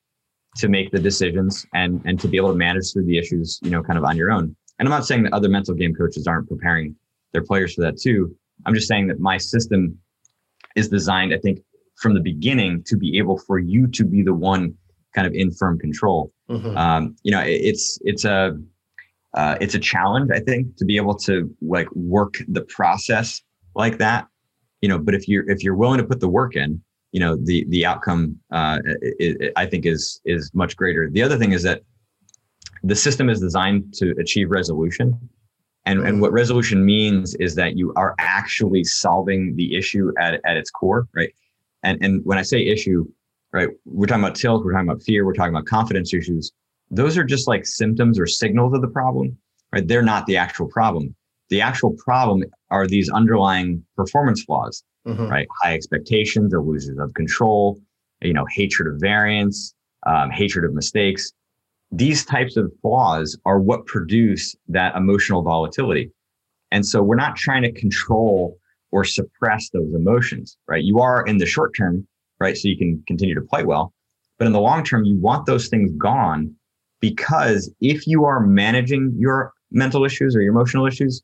to 0.57 0.67
make 0.67 0.91
the 0.91 0.99
decisions 0.99 1.65
and 1.73 2.01
and 2.05 2.19
to 2.19 2.27
be 2.27 2.37
able 2.37 2.49
to 2.51 2.55
manage 2.57 2.91
through 2.93 3.05
the 3.05 3.17
issues, 3.17 3.59
you 3.61 3.69
know, 3.69 3.83
kind 3.83 3.97
of 3.99 4.05
on 4.05 4.15
your 4.17 4.31
own. 4.31 4.55
And 4.79 4.87
I'm 4.87 4.89
not 4.91 5.05
saying 5.05 5.23
that 5.23 5.33
other 5.33 5.49
mental 5.49 5.75
game 5.75 5.93
coaches 5.93 6.27
aren't 6.27 6.47
preparing 6.47 6.95
their 7.33 7.43
players 7.43 7.73
for 7.75 7.81
that 7.81 7.97
too. 7.99 8.35
I'm 8.65 8.73
just 8.73 8.87
saying 8.87 9.07
that 9.07 9.19
my 9.19 9.37
system 9.37 9.97
is 10.75 10.87
designed, 10.89 11.33
I 11.33 11.37
think, 11.37 11.59
from 12.01 12.13
the 12.13 12.21
beginning 12.21 12.83
to 12.87 12.95
be 12.97 13.17
able 13.17 13.37
for 13.37 13.59
you 13.59 13.87
to 13.87 14.05
be 14.05 14.21
the 14.23 14.33
one 14.33 14.73
kind 15.13 15.27
of 15.27 15.33
in 15.33 15.51
firm 15.51 15.77
control. 15.77 16.31
Mhm. 16.49 16.75
Um, 16.77 17.15
you 17.23 17.31
know, 17.31 17.41
it- 17.41 17.61
it's 17.61 17.99
it's 18.03 18.23
a 18.25 18.57
uh, 19.35 19.55
it's 19.61 19.75
a 19.75 19.79
challenge, 19.79 20.31
I 20.33 20.39
think, 20.39 20.75
to 20.77 20.85
be 20.85 20.95
able 20.97 21.13
to 21.15 21.53
like 21.61 21.87
work 21.93 22.41
the 22.47 22.61
process 22.61 23.43
like 23.75 23.97
that. 23.97 24.27
You 24.81 24.89
know, 24.89 24.97
but 24.97 25.13
if 25.13 25.27
you're 25.27 25.49
if 25.49 25.63
you're 25.63 25.75
willing 25.75 25.97
to 25.97 26.05
put 26.05 26.19
the 26.19 26.29
work 26.29 26.55
in, 26.55 26.81
you 27.11 27.19
know, 27.19 27.35
the 27.35 27.65
the 27.69 27.85
outcome 27.85 28.37
uh, 28.51 28.79
i 29.21 29.35
i 29.41 29.51
I 29.57 29.65
think 29.65 29.85
is 29.85 30.21
is 30.25 30.51
much 30.53 30.75
greater. 30.75 31.09
The 31.09 31.21
other 31.21 31.37
thing 31.37 31.51
is 31.51 31.63
that 31.63 31.81
the 32.83 32.95
system 32.95 33.29
is 33.29 33.39
designed 33.39 33.93
to 33.95 34.15
achieve 34.19 34.51
resolution. 34.51 35.29
And, 35.85 36.05
and 36.05 36.21
what 36.21 36.31
resolution 36.31 36.85
means 36.85 37.35
is 37.35 37.55
that 37.55 37.75
you 37.77 37.93
are 37.95 38.13
actually 38.19 38.83
solving 38.83 39.55
the 39.55 39.75
issue 39.75 40.11
at, 40.19 40.39
at 40.45 40.57
its 40.57 40.69
core, 40.69 41.07
right? 41.13 41.33
And 41.83 41.97
and 42.03 42.23
when 42.25 42.37
I 42.37 42.41
say 42.41 42.65
issue, 42.65 43.05
right, 43.53 43.69
we're 43.85 44.05
talking 44.05 44.23
about 44.23 44.35
tilt, 44.35 44.63
we're 44.63 44.73
talking 44.73 44.89
about 44.89 45.01
fear, 45.01 45.25
we're 45.25 45.33
talking 45.33 45.53
about 45.53 45.65
confidence 45.65 46.13
issues. 46.13 46.51
Those 46.91 47.17
are 47.17 47.23
just 47.23 47.47
like 47.47 47.65
symptoms 47.65 48.19
or 48.19 48.27
signals 48.27 48.73
of 48.73 48.81
the 48.81 48.87
problem, 48.87 49.37
right? 49.73 49.87
They're 49.87 50.03
not 50.03 50.25
the 50.25 50.37
actual 50.37 50.67
problem. 50.67 51.15
The 51.49 51.61
actual 51.61 51.95
problem 51.97 52.43
are 52.69 52.87
these 52.87 53.09
underlying 53.09 53.83
performance 53.95 54.43
flaws, 54.43 54.83
Mhm. 55.07 55.29
right? 55.29 55.47
High 55.61 55.73
expectations, 55.73 56.53
illusions 56.53 56.99
of 56.99 57.13
control, 57.13 57.79
you 58.21 58.33
know, 58.33 58.45
hatred 58.51 58.93
of 58.93 58.99
variance, 58.99 59.73
um, 60.05 60.29
hatred 60.29 60.65
of 60.65 60.73
mistakes. 60.73 61.31
These 61.91 62.23
types 62.25 62.55
of 62.55 62.71
flaws 62.81 63.37
are 63.45 63.59
what 63.59 63.85
produce 63.87 64.55
that 64.67 64.95
emotional 64.95 65.41
volatility. 65.41 66.11
And 66.71 66.85
so 66.85 67.01
we're 67.01 67.15
not 67.15 67.35
trying 67.35 67.63
to 67.63 67.71
control 67.71 68.57
or 68.91 69.03
suppress 69.03 69.69
those 69.69 69.91
emotions, 69.93 70.57
right? 70.67 70.83
You 70.83 70.99
are 70.99 71.25
in 71.25 71.37
the 71.39 71.45
short 71.47 71.75
term, 71.75 72.07
right? 72.39 72.55
So 72.55 72.67
you 72.67 72.77
can 72.77 73.03
continue 73.07 73.33
to 73.35 73.41
play 73.41 73.63
well. 73.63 73.93
But 74.37 74.45
in 74.45 74.53
the 74.53 74.61
long 74.61 74.83
term, 74.83 75.03
you 75.03 75.17
want 75.17 75.47
those 75.47 75.67
things 75.67 75.91
gone 75.93 76.55
because 76.99 77.73
if 77.81 78.05
you 78.05 78.25
are 78.25 78.39
managing 78.45 79.13
your 79.17 79.51
mental 79.71 80.05
issues 80.05 80.35
or 80.35 80.41
your 80.41 80.51
emotional 80.53 80.85
issues, 80.85 81.21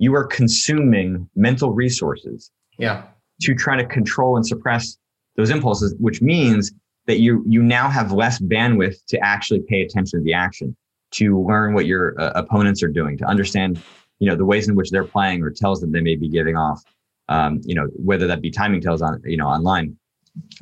you 0.00 0.14
are 0.14 0.24
consuming 0.24 1.28
mental 1.36 1.72
resources 1.72 2.50
Yeah. 2.78 3.04
to 3.42 3.54
try 3.54 3.76
to 3.76 3.84
control 3.84 4.36
and 4.36 4.44
suppress 4.46 4.96
those 5.36 5.50
impulses, 5.50 5.94
which 6.00 6.20
means 6.22 6.72
that 7.06 7.20
you 7.20 7.44
you 7.46 7.62
now 7.62 7.88
have 7.88 8.10
less 8.12 8.40
bandwidth 8.40 8.96
to 9.08 9.18
actually 9.20 9.60
pay 9.68 9.82
attention 9.82 10.18
to 10.20 10.24
the 10.24 10.32
action, 10.32 10.76
to 11.12 11.40
learn 11.40 11.74
what 11.74 11.86
your 11.86 12.20
uh, 12.20 12.32
opponents 12.34 12.82
are 12.82 12.88
doing, 13.00 13.16
to 13.18 13.24
understand 13.26 13.80
you 14.18 14.28
know 14.28 14.36
the 14.36 14.44
ways 14.44 14.68
in 14.68 14.74
which 14.74 14.90
they're 14.90 15.04
playing 15.16 15.42
or 15.42 15.50
tells 15.50 15.80
that 15.80 15.92
they 15.92 16.00
may 16.00 16.16
be 16.16 16.28
giving 16.28 16.56
off, 16.56 16.82
um, 17.28 17.60
you 17.64 17.74
know 17.74 17.86
whether 17.96 18.26
that 18.26 18.40
be 18.40 18.50
timing 18.50 18.80
tells 18.80 19.02
on 19.02 19.20
you 19.24 19.36
know 19.36 19.46
online. 19.46 19.96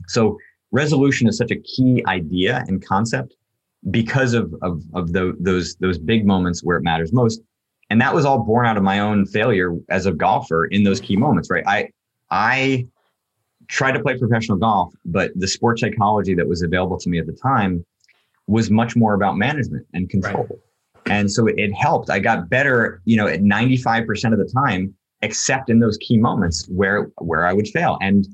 So 0.06 0.36
resolution 0.72 1.28
is 1.28 1.36
such 1.36 1.50
a 1.50 1.60
key 1.60 2.02
idea 2.06 2.64
and 2.68 2.84
concept 2.84 3.34
because 3.90 4.34
of 4.34 4.52
of 4.62 4.82
of 4.94 5.12
the, 5.12 5.36
those 5.40 5.76
those 5.76 5.98
big 5.98 6.26
moments 6.26 6.62
where 6.64 6.76
it 6.76 6.82
matters 6.82 7.12
most. 7.12 7.40
And 7.90 8.00
that 8.00 8.14
was 8.14 8.24
all 8.24 8.40
born 8.40 8.66
out 8.66 8.76
of 8.76 8.82
my 8.82 9.00
own 9.00 9.26
failure 9.26 9.74
as 9.88 10.06
a 10.06 10.12
golfer 10.12 10.66
in 10.66 10.84
those 10.84 11.00
key 11.00 11.16
moments, 11.16 11.50
right? 11.50 11.64
I 11.66 11.88
I 12.30 12.86
tried 13.68 13.92
to 13.92 14.00
play 14.00 14.18
professional 14.18 14.58
golf, 14.58 14.92
but 15.04 15.30
the 15.34 15.46
sport 15.46 15.78
psychology 15.78 16.34
that 16.34 16.48
was 16.48 16.62
available 16.62 16.98
to 16.98 17.08
me 17.08 17.18
at 17.18 17.26
the 17.26 17.32
time 17.32 17.84
was 18.46 18.70
much 18.70 18.96
more 18.96 19.14
about 19.14 19.36
management 19.36 19.86
and 19.92 20.08
control. 20.08 20.48
And 21.06 21.30
so 21.30 21.46
it, 21.46 21.54
it 21.58 21.72
helped. 21.72 22.10
I 22.10 22.18
got 22.18 22.48
better, 22.48 23.00
you 23.04 23.16
know, 23.16 23.26
at 23.26 23.40
95% 23.40 24.32
of 24.32 24.38
the 24.38 24.50
time, 24.52 24.94
except 25.22 25.70
in 25.70 25.80
those 25.80 25.96
key 25.98 26.16
moments 26.16 26.66
where 26.68 27.10
where 27.18 27.46
I 27.46 27.52
would 27.52 27.68
fail. 27.68 27.98
And, 28.00 28.26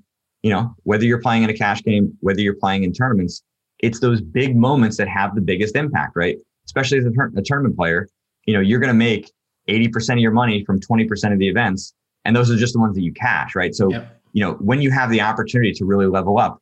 you 0.42 0.50
know, 0.50 0.74
whether 0.82 1.04
you're 1.04 1.20
playing 1.20 1.42
in 1.42 1.50
a 1.50 1.54
cash 1.54 1.82
game, 1.82 2.16
whether 2.20 2.40
you're 2.40 2.56
playing 2.56 2.84
in 2.84 2.92
tournaments, 2.92 3.42
it's 3.80 4.00
those 4.00 4.20
big 4.20 4.56
moments 4.56 4.96
that 4.96 5.08
have 5.08 5.34
the 5.34 5.40
biggest 5.40 5.76
impact, 5.76 6.16
right? 6.16 6.36
Especially 6.64 6.98
as 6.98 7.06
a, 7.06 7.10
tour- 7.10 7.32
a 7.36 7.42
tournament 7.42 7.76
player, 7.76 8.08
you 8.46 8.54
know, 8.54 8.60
you're 8.60 8.80
going 8.80 8.88
to 8.88 8.94
make 8.94 9.30
80% 9.68 10.14
of 10.14 10.18
your 10.18 10.32
money 10.32 10.64
from 10.64 10.80
20% 10.80 11.32
of 11.32 11.38
the 11.38 11.48
events. 11.48 11.94
And 12.24 12.34
those 12.34 12.50
are 12.50 12.56
just 12.56 12.72
the 12.72 12.80
ones 12.80 12.94
that 12.94 13.02
you 13.02 13.12
cash, 13.12 13.54
right? 13.54 13.74
So, 13.74 13.90
Yep. 13.90 14.22
you 14.32 14.44
know, 14.44 14.54
when 14.54 14.80
you 14.80 14.90
have 14.90 15.10
the 15.10 15.20
opportunity 15.20 15.72
to 15.72 15.84
really 15.84 16.06
level 16.06 16.38
up, 16.38 16.60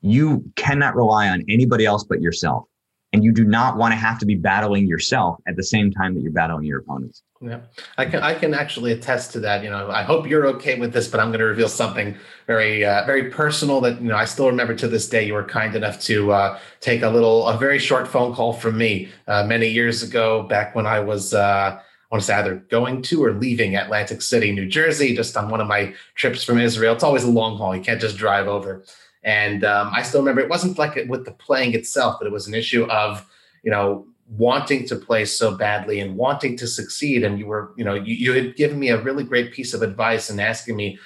you 0.00 0.44
cannot 0.56 0.94
rely 0.94 1.28
on 1.28 1.42
anybody 1.48 1.86
else 1.86 2.04
but 2.04 2.20
yourself. 2.20 2.64
And 3.12 3.22
you 3.22 3.30
do 3.30 3.44
not 3.44 3.76
want 3.76 3.92
to 3.92 3.96
have 3.96 4.18
to 4.18 4.26
be 4.26 4.34
battling 4.34 4.88
yourself 4.88 5.38
at 5.46 5.54
the 5.54 5.62
same 5.62 5.92
time 5.92 6.14
that 6.14 6.20
you're 6.20 6.32
battling 6.32 6.64
your 6.64 6.80
opponents. 6.80 7.22
Yeah, 7.40 7.60
I 7.96 8.06
can 8.06 8.20
I 8.22 8.34
can 8.34 8.54
actually 8.54 8.90
attest 8.90 9.30
to 9.34 9.40
that. 9.40 9.62
You 9.62 9.70
know, 9.70 9.88
I 9.88 10.02
hope 10.02 10.26
you're 10.28 10.48
okay 10.48 10.80
with 10.80 10.92
this, 10.92 11.06
but 11.06 11.20
I'm 11.20 11.28
going 11.28 11.38
to 11.38 11.44
reveal 11.44 11.68
something 11.68 12.16
very 12.48 12.84
uh, 12.84 13.04
very 13.06 13.30
personal 13.30 13.80
that 13.82 14.00
you 14.00 14.08
know 14.08 14.16
I 14.16 14.24
still 14.24 14.46
remember 14.48 14.74
to 14.74 14.88
this 14.88 15.08
day. 15.08 15.24
You 15.24 15.34
were 15.34 15.44
kind 15.44 15.76
enough 15.76 16.00
to 16.02 16.32
uh, 16.32 16.58
take 16.80 17.02
a 17.02 17.08
little 17.08 17.46
a 17.46 17.56
very 17.56 17.78
short 17.78 18.08
phone 18.08 18.34
call 18.34 18.52
from 18.52 18.76
me 18.76 19.10
uh, 19.28 19.44
many 19.44 19.68
years 19.68 20.02
ago, 20.02 20.42
back 20.42 20.74
when 20.74 20.86
I 20.86 20.98
was. 20.98 21.34
Uh, 21.34 21.80
Want 22.14 22.30
either 22.30 22.56
going 22.70 23.02
to 23.02 23.24
or 23.24 23.32
leaving 23.32 23.76
Atlantic 23.76 24.22
City, 24.22 24.52
New 24.52 24.66
Jersey, 24.66 25.16
just 25.16 25.36
on 25.36 25.50
one 25.50 25.60
of 25.60 25.66
my 25.66 25.92
trips 26.14 26.44
from 26.44 26.60
Israel. 26.60 26.94
It's 26.94 27.02
always 27.02 27.24
a 27.24 27.30
long 27.30 27.58
haul; 27.58 27.74
you 27.74 27.82
can't 27.82 28.00
just 28.00 28.16
drive 28.16 28.46
over. 28.46 28.84
And 29.24 29.64
um, 29.64 29.90
I 29.92 30.02
still 30.02 30.20
remember 30.20 30.40
it 30.40 30.48
wasn't 30.48 30.78
like 30.78 30.96
it 30.96 31.08
with 31.08 31.24
the 31.24 31.32
playing 31.32 31.74
itself, 31.74 32.16
but 32.20 32.26
it 32.26 32.32
was 32.32 32.46
an 32.46 32.54
issue 32.54 32.84
of 32.84 33.26
you 33.62 33.70
know 33.70 34.06
wanting 34.28 34.86
to 34.86 34.96
play 34.96 35.24
so 35.24 35.56
badly 35.56 35.98
and 36.00 36.16
wanting 36.16 36.56
to 36.56 36.66
succeed 36.66 37.24
and 37.24 37.38
you 37.38 37.46
were 37.46 37.74
you 37.76 37.84
know 37.84 37.94
you, 37.94 38.14
you 38.14 38.32
had 38.32 38.56
given 38.56 38.78
me 38.78 38.88
a 38.88 39.02
really 39.02 39.22
great 39.22 39.52
piece 39.52 39.74
of 39.74 39.82
advice 39.82 40.30
and 40.30 40.40
asking 40.40 40.74
me 40.74 40.98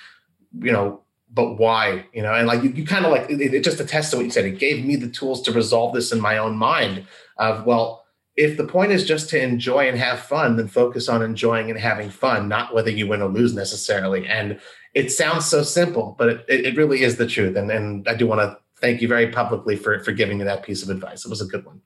you 0.61 0.71
know 0.71 1.03
but 1.31 1.59
why? 1.59 2.07
You 2.13 2.23
know, 2.23 2.33
and 2.35 2.47
like 2.47 2.63
you, 2.63 2.71
you 2.71 2.87
kind 2.87 3.05
of 3.05 3.13
like 3.13 3.31
it, 3.31 3.55
it 3.55 3.65
just 3.65 3.81
attests 3.81 4.11
to 4.11 4.17
what 4.17 4.25
you 4.25 4.31
said. 4.31 4.45
It 4.45 4.59
gave 4.59 4.85
me 4.85 4.97
the 4.97 5.09
tools 5.09 5.43
to 5.43 5.53
resolve 5.53 5.95
this 5.95 6.13
in 6.13 6.21
my 6.21 6.39
own 6.39 6.57
mind. 6.57 7.07
Of 7.37 7.67
well, 7.67 8.05
if 8.39 8.57
the 8.57 8.65
point 8.65 8.93
is 8.93 9.05
just 9.05 9.29
to 9.31 9.43
enjoy 9.43 9.89
and 9.89 9.99
have 9.99 10.21
fun, 10.21 10.57
then 10.57 10.69
focus 10.69 11.09
on 11.09 11.23
enjoying 11.23 11.71
and 11.71 11.79
having 11.79 12.09
fun, 12.09 12.49
not 12.49 12.73
whether 12.73 12.89
you 12.89 13.09
win 13.09 13.21
or 13.21 13.29
lose 13.29 13.53
necessarily. 13.53 14.29
And 14.29 14.61
it 14.95 15.11
sounds 15.11 15.45
so 15.45 15.65
simple, 15.65 16.15
but 16.17 16.29
it, 16.29 16.45
it 16.49 16.77
really 16.77 17.03
is 17.03 17.17
the 17.17 17.27
truth. 17.27 17.57
And, 17.57 17.69
and 17.73 18.09
I 18.09 18.15
do 18.15 18.29
want 18.29 18.41
to 18.41 18.57
thank 18.81 19.03
you 19.03 19.09
very 19.09 19.27
publicly 19.27 19.75
for, 19.75 19.99
for 20.05 20.13
giving 20.13 20.39
me 20.39 20.45
that 20.45 20.63
piece 20.63 20.85
of 20.85 20.89
advice. 20.89 21.25
It 21.25 21.31
was 21.31 21.41
a 21.41 21.47
good 21.47 21.67
one. 21.67 21.81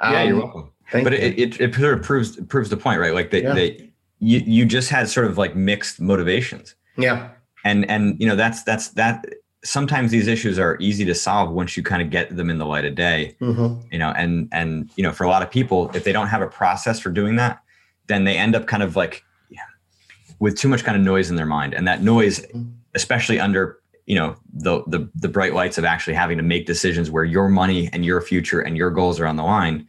Um, 0.00 0.12
yeah, 0.12 0.22
you're 0.22 0.34
um, 0.36 0.42
welcome. 0.42 0.72
but 0.92 1.12
it, 1.12 1.36
it, 1.36 1.60
it, 1.60 1.74
sort 1.74 1.98
of 1.98 2.04
proves, 2.04 2.36
proves 2.46 2.70
the 2.70 2.76
point, 2.76 3.00
right? 3.00 3.12
Like 3.12 3.32
that, 3.32 3.42
yeah. 3.42 3.86
you, 4.20 4.44
you 4.46 4.64
just 4.64 4.88
had 4.88 5.08
sort 5.08 5.26
of 5.26 5.36
like 5.36 5.56
mixed 5.56 6.00
motivations. 6.00 6.76
Yeah. 6.96 7.30
And, 7.64 7.90
and, 7.90 8.14
you 8.20 8.28
know, 8.28 8.36
that's, 8.36 8.62
that's, 8.62 8.90
that 8.90 9.24
sometimes 9.66 10.10
these 10.10 10.28
issues 10.28 10.58
are 10.58 10.76
easy 10.80 11.04
to 11.04 11.14
solve 11.14 11.50
once 11.50 11.76
you 11.76 11.82
kind 11.82 12.00
of 12.00 12.10
get 12.10 12.34
them 12.36 12.50
in 12.50 12.58
the 12.58 12.66
light 12.66 12.84
of 12.84 12.94
day. 12.94 13.36
Mm-hmm. 13.40 13.86
you 13.92 13.98
know 13.98 14.10
and 14.10 14.48
and 14.52 14.90
you 14.96 15.02
know 15.02 15.12
for 15.12 15.24
a 15.24 15.28
lot 15.28 15.42
of 15.42 15.50
people 15.50 15.90
if 15.94 16.04
they 16.04 16.12
don't 16.12 16.28
have 16.28 16.42
a 16.42 16.46
process 16.46 17.00
for 17.00 17.10
doing 17.10 17.36
that 17.36 17.62
then 18.06 18.24
they 18.24 18.36
end 18.36 18.54
up 18.54 18.66
kind 18.66 18.82
of 18.82 18.96
like 18.96 19.24
yeah, 19.50 19.60
with 20.38 20.56
too 20.56 20.68
much 20.68 20.84
kind 20.84 20.96
of 20.96 21.02
noise 21.02 21.30
in 21.30 21.36
their 21.36 21.46
mind. 21.46 21.74
And 21.74 21.86
that 21.88 22.02
noise 22.02 22.40
mm-hmm. 22.40 22.70
especially 22.94 23.40
under 23.40 23.78
you 24.06 24.14
know 24.14 24.36
the, 24.52 24.82
the 24.86 25.08
the 25.14 25.28
bright 25.28 25.54
lights 25.54 25.78
of 25.78 25.84
actually 25.84 26.14
having 26.14 26.36
to 26.36 26.44
make 26.44 26.66
decisions 26.66 27.10
where 27.10 27.24
your 27.24 27.48
money 27.48 27.90
and 27.92 28.04
your 28.04 28.20
future 28.20 28.60
and 28.60 28.76
your 28.76 28.90
goals 28.90 29.18
are 29.18 29.26
on 29.26 29.36
the 29.36 29.42
line 29.42 29.86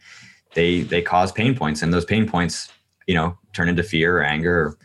they 0.54 0.80
they 0.80 1.02
cause 1.02 1.30
pain 1.30 1.54
points. 1.54 1.82
And 1.82 1.92
those 1.94 2.04
pain 2.04 2.28
points 2.28 2.68
you 3.06 3.14
know 3.14 3.38
turn 3.52 3.68
into 3.68 3.82
fear 3.82 4.18
or 4.18 4.22
anger 4.22 4.60
or 4.60 4.78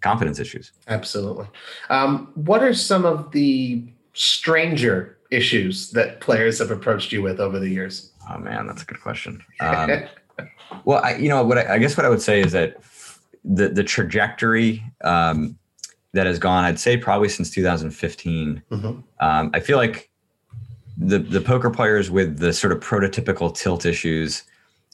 confidence 0.00 0.38
issues. 0.38 0.70
Absolutely. 0.86 1.46
Um, 1.88 2.30
what 2.34 2.62
are 2.62 2.74
some 2.74 3.06
of 3.06 3.32
the 3.32 3.82
stranger 4.14 5.18
issues 5.30 5.90
that 5.90 6.20
players 6.20 6.58
have 6.60 6.70
approached 6.70 7.12
you 7.12 7.22
with 7.22 7.40
over 7.40 7.58
the 7.58 7.68
years? 7.68 8.12
Oh 8.30 8.38
man, 8.38 8.66
that's 8.66 8.82
a 8.82 8.86
good 8.86 9.00
question. 9.02 9.42
Um, 9.60 10.04
well, 10.84 11.02
I, 11.04 11.16
you 11.16 11.28
know, 11.28 11.44
what 11.44 11.58
I, 11.58 11.74
I, 11.74 11.78
guess 11.78 11.96
what 11.96 12.06
I 12.06 12.08
would 12.08 12.22
say 12.22 12.40
is 12.40 12.52
that 12.52 12.80
the 13.44 13.68
the 13.68 13.84
trajectory 13.84 14.82
um, 15.02 15.58
that 16.12 16.26
has 16.26 16.38
gone, 16.38 16.64
I'd 16.64 16.78
say 16.78 16.96
probably 16.96 17.28
since 17.28 17.50
2015. 17.50 18.62
Mm-hmm. 18.70 18.86
Um, 19.20 19.50
I 19.52 19.60
feel 19.60 19.76
like 19.76 20.10
the 20.96 21.18
the 21.18 21.40
poker 21.40 21.70
players 21.70 22.10
with 22.10 22.38
the 22.38 22.52
sort 22.52 22.72
of 22.72 22.80
prototypical 22.80 23.54
tilt 23.54 23.84
issues. 23.84 24.44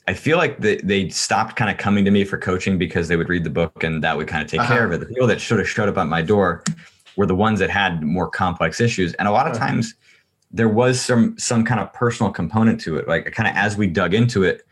I 0.09 0.15
feel 0.15 0.39
like 0.39 0.59
they, 0.59 0.79
they 0.79 1.09
stopped 1.11 1.55
kind 1.55 1.71
of 1.71 1.77
coming 1.77 2.05
to 2.05 2.11
me 2.11 2.25
for 2.25 2.37
coaching 2.37 2.79
because 2.79 3.07
they 3.07 3.17
would 3.17 3.29
read 3.29 3.45
the 3.45 3.51
book 3.51 3.85
and 3.85 4.03
that 4.03 4.17
would 4.17 4.27
kind 4.27 4.43
of 4.43 4.51
take 4.51 4.61
uh-huh. 4.61 4.73
care 4.73 4.85
of 4.85 4.93
it. 4.93 4.99
The 4.99 5.07
people 5.07 5.29
that 5.29 5.41
sort 5.41 5.61
of 5.61 5.69
showed 5.69 5.89
up 5.89 5.99
at 5.99 6.09
my 6.09 6.21
door 6.21 6.65
were 7.17 7.27
the 7.27 7.35
ones 7.35 7.59
that 7.59 7.71
had 7.71 8.03
more 8.03 8.29
complex 8.29 8.81
issues. 8.81 9.15
And 9.15 9.29
a 9.29 9.31
lot 9.31 9.51
of 9.51 9.57
times 9.57 9.95
there 10.51 10.69
was 10.69 11.01
some 11.01 11.39
some 11.39 11.65
kind 11.65 11.81
of 11.81 11.93
personal 11.93 12.33
component 12.33 12.81
to 12.83 12.97
it. 12.97 13.07
Like 13.07 13.33
kind 13.33 13.49
of 13.49 13.57
as 13.57 13.77
we 13.77 13.87
dug 13.87 14.15
into 14.15 14.43
it, 14.43 14.67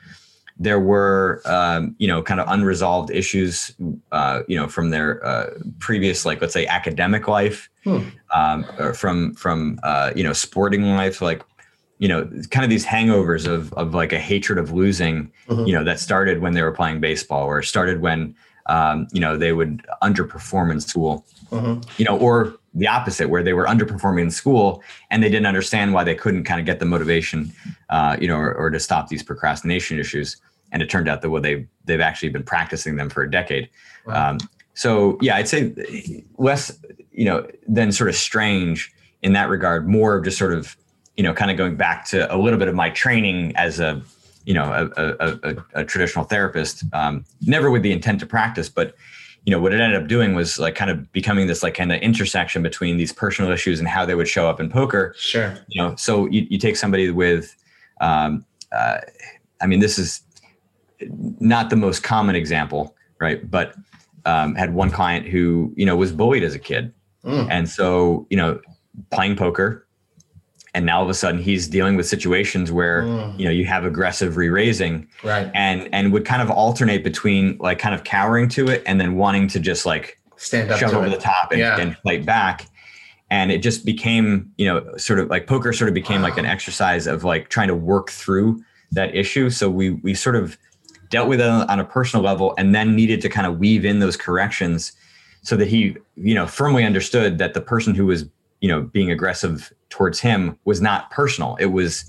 there 0.58 0.80
were 0.80 1.40
um, 1.44 1.94
you 1.98 2.08
know 2.08 2.22
kind 2.22 2.40
of 2.40 2.48
unresolved 2.48 3.10
issues 3.10 3.74
uh, 4.12 4.42
you 4.48 4.56
know 4.56 4.66
from 4.68 4.90
their 4.90 5.24
uh, 5.24 5.50
previous 5.78 6.26
like 6.26 6.40
let's 6.40 6.52
say 6.52 6.66
academic 6.66 7.28
life 7.28 7.70
hmm. 7.84 8.00
um, 8.34 8.66
or 8.78 8.92
from 8.92 9.34
from 9.34 9.78
uh, 9.82 10.12
you 10.16 10.24
know 10.24 10.32
sporting 10.32 10.96
life 10.96 11.22
like 11.22 11.42
you 11.98 12.08
know 12.08 12.24
kind 12.50 12.64
of 12.64 12.70
these 12.70 12.84
hangovers 12.84 13.46
of 13.46 13.72
of 13.74 13.94
like 13.94 14.12
a 14.12 14.18
hatred 14.18 14.58
of 14.58 14.72
losing 14.72 15.30
mm-hmm. 15.48 15.64
you 15.64 15.72
know 15.72 15.84
that 15.84 16.00
started 16.00 16.40
when 16.40 16.54
they 16.54 16.62
were 16.62 16.72
playing 16.72 17.00
baseball 17.00 17.46
or 17.46 17.62
started 17.62 18.00
when 18.00 18.34
um, 18.66 19.06
you 19.12 19.20
know 19.20 19.36
they 19.36 19.52
would 19.52 19.86
underperform 20.02 20.72
in 20.72 20.80
school 20.80 21.24
mm-hmm. 21.50 21.80
you 21.96 22.04
know, 22.04 22.18
or 22.18 22.54
the 22.74 22.86
opposite, 22.86 23.28
where 23.28 23.42
they 23.42 23.52
were 23.52 23.66
underperforming 23.66 24.22
in 24.22 24.30
school 24.30 24.82
and 25.10 25.22
they 25.22 25.28
didn't 25.28 25.46
understand 25.46 25.92
why 25.92 26.04
they 26.04 26.14
couldn't 26.14 26.44
kind 26.44 26.60
of 26.60 26.66
get 26.66 26.78
the 26.78 26.84
motivation, 26.84 27.52
uh, 27.90 28.16
you 28.20 28.28
know, 28.28 28.36
or, 28.36 28.54
or, 28.54 28.70
to 28.70 28.78
stop 28.78 29.08
these 29.08 29.22
procrastination 29.22 29.98
issues. 29.98 30.36
And 30.70 30.82
it 30.82 30.90
turned 30.90 31.08
out 31.08 31.22
that 31.22 31.30
well, 31.30 31.42
they 31.42 31.66
they've 31.84 32.00
actually 32.00 32.28
been 32.28 32.42
practicing 32.42 32.96
them 32.96 33.08
for 33.08 33.22
a 33.22 33.30
decade. 33.30 33.68
Wow. 34.06 34.30
Um, 34.30 34.38
so 34.74 35.18
yeah, 35.20 35.36
I'd 35.36 35.48
say 35.48 36.24
less, 36.36 36.78
you 37.10 37.24
know, 37.24 37.46
than 37.66 37.90
sort 37.90 38.10
of 38.10 38.16
strange 38.16 38.92
in 39.22 39.32
that 39.32 39.48
regard. 39.48 39.88
More 39.88 40.16
of 40.16 40.24
just 40.24 40.38
sort 40.38 40.52
of, 40.52 40.76
you 41.16 41.24
know, 41.24 41.34
kind 41.34 41.50
of 41.50 41.56
going 41.56 41.76
back 41.76 42.04
to 42.06 42.32
a 42.32 42.36
little 42.36 42.58
bit 42.58 42.68
of 42.68 42.74
my 42.74 42.90
training 42.90 43.56
as 43.56 43.80
a, 43.80 44.00
you 44.44 44.54
know, 44.54 44.90
a, 44.96 45.02
a, 45.02 45.38
a, 45.42 45.56
a 45.80 45.84
traditional 45.84 46.24
therapist. 46.24 46.84
Um, 46.92 47.24
never 47.40 47.70
with 47.70 47.82
the 47.82 47.92
intent 47.92 48.20
to 48.20 48.26
practice, 48.26 48.68
but 48.68 48.94
you 49.48 49.50
know 49.50 49.60
what 49.60 49.72
it 49.72 49.80
ended 49.80 49.98
up 49.98 50.08
doing 50.08 50.34
was 50.34 50.58
like 50.58 50.74
kind 50.74 50.90
of 50.90 51.10
becoming 51.10 51.46
this 51.46 51.62
like 51.62 51.72
kind 51.72 51.90
of 51.90 51.98
intersection 52.02 52.62
between 52.62 52.98
these 52.98 53.14
personal 53.14 53.50
issues 53.50 53.78
and 53.78 53.88
how 53.88 54.04
they 54.04 54.14
would 54.14 54.28
show 54.28 54.46
up 54.46 54.60
in 54.60 54.68
poker. 54.68 55.14
Sure. 55.16 55.56
You 55.68 55.82
know 55.82 55.96
so 55.96 56.26
you, 56.26 56.46
you 56.50 56.58
take 56.58 56.76
somebody 56.76 57.10
with 57.10 57.56
um, 58.02 58.44
uh, 58.72 58.98
i 59.62 59.66
mean 59.66 59.80
this 59.80 59.98
is 59.98 60.20
not 61.40 61.70
the 61.70 61.76
most 61.76 62.02
common 62.02 62.36
example 62.36 62.94
right? 63.20 63.48
But 63.50 63.74
um, 64.24 64.54
had 64.54 64.74
one 64.74 64.90
client 64.90 65.26
who 65.26 65.72
you 65.76 65.86
know 65.86 65.96
was 65.96 66.12
bullied 66.12 66.42
as 66.42 66.54
a 66.54 66.58
kid. 66.58 66.92
Mm. 67.24 67.48
and 67.50 67.68
so 67.68 68.28
you 68.30 68.36
know 68.36 68.60
playing 69.10 69.34
poker 69.34 69.87
and 70.78 70.86
now 70.86 70.98
all 70.98 71.02
of 71.02 71.10
a 71.10 71.14
sudden 71.14 71.42
he's 71.42 71.66
dealing 71.66 71.96
with 71.96 72.06
situations 72.06 72.70
where 72.70 73.02
mm. 73.02 73.36
you 73.36 73.44
know 73.44 73.50
you 73.50 73.64
have 73.64 73.84
aggressive 73.84 74.36
re-raising 74.36 75.08
right 75.24 75.50
and 75.52 75.88
and 75.92 76.12
would 76.12 76.24
kind 76.24 76.40
of 76.40 76.50
alternate 76.50 77.02
between 77.02 77.58
like 77.58 77.80
kind 77.80 77.96
of 77.96 78.04
cowering 78.04 78.48
to 78.48 78.68
it 78.68 78.80
and 78.86 79.00
then 79.00 79.16
wanting 79.16 79.48
to 79.48 79.58
just 79.58 79.84
like 79.84 80.20
stand 80.36 80.70
up 80.70 80.78
shove 80.78 80.94
over 80.94 81.08
it. 81.08 81.10
the 81.10 81.16
top 81.16 81.50
and, 81.50 81.58
yeah. 81.58 81.80
and 81.80 81.96
fight 81.98 82.24
back 82.24 82.68
and 83.28 83.50
it 83.50 83.58
just 83.58 83.84
became 83.84 84.52
you 84.56 84.66
know 84.66 84.96
sort 84.96 85.18
of 85.18 85.28
like 85.28 85.48
poker 85.48 85.72
sort 85.72 85.88
of 85.88 85.94
became 85.94 86.22
wow. 86.22 86.28
like 86.28 86.38
an 86.38 86.46
exercise 86.46 87.08
of 87.08 87.24
like 87.24 87.48
trying 87.48 87.68
to 87.68 87.74
work 87.74 88.10
through 88.10 88.62
that 88.92 89.12
issue 89.16 89.50
so 89.50 89.68
we 89.68 89.90
we 89.90 90.14
sort 90.14 90.36
of 90.36 90.56
dealt 91.10 91.28
with 91.28 91.40
it 91.40 91.46
on 91.46 91.80
a 91.80 91.84
personal 91.84 92.24
level 92.24 92.54
and 92.56 92.72
then 92.72 92.94
needed 92.94 93.20
to 93.20 93.28
kind 93.28 93.48
of 93.48 93.58
weave 93.58 93.84
in 93.84 93.98
those 93.98 94.16
corrections 94.16 94.92
so 95.42 95.56
that 95.56 95.66
he 95.66 95.96
you 96.14 96.36
know 96.36 96.46
firmly 96.46 96.84
understood 96.84 97.38
that 97.38 97.54
the 97.54 97.60
person 97.60 97.96
who 97.96 98.06
was 98.06 98.26
you 98.60 98.68
know 98.68 98.82
being 98.82 99.10
aggressive 99.10 99.72
towards 99.90 100.20
him 100.20 100.58
was 100.64 100.80
not 100.80 101.10
personal 101.10 101.56
it 101.60 101.66
was 101.66 102.04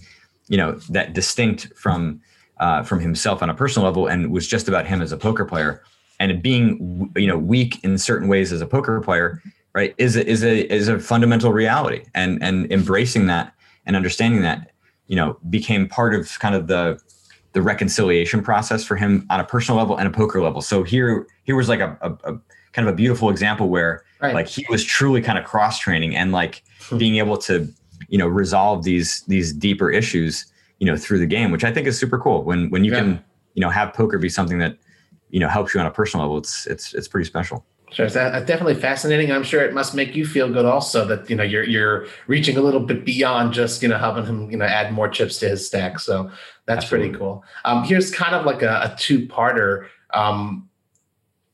you 0.47 0.57
know 0.57 0.73
that 0.89 1.13
distinct 1.13 1.71
from 1.75 2.19
uh, 2.59 2.83
from 2.83 2.99
himself 2.99 3.41
on 3.41 3.49
a 3.49 3.53
personal 3.53 3.85
level 3.85 4.07
and 4.07 4.31
was 4.31 4.47
just 4.47 4.67
about 4.67 4.85
him 4.85 5.01
as 5.01 5.11
a 5.13 5.17
poker 5.17 5.45
player 5.45 5.81
and 6.19 6.41
being 6.41 7.09
you 7.15 7.27
know 7.27 7.37
weak 7.37 7.81
in 7.83 7.97
certain 7.97 8.27
ways 8.27 8.51
as 8.51 8.59
a 8.61 8.67
poker 8.67 8.99
player 8.99 9.41
right 9.73 9.95
is 9.97 10.15
a, 10.15 10.27
is 10.27 10.43
a 10.43 10.71
is 10.73 10.87
a 10.87 10.99
fundamental 10.99 11.53
reality 11.53 12.03
and 12.13 12.41
and 12.43 12.71
embracing 12.71 13.27
that 13.27 13.53
and 13.85 13.95
understanding 13.95 14.41
that 14.41 14.71
you 15.07 15.15
know 15.15 15.37
became 15.49 15.87
part 15.87 16.13
of 16.13 16.37
kind 16.39 16.55
of 16.55 16.67
the 16.67 16.99
the 17.53 17.61
reconciliation 17.61 18.43
process 18.43 18.83
for 18.83 18.95
him 18.95 19.25
on 19.29 19.39
a 19.39 19.43
personal 19.43 19.77
level 19.77 19.95
and 19.97 20.07
a 20.07 20.11
poker 20.11 20.41
level 20.41 20.61
so 20.61 20.83
here 20.83 21.25
here 21.43 21.55
was 21.55 21.69
like 21.69 21.79
a, 21.79 21.97
a, 22.01 22.33
a 22.33 22.39
kind 22.73 22.87
of 22.87 22.93
a 22.93 22.95
beautiful 22.95 23.29
example 23.29 23.69
where 23.69 24.03
right. 24.21 24.35
like 24.35 24.47
he 24.47 24.65
was 24.69 24.83
truly 24.83 25.21
kind 25.21 25.39
of 25.39 25.45
cross 25.45 25.79
training 25.79 26.15
and 26.15 26.31
like. 26.31 26.63
Being 26.97 27.17
able 27.17 27.37
to 27.37 27.67
you 28.07 28.17
know 28.17 28.27
resolve 28.27 28.83
these 28.83 29.21
these 29.23 29.53
deeper 29.53 29.89
issues 29.89 30.45
you 30.79 30.87
know 30.87 30.95
through 30.95 31.19
the 31.19 31.25
game 31.25 31.51
which 31.51 31.63
i 31.63 31.71
think 31.71 31.87
is 31.87 31.97
super 31.97 32.17
cool 32.17 32.43
when 32.43 32.69
when 32.69 32.83
you 32.83 32.91
yeah. 32.91 32.99
can 32.99 33.23
you 33.53 33.61
know 33.61 33.69
have 33.69 33.93
poker 33.93 34.17
be 34.17 34.29
something 34.29 34.59
that 34.59 34.77
you 35.29 35.39
know 35.39 35.47
helps 35.47 35.73
you 35.73 35.79
on 35.79 35.85
a 35.85 35.91
personal 35.91 36.25
level 36.25 36.37
it's 36.37 36.65
it's 36.67 36.93
it's 36.93 37.07
pretty 37.07 37.25
special 37.25 37.65
Sure, 37.91 38.05
it's 38.05 38.13
definitely 38.13 38.75
fascinating. 38.75 39.31
I'm 39.31 39.43
sure 39.43 39.63
it 39.63 39.73
must 39.73 39.95
make 39.95 40.15
you 40.15 40.23
feel 40.23 40.47
good 40.51 40.65
also 40.65 41.05
that 41.05 41.27
you 41.27 41.35
know 41.35 41.43
you're 41.43 41.63
you're 41.63 42.05
reaching 42.27 42.55
a 42.55 42.61
little 42.61 42.79
bit 42.79 43.03
beyond 43.03 43.53
just 43.53 43.81
you 43.81 43.89
know 43.89 43.97
helping 43.97 44.25
him 44.25 44.51
you 44.51 44.57
know 44.57 44.65
add 44.65 44.93
more 44.93 45.09
chips 45.09 45.39
to 45.39 45.49
his 45.49 45.65
stack. 45.65 45.99
So 45.99 46.29
that's 46.65 46.83
Absolutely. 46.83 47.09
pretty 47.09 47.19
cool. 47.19 47.43
Um, 47.65 47.83
here's 47.83 48.11
kind 48.13 48.35
of 48.35 48.45
like 48.45 48.61
a, 48.61 48.93
a 48.93 48.95
two 48.99 49.27
parter. 49.27 49.87
Um, 50.13 50.69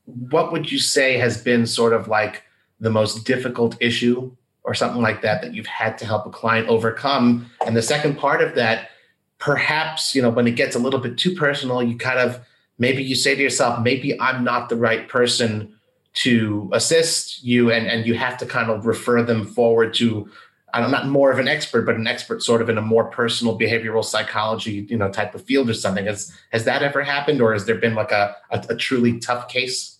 what 0.05 0.51
would 0.51 0.69
you 0.71 0.77
say 0.77 1.17
has 1.17 1.41
been 1.41 1.65
sort 1.65 1.93
of 1.93 2.09
like 2.09 2.43
the 2.81 2.89
most 2.89 3.25
difficult 3.25 3.77
issue 3.79 4.35
or 4.65 4.73
something 4.73 5.01
like 5.01 5.21
that 5.21 5.41
that 5.41 5.54
you've 5.54 5.67
had 5.67 5.97
to 5.99 6.06
help 6.06 6.25
a 6.25 6.30
client 6.30 6.67
overcome? 6.67 7.49
And 7.65 7.75
the 7.75 7.82
second 7.82 8.17
part 8.17 8.41
of 8.41 8.56
that, 8.56 8.89
perhaps, 9.38 10.15
you 10.15 10.21
know, 10.21 10.30
when 10.30 10.47
it 10.47 10.56
gets 10.56 10.75
a 10.75 10.80
little 10.80 10.99
bit 10.99 11.17
too 11.17 11.36
personal, 11.36 11.82
you 11.82 11.97
kind 11.97 12.19
of 12.19 12.39
maybe 12.78 13.04
you 13.04 13.15
say 13.15 13.36
to 13.36 13.41
yourself, 13.41 13.82
maybe 13.82 14.19
I'm 14.19 14.43
not 14.43 14.69
the 14.69 14.75
right 14.75 15.08
person 15.08 15.73
to 16.15 16.70
assist 16.74 17.43
you 17.43 17.72
and, 17.72 17.88
and 17.88 18.05
you 18.05 18.13
have 18.13 18.38
to 18.38 18.45
kind 18.45 18.70
of 18.70 18.86
refer 18.86 19.22
them 19.22 19.45
forward 19.45 19.93
to 19.95 20.30
I'm 20.76 20.91
not 20.91 21.07
more 21.07 21.32
of 21.32 21.39
an 21.39 21.47
expert, 21.47 21.84
but 21.84 21.95
an 21.95 22.05
expert 22.05 22.43
sort 22.43 22.61
of 22.61 22.70
in 22.70 22.78
a 22.78 22.82
more 22.82 23.05
personal 23.05 23.57
behavioral 23.57 24.03
psychology, 24.03 24.86
you 24.89 24.97
know, 24.97 25.09
type 25.09 25.34
of 25.34 25.41
field 25.43 25.70
or 25.70 25.74
something. 25.74 26.05
Has 26.05 26.36
has 26.51 26.66
that 26.66 26.84
ever 26.84 27.01
happened, 27.01 27.41
or 27.41 27.53
has 27.53 27.66
there 27.66 27.76
been 27.76 27.95
like 27.95 28.11
a, 28.11 28.36
a, 28.51 28.66
a 28.70 28.76
truly 28.76 29.20
tough 29.20 29.47
case? 29.47 29.99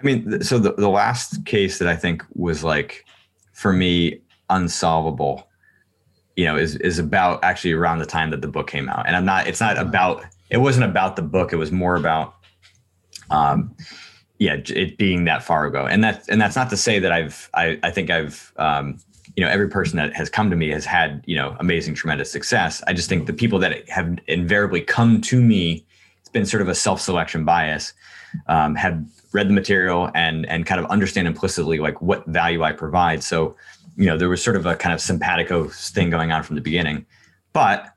I 0.00 0.04
mean, 0.04 0.42
so 0.42 0.58
the, 0.58 0.72
the 0.74 0.88
last 0.88 1.44
case 1.46 1.78
that 1.78 1.88
I 1.88 1.96
think 1.96 2.24
was 2.34 2.62
like 2.62 3.04
for 3.62 3.72
me 3.72 4.20
unsolvable, 4.50 5.48
you 6.34 6.44
know, 6.44 6.56
is 6.56 6.74
is 6.76 6.98
about 6.98 7.42
actually 7.44 7.72
around 7.72 8.00
the 8.00 8.06
time 8.06 8.30
that 8.30 8.42
the 8.42 8.48
book 8.48 8.66
came 8.66 8.88
out. 8.88 9.06
And 9.06 9.14
I'm 9.14 9.24
not, 9.24 9.46
it's 9.46 9.60
not 9.60 9.78
about, 9.78 10.24
it 10.50 10.58
wasn't 10.58 10.84
about 10.84 11.14
the 11.14 11.22
book. 11.22 11.52
It 11.52 11.56
was 11.56 11.70
more 11.70 11.94
about, 11.94 12.34
um, 13.30 13.74
yeah, 14.38 14.56
it 14.66 14.98
being 14.98 15.24
that 15.26 15.44
far 15.44 15.64
ago. 15.66 15.86
And 15.86 16.02
that's, 16.02 16.28
and 16.28 16.40
that's 16.40 16.56
not 16.56 16.70
to 16.70 16.76
say 16.76 16.98
that 16.98 17.12
I've, 17.12 17.48
I, 17.54 17.78
I 17.84 17.92
think 17.92 18.10
I've, 18.10 18.52
um, 18.56 18.98
you 19.36 19.44
know 19.44 19.48
every 19.48 19.68
person 19.68 19.96
that 19.96 20.12
has 20.14 20.28
come 20.28 20.50
to 20.50 20.56
me 20.56 20.68
has 20.68 20.84
had 20.84 21.22
you 21.26 21.36
know 21.36 21.56
amazing 21.58 21.94
tremendous 21.94 22.30
success 22.30 22.82
i 22.86 22.92
just 22.92 23.08
think 23.08 23.26
the 23.26 23.32
people 23.32 23.58
that 23.58 23.88
have 23.88 24.18
invariably 24.26 24.82
come 24.82 25.22
to 25.22 25.40
me 25.40 25.86
it's 26.20 26.28
been 26.28 26.44
sort 26.44 26.60
of 26.60 26.68
a 26.68 26.74
self-selection 26.74 27.42
bias 27.44 27.94
um, 28.48 28.74
have 28.74 29.02
read 29.32 29.48
the 29.48 29.52
material 29.52 30.10
and 30.14 30.46
and 30.46 30.66
kind 30.66 30.80
of 30.80 30.86
understand 30.90 31.26
implicitly 31.26 31.78
like 31.78 32.00
what 32.02 32.26
value 32.26 32.62
i 32.62 32.72
provide. 32.72 33.22
So 33.22 33.56
you 33.96 34.06
know 34.06 34.16
there 34.16 34.28
was 34.28 34.42
sort 34.42 34.56
of 34.56 34.66
a 34.66 34.76
kind 34.76 34.94
of 34.94 35.00
simpatico 35.00 35.68
thing 35.68 36.10
going 36.10 36.32
on 36.32 36.42
from 36.42 36.56
the 36.56 36.62
beginning. 36.62 37.06
But 37.52 37.92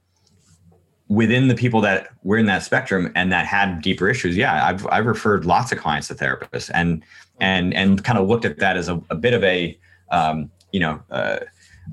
within 1.07 1.47
the 1.47 1.55
people 1.55 1.81
that 1.81 2.09
were 2.23 2.37
in 2.37 2.47
that 2.47 2.63
spectrum 2.63 3.11
and 3.15 3.31
that 3.31 3.45
had 3.45 3.79
deeper 3.81 4.09
issues 4.09 4.35
yeah 4.35 4.65
i've 4.65 4.87
i've 4.87 5.05
referred 5.05 5.45
lots 5.45 5.71
of 5.71 5.77
clients 5.77 6.07
to 6.07 6.15
therapists 6.15 6.71
and 6.73 7.03
and 7.39 7.73
and 7.75 8.03
kind 8.03 8.17
of 8.17 8.27
looked 8.27 8.45
at 8.45 8.57
that 8.57 8.75
as 8.75 8.89
a, 8.89 8.99
a 9.09 9.15
bit 9.15 9.33
of 9.33 9.43
a 9.43 9.77
um, 10.11 10.49
you 10.71 10.79
know 10.79 11.01
uh, 11.11 11.39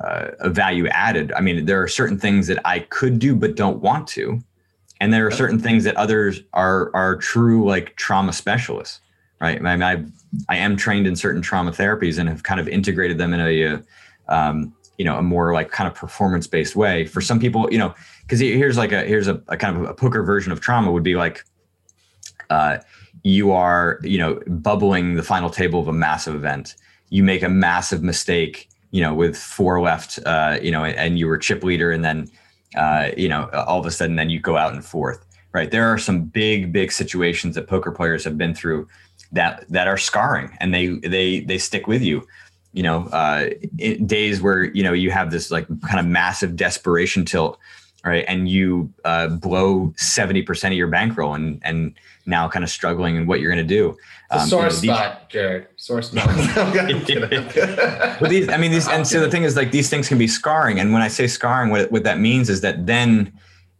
uh, 0.02 0.30
a 0.40 0.48
value 0.48 0.86
added. 0.88 1.32
I 1.32 1.40
mean 1.40 1.66
there 1.66 1.82
are 1.82 1.88
certain 1.88 2.18
things 2.18 2.46
that 2.46 2.58
i 2.64 2.78
could 2.78 3.18
do 3.18 3.34
but 3.36 3.54
don't 3.54 3.80
want 3.80 4.06
to 4.08 4.40
and 5.00 5.12
there 5.12 5.26
are 5.26 5.30
certain 5.30 5.58
things 5.58 5.84
that 5.84 5.96
others 5.96 6.40
are 6.54 6.90
are 6.94 7.16
true 7.16 7.66
like 7.68 7.94
trauma 7.96 8.32
specialists 8.32 9.00
right? 9.42 9.58
I 9.58 9.76
mean 9.76 9.82
i 9.82 10.04
i 10.48 10.56
am 10.56 10.76
trained 10.76 11.06
in 11.06 11.16
certain 11.16 11.42
trauma 11.42 11.72
therapies 11.72 12.18
and 12.18 12.28
have 12.28 12.44
kind 12.44 12.60
of 12.60 12.68
integrated 12.68 13.18
them 13.18 13.34
in 13.34 13.40
a, 13.40 13.62
a 13.62 13.82
um, 14.28 14.72
you 14.96 15.04
know 15.04 15.18
a 15.18 15.22
more 15.22 15.52
like 15.52 15.70
kind 15.70 15.88
of 15.88 15.94
performance 15.94 16.46
based 16.46 16.76
way. 16.76 17.04
For 17.04 17.20
some 17.20 17.40
people 17.40 17.68
you 17.70 17.78
know 17.78 17.94
because 18.22 18.40
here's 18.40 18.78
like 18.78 18.92
a 18.92 19.02
here's 19.04 19.28
a, 19.28 19.42
a, 19.48 19.56
kind 19.56 19.76
of 19.76 19.82
a 19.90 19.94
poker 19.94 20.22
version 20.22 20.52
of 20.52 20.60
trauma 20.60 20.92
would 20.92 21.02
be 21.02 21.16
like 21.16 21.44
uh, 22.50 22.78
you 23.24 23.52
are 23.52 23.98
you 24.02 24.18
know 24.18 24.40
bubbling 24.46 25.16
the 25.16 25.22
final 25.22 25.50
table 25.50 25.80
of 25.80 25.88
a 25.88 25.92
massive 25.92 26.34
event. 26.34 26.76
You 27.10 27.22
make 27.24 27.42
a 27.42 27.48
massive 27.48 28.02
mistake 28.02 28.68
you 28.92 29.02
know 29.02 29.12
with 29.12 29.36
four 29.36 29.80
left 29.80 30.20
uh, 30.24 30.58
you 30.62 30.70
know 30.70 30.84
and 30.84 31.18
you 31.18 31.26
were 31.26 31.36
chip 31.36 31.64
leader 31.64 31.90
and 31.90 32.04
then 32.04 32.30
uh, 32.76 33.10
you 33.16 33.28
know 33.28 33.50
all 33.66 33.80
of 33.80 33.86
a 33.86 33.90
sudden 33.90 34.16
then 34.16 34.30
you 34.30 34.38
go 34.38 34.56
out 34.56 34.72
in 34.72 34.82
fourth 34.82 35.26
right? 35.52 35.70
There 35.70 35.86
are 35.86 35.98
some 35.98 36.24
big 36.24 36.72
big 36.72 36.92
situations 36.92 37.54
that 37.54 37.66
poker 37.66 37.92
players 37.92 38.24
have 38.24 38.38
been 38.38 38.54
through 38.54 38.88
that 39.32 39.64
that 39.68 39.88
are 39.88 39.98
scarring 39.98 40.56
and 40.60 40.72
they 40.72 40.88
they 40.88 41.40
they 41.40 41.58
stick 41.58 41.86
with 41.86 42.02
you. 42.02 42.26
You 42.72 42.82
know 42.82 43.06
uh, 43.08 43.50
days 44.06 44.40
where 44.40 44.64
you 44.64 44.82
know 44.82 44.92
you 44.92 45.10
have 45.10 45.30
this 45.30 45.50
like 45.50 45.66
kind 45.82 46.00
of 46.00 46.06
massive 46.06 46.56
desperation 46.56 47.24
tilt 47.24 47.58
right? 48.04 48.24
And 48.26 48.48
you 48.48 48.92
uh, 49.04 49.28
blow 49.28 49.94
70% 49.96 50.66
of 50.66 50.72
your 50.72 50.88
bankroll 50.88 51.34
and 51.34 51.60
and 51.62 51.94
now 52.26 52.48
kind 52.48 52.64
of 52.64 52.70
struggling 52.70 53.16
in 53.16 53.26
what 53.26 53.40
you're 53.40 53.52
going 53.52 53.66
to 53.66 53.74
do 53.74 53.96
um, 54.30 54.48
sore 54.48 54.60
you 54.62 54.68
know, 54.68 54.70
spot 54.70 55.28
jared. 55.28 55.66
Sore 55.76 56.02
spot. 56.02 56.26
Well, 58.20 58.30
these, 58.30 58.48
i 58.48 58.56
mean 58.56 58.70
these 58.70 58.88
and 58.88 59.06
so 59.06 59.20
the 59.20 59.30
thing 59.30 59.42
is 59.42 59.56
like 59.56 59.72
these 59.72 59.90
things 59.90 60.08
can 60.08 60.18
be 60.18 60.28
scarring. 60.28 60.80
And 60.80 60.92
when 60.92 61.02
i 61.02 61.08
say 61.08 61.26
scarring 61.26 61.70
what, 61.70 61.90
what 61.92 62.04
that 62.04 62.18
means 62.18 62.48
is 62.48 62.60
that 62.62 62.86
then 62.86 63.32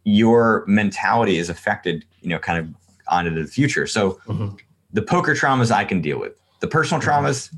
your 0.03 0.63
mentality 0.67 1.37
is 1.37 1.49
affected 1.49 2.05
you 2.21 2.29
know 2.29 2.39
kind 2.39 2.59
of 2.59 2.67
onto 3.07 3.33
the 3.33 3.47
future. 3.47 3.87
So 3.87 4.19
mm-hmm. 4.27 4.55
The 4.93 5.01
poker 5.01 5.33
traumas 5.33 5.71
i 5.71 5.83
can 5.83 6.01
deal 6.01 6.19
with 6.19 6.33
the 6.61 6.67
personal 6.67 7.01
mm-hmm. 7.01 7.25
traumas 7.25 7.53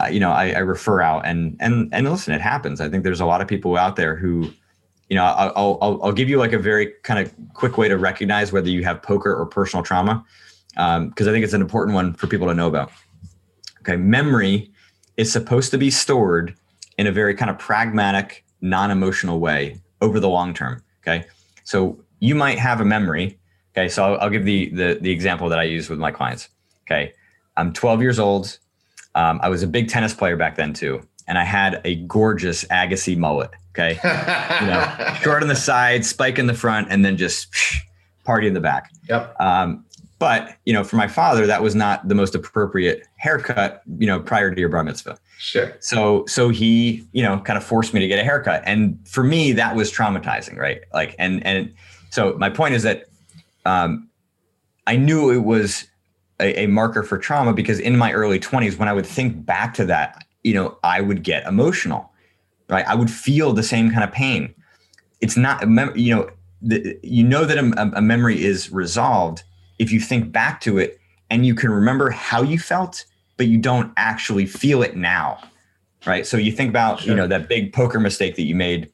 uh, 0.00 0.06
you 0.06 0.20
know 0.20 0.30
I, 0.30 0.50
I 0.50 0.58
refer 0.58 1.00
out 1.00 1.24
and 1.24 1.56
and 1.60 1.88
and 1.92 2.08
listen 2.08 2.34
it 2.34 2.40
happens 2.40 2.80
i 2.80 2.88
think 2.88 3.02
there's 3.02 3.20
a 3.20 3.26
lot 3.26 3.40
of 3.40 3.48
people 3.48 3.76
out 3.76 3.96
there 3.96 4.14
who 4.14 4.50
you 5.08 5.16
know, 5.16 5.24
I'll, 5.24 5.78
I'll, 5.80 6.00
I'll 6.02 6.12
give 6.12 6.28
you 6.28 6.38
like 6.38 6.52
a 6.52 6.58
very 6.58 6.92
kind 7.02 7.20
of 7.20 7.32
quick 7.54 7.78
way 7.78 7.88
to 7.88 7.96
recognize 7.96 8.52
whether 8.52 8.68
you 8.68 8.82
have 8.84 9.02
poker 9.02 9.34
or 9.34 9.46
personal 9.46 9.84
trauma, 9.84 10.24
because 10.70 10.96
um, 10.98 11.12
I 11.18 11.24
think 11.24 11.44
it's 11.44 11.52
an 11.52 11.60
important 11.60 11.94
one 11.94 12.12
for 12.14 12.26
people 12.26 12.48
to 12.48 12.54
know 12.54 12.66
about. 12.66 12.90
Okay, 13.80 13.96
memory 13.96 14.70
is 15.16 15.30
supposed 15.30 15.70
to 15.70 15.78
be 15.78 15.90
stored 15.90 16.56
in 16.98 17.06
a 17.06 17.12
very 17.12 17.34
kind 17.34 17.50
of 17.50 17.58
pragmatic, 17.58 18.44
non-emotional 18.60 19.38
way 19.38 19.80
over 20.00 20.18
the 20.18 20.28
long 20.28 20.52
term. 20.52 20.82
Okay, 21.02 21.26
so 21.62 22.02
you 22.18 22.34
might 22.34 22.58
have 22.58 22.80
a 22.80 22.84
memory. 22.84 23.38
Okay, 23.76 23.88
so 23.88 24.04
I'll, 24.04 24.20
I'll 24.22 24.30
give 24.30 24.44
the, 24.44 24.70
the 24.70 24.98
the 25.00 25.10
example 25.10 25.48
that 25.50 25.60
I 25.60 25.64
use 25.64 25.88
with 25.88 26.00
my 26.00 26.10
clients. 26.10 26.48
Okay, 26.86 27.12
I'm 27.56 27.72
12 27.72 28.02
years 28.02 28.18
old. 28.18 28.58
Um, 29.14 29.40
I 29.42 29.48
was 29.48 29.62
a 29.62 29.66
big 29.66 29.88
tennis 29.88 30.14
player 30.14 30.36
back 30.36 30.56
then 30.56 30.72
too, 30.72 31.02
and 31.26 31.38
I 31.38 31.44
had 31.44 31.80
a 31.84 31.96
gorgeous 31.96 32.64
Agassi 32.64 33.16
mullet. 33.16 33.50
Okay. 33.78 33.98
you 34.60 34.66
know, 34.66 35.14
short 35.20 35.42
on 35.42 35.48
the 35.48 35.56
side, 35.56 36.04
spike 36.04 36.38
in 36.38 36.46
the 36.46 36.54
front, 36.54 36.88
and 36.90 37.04
then 37.04 37.16
just 37.16 37.48
party 38.24 38.46
in 38.46 38.54
the 38.54 38.60
back. 38.60 38.90
Yep. 39.08 39.36
Um, 39.40 39.84
but 40.18 40.56
you 40.64 40.72
know, 40.72 40.82
for 40.82 40.96
my 40.96 41.08
father, 41.08 41.46
that 41.46 41.62
was 41.62 41.74
not 41.74 42.08
the 42.08 42.14
most 42.14 42.34
appropriate 42.34 43.06
haircut. 43.16 43.82
You 43.98 44.06
know, 44.06 44.20
prior 44.20 44.54
to 44.54 44.58
your 44.58 44.70
bar 44.70 44.82
mitzvah. 44.82 45.18
Sure. 45.38 45.76
So, 45.80 46.24
so 46.26 46.48
he, 46.48 47.06
you 47.12 47.22
know, 47.22 47.38
kind 47.40 47.58
of 47.58 47.64
forced 47.64 47.92
me 47.92 48.00
to 48.00 48.08
get 48.08 48.18
a 48.18 48.24
haircut, 48.24 48.62
and 48.64 48.98
for 49.06 49.22
me, 49.22 49.52
that 49.52 49.76
was 49.76 49.92
traumatizing, 49.92 50.56
right? 50.56 50.80
Like, 50.94 51.14
and 51.18 51.44
and 51.46 51.74
so 52.10 52.34
my 52.38 52.48
point 52.48 52.74
is 52.74 52.82
that 52.84 53.04
um, 53.66 54.08
I 54.86 54.96
knew 54.96 55.30
it 55.30 55.44
was 55.44 55.86
a, 56.40 56.64
a 56.64 56.66
marker 56.66 57.02
for 57.02 57.18
trauma 57.18 57.52
because 57.52 57.78
in 57.78 57.96
my 57.96 58.12
early 58.12 58.38
twenties, 58.38 58.76
when 58.76 58.88
I 58.88 58.92
would 58.92 59.06
think 59.06 59.44
back 59.44 59.74
to 59.74 59.84
that, 59.86 60.24
you 60.42 60.54
know, 60.54 60.78
I 60.82 61.00
would 61.00 61.22
get 61.22 61.46
emotional 61.46 62.12
right? 62.68 62.86
I 62.86 62.94
would 62.94 63.10
feel 63.10 63.52
the 63.52 63.62
same 63.62 63.90
kind 63.90 64.04
of 64.04 64.12
pain. 64.12 64.54
It's 65.20 65.36
not, 65.36 65.62
you 65.96 66.14
know, 66.14 66.30
the, 66.62 66.98
you 67.02 67.22
know 67.22 67.44
that 67.44 67.58
a, 67.58 67.96
a 67.96 68.02
memory 68.02 68.42
is 68.42 68.72
resolved 68.72 69.42
if 69.78 69.92
you 69.92 70.00
think 70.00 70.32
back 70.32 70.60
to 70.62 70.78
it 70.78 70.98
and 71.30 71.46
you 71.46 71.54
can 71.54 71.70
remember 71.70 72.10
how 72.10 72.42
you 72.42 72.58
felt, 72.58 73.04
but 73.36 73.46
you 73.46 73.58
don't 73.58 73.92
actually 73.96 74.46
feel 74.46 74.82
it 74.82 74.96
now, 74.96 75.38
right? 76.06 76.26
So 76.26 76.36
you 76.36 76.52
think 76.52 76.70
about, 76.70 77.00
sure. 77.00 77.10
you 77.10 77.16
know, 77.16 77.26
that 77.26 77.48
big 77.48 77.72
poker 77.72 78.00
mistake 78.00 78.36
that 78.36 78.42
you 78.42 78.54
made, 78.54 78.90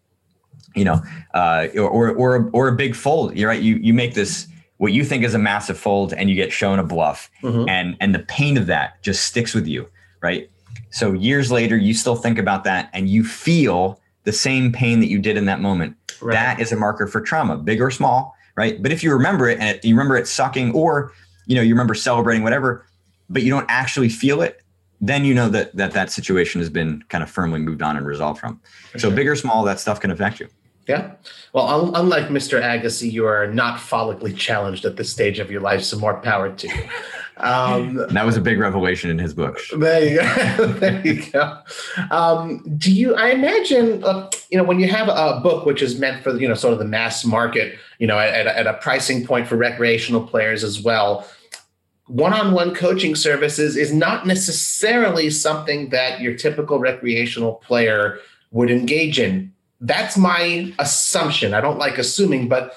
you 0.74 0.84
know, 0.84 1.03
uh, 1.34 1.68
or, 1.76 1.88
or, 1.88 2.11
or, 2.11 2.51
or 2.53 2.68
a 2.68 2.76
big 2.76 2.95
fold, 2.95 3.36
you're 3.36 3.49
right. 3.49 3.62
You, 3.62 3.76
you 3.76 3.95
make 3.95 4.14
this, 4.14 4.47
what 4.83 4.93
you 4.93 5.05
think 5.05 5.22
is 5.22 5.33
a 5.33 5.39
massive 5.39 5.78
fold 5.78 6.12
and 6.12 6.28
you 6.28 6.35
get 6.35 6.51
shown 6.51 6.80
a 6.80 6.83
bluff 6.83 7.30
mm-hmm. 7.41 7.68
and, 7.68 7.97
and 8.01 8.12
the 8.12 8.18
pain 8.18 8.57
of 8.57 8.66
that 8.66 9.01
just 9.01 9.22
sticks 9.22 9.55
with 9.55 9.64
you, 9.64 9.89
right? 10.20 10.51
So 10.91 11.12
years 11.12 11.53
later, 11.53 11.76
you 11.76 11.95
still 11.95 12.16
think 12.16 12.37
about 12.37 12.64
that 12.64 12.91
and 12.93 13.09
you 13.09 13.22
feel 13.22 14.01
the 14.24 14.33
same 14.33 14.72
pain 14.72 14.99
that 14.99 15.07
you 15.07 15.20
did 15.20 15.37
in 15.37 15.45
that 15.45 15.61
moment. 15.61 15.95
Right. 16.20 16.33
That 16.33 16.59
is 16.59 16.72
a 16.72 16.76
marker 16.76 17.07
for 17.07 17.20
trauma, 17.20 17.59
big 17.59 17.80
or 17.80 17.93
small, 17.93 18.35
right? 18.57 18.83
But 18.83 18.91
if 18.91 19.05
you 19.05 19.12
remember 19.12 19.49
it 19.49 19.61
and 19.61 19.78
you 19.85 19.95
remember 19.95 20.16
it 20.16 20.26
sucking, 20.26 20.72
or 20.72 21.12
you 21.47 21.55
know 21.55 21.62
you 21.62 21.74
remember 21.74 21.95
celebrating 21.95 22.43
whatever, 22.43 22.85
but 23.30 23.45
you 23.45 23.51
don't 23.51 23.66
actually 23.68 24.09
feel 24.09 24.43
it, 24.43 24.62
then 25.01 25.24
you 25.24 25.33
know 25.33 25.49
that 25.49 25.76
that 25.76 25.93
that 25.93 26.11
situation 26.11 26.61
has 26.61 26.70
been 26.70 27.05
kind 27.09 27.22
of 27.22 27.30
firmly 27.30 27.61
moved 27.61 27.83
on 27.83 27.97
and 27.97 28.05
resolved 28.05 28.41
from. 28.41 28.61
For 28.91 28.99
so 28.99 29.09
sure. 29.11 29.16
big 29.16 29.28
or 29.28 29.37
small, 29.37 29.62
that 29.62 29.78
stuff 29.78 30.01
can 30.01 30.11
affect 30.11 30.41
you. 30.41 30.49
Yeah. 30.89 31.12
Well, 31.53 31.95
unlike 31.95 32.28
Mr. 32.28 32.61
Agassi, 32.61 33.11
you 33.11 33.26
are 33.26 33.47
not 33.47 33.78
follically 33.78 34.37
challenged 34.37 34.85
at 34.85 34.97
this 34.97 35.12
stage 35.12 35.39
of 35.39 35.51
your 35.51 35.61
life, 35.61 35.83
so 35.85 35.99
more 35.99 36.20
power 36.20 36.51
to 36.51 36.68
you. 36.68 36.83
Um, 37.37 37.95
that 38.11 38.26
was 38.26 38.37
a 38.37 38.41
big 38.41 38.59
revelation 38.59 39.11
in 39.11 39.18
his 39.18 39.33
book. 39.33 39.59
There 39.76 40.05
you 40.05 40.16
go. 40.16 40.66
there 40.80 41.07
you 41.07 41.30
go. 41.30 41.59
Um, 42.11 42.64
do 42.76 42.93
you? 42.93 43.14
I 43.14 43.30
imagine, 43.30 44.03
uh, 44.03 44.28
you 44.51 44.59
know, 44.59 44.64
when 44.64 44.80
you 44.80 44.89
have 44.89 45.09
a 45.09 45.41
book 45.41 45.66
which 45.66 45.83
is 45.83 45.99
meant 45.99 46.22
for 46.22 46.37
you 46.37 46.49
know 46.49 46.55
sort 46.55 46.72
of 46.72 46.78
the 46.78 46.85
mass 46.85 47.24
market, 47.24 47.78
you 47.99 48.07
know, 48.07 48.18
at, 48.18 48.47
at 48.47 48.66
a 48.66 48.74
pricing 48.74 49.24
point 49.24 49.47
for 49.47 49.57
recreational 49.57 50.26
players 50.26 50.64
as 50.64 50.83
well. 50.83 51.26
One-on-one 52.09 52.74
coaching 52.74 53.14
services 53.14 53.76
is 53.76 53.95
not 53.95 54.26
necessarily 54.26 55.30
something 55.30 55.91
that 55.91 56.20
your 56.20 56.35
typical 56.35 56.78
recreational 56.78 57.55
player 57.55 58.18
would 58.51 58.70
engage 58.70 59.18
in. 59.18 59.53
That's 59.83 60.16
my 60.16 60.72
assumption. 60.78 61.53
I 61.55 61.61
don't 61.61 61.78
like 61.78 61.99
assuming, 61.99 62.49
but 62.49 62.74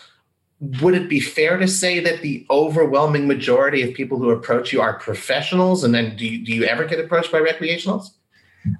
would 0.81 0.95
it 0.95 1.07
be 1.07 1.19
fair 1.19 1.57
to 1.57 1.67
say 1.67 1.99
that 1.99 2.21
the 2.21 2.45
overwhelming 2.49 3.27
majority 3.27 3.81
of 3.83 3.93
people 3.93 4.17
who 4.17 4.31
approach 4.31 4.73
you 4.73 4.81
are 4.81 4.93
professionals? 4.99 5.83
And 5.83 5.93
then 5.93 6.15
do 6.15 6.25
you, 6.25 6.43
do 6.43 6.51
you 6.51 6.65
ever 6.65 6.83
get 6.85 6.99
approached 6.99 7.31
by 7.31 7.39
recreationals? 7.39 8.07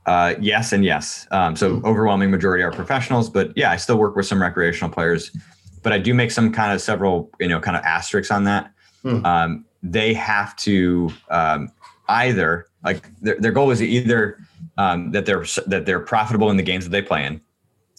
Uh, 0.05 0.33
yes, 0.39 0.73
and 0.73 0.83
yes. 0.83 1.27
Um, 1.31 1.55
so 1.55 1.75
mm-hmm. 1.75 1.85
overwhelming 1.85 2.31
majority 2.31 2.63
are 2.63 2.71
professionals, 2.71 3.29
but 3.29 3.55
yeah, 3.55 3.71
I 3.71 3.77
still 3.77 3.97
work 3.97 4.15
with 4.15 4.25
some 4.25 4.41
recreational 4.41 4.89
players. 4.89 5.31
But 5.83 5.93
I 5.93 5.99
do 5.99 6.15
make 6.15 6.31
some 6.31 6.51
kind 6.51 6.73
of 6.73 6.81
several, 6.81 7.29
you 7.39 7.47
know, 7.47 7.59
kind 7.59 7.77
of 7.77 7.83
asterisks 7.83 8.31
on 8.31 8.45
that. 8.45 8.71
Mm. 9.03 9.23
Um, 9.23 9.65
they 9.83 10.15
have 10.15 10.55
to 10.57 11.11
um, 11.29 11.71
either 12.09 12.65
like 12.83 13.07
their, 13.19 13.39
their 13.39 13.51
goal 13.51 13.69
is 13.69 13.83
either 13.83 14.39
um, 14.77 15.11
that 15.11 15.27
they're 15.27 15.45
that 15.67 15.85
they're 15.85 15.99
profitable 15.99 16.49
in 16.49 16.57
the 16.57 16.63
games 16.63 16.85
that 16.85 16.89
they 16.89 17.03
play 17.03 17.23
in, 17.23 17.39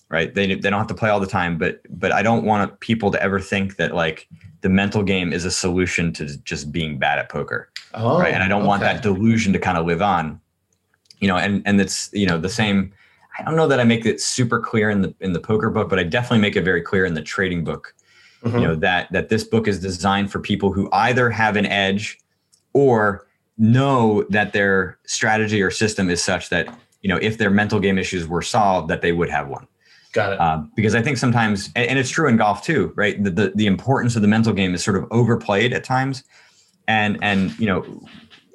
right? 0.09 0.35
They 0.35 0.47
they 0.55 0.71
don't 0.71 0.79
have 0.79 0.87
to 0.89 0.95
play 0.95 1.11
all 1.11 1.21
the 1.21 1.27
time, 1.27 1.59
but 1.59 1.81
but 1.89 2.13
I 2.13 2.23
don't 2.23 2.45
want 2.45 2.81
people 2.81 3.11
to 3.11 3.23
ever 3.23 3.41
think 3.41 3.77
that 3.77 3.95
like 3.95 4.29
the 4.61 4.69
mental 4.69 5.03
game 5.03 5.33
is 5.33 5.45
a 5.45 5.51
solution 5.51 6.13
to 6.15 6.37
just 6.39 6.73
being 6.73 6.99
bad 6.99 7.19
at 7.19 7.29
poker, 7.29 7.71
oh, 7.95 8.19
right? 8.19 8.35
And 8.35 8.43
I 8.43 8.49
don't 8.49 8.63
okay. 8.63 8.69
want 8.69 8.81
that 8.81 9.03
delusion 9.03 9.53
to 9.53 9.59
kind 9.59 9.79
of 9.79 9.87
live 9.87 10.03
on, 10.03 10.41
you 11.21 11.29
know. 11.29 11.37
And 11.37 11.63
and 11.67 11.81
it's 11.81 12.11
you 12.13 12.27
know 12.27 12.39
the 12.39 12.49
same. 12.49 12.93
I 13.39 13.45
don't 13.45 13.57
know 13.57 13.69
that 13.69 13.81
I 13.81 13.85
make 13.85 14.07
it 14.07 14.21
super 14.21 14.61
clear 14.61 14.91
in 14.91 15.03
the 15.03 15.15
in 15.21 15.33
the 15.33 15.41
poker 15.41 15.71
book, 15.71 15.89
but 15.89 15.99
I 15.99 16.05
definitely 16.05 16.39
make 16.39 16.57
it 16.57 16.63
very 16.63 16.83
clear 16.83 17.05
in 17.05 17.15
the 17.15 17.23
trading 17.23 17.65
book. 17.65 17.95
Mm-hmm. 18.43 18.59
You 18.59 18.65
know 18.69 18.75
that 18.77 19.11
that 19.13 19.29
this 19.29 19.45
book 19.45 19.69
is 19.69 19.81
designed 19.81 20.31
for 20.31 20.41
people 20.41 20.73
who 20.73 20.89
either 20.93 21.31
have 21.31 21.57
an 21.57 21.67
edge 21.67 22.19
or 22.73 23.27
know 23.59 24.25
that 24.29 24.53
their 24.53 24.99
strategy 25.07 25.63
or 25.63 25.71
system 25.71 26.11
is 26.11 26.23
such 26.23 26.51
that 26.51 26.69
you 27.07 27.09
know, 27.09 27.21
if 27.23 27.39
their 27.39 27.51
mental 27.51 27.79
game 27.79 27.99
issues 27.99 28.27
were 28.27 28.43
solved, 28.43 28.89
that 28.89 29.01
they 29.01 29.13
would 29.13 29.31
have 29.31 29.47
won. 29.47 29.69
Got 30.13 30.33
it. 30.33 30.41
Um, 30.41 30.73
because 30.75 30.95
I 30.95 31.03
think 31.03 31.19
sometimes, 31.19 31.71
and, 31.77 31.99
it's 31.99 32.11
true 32.11 32.29
in 32.29 32.37
golf 32.37 32.63
too, 32.63 32.93
right? 32.97 33.23
The, 33.23 33.31
the 33.31 33.53
the 33.55 33.67
importance 33.67 34.17
of 34.17 34.23
the 34.23 34.29
mental 34.29 34.53
game 34.53 34.75
is 34.75 34.83
sort 34.83 34.97
of 34.97 35.07
overplayed 35.11 35.73
at 35.73 35.85
times, 35.85 36.25
and 36.89 37.19
and 37.23 37.59
you 37.59 37.67
know, 37.67 37.85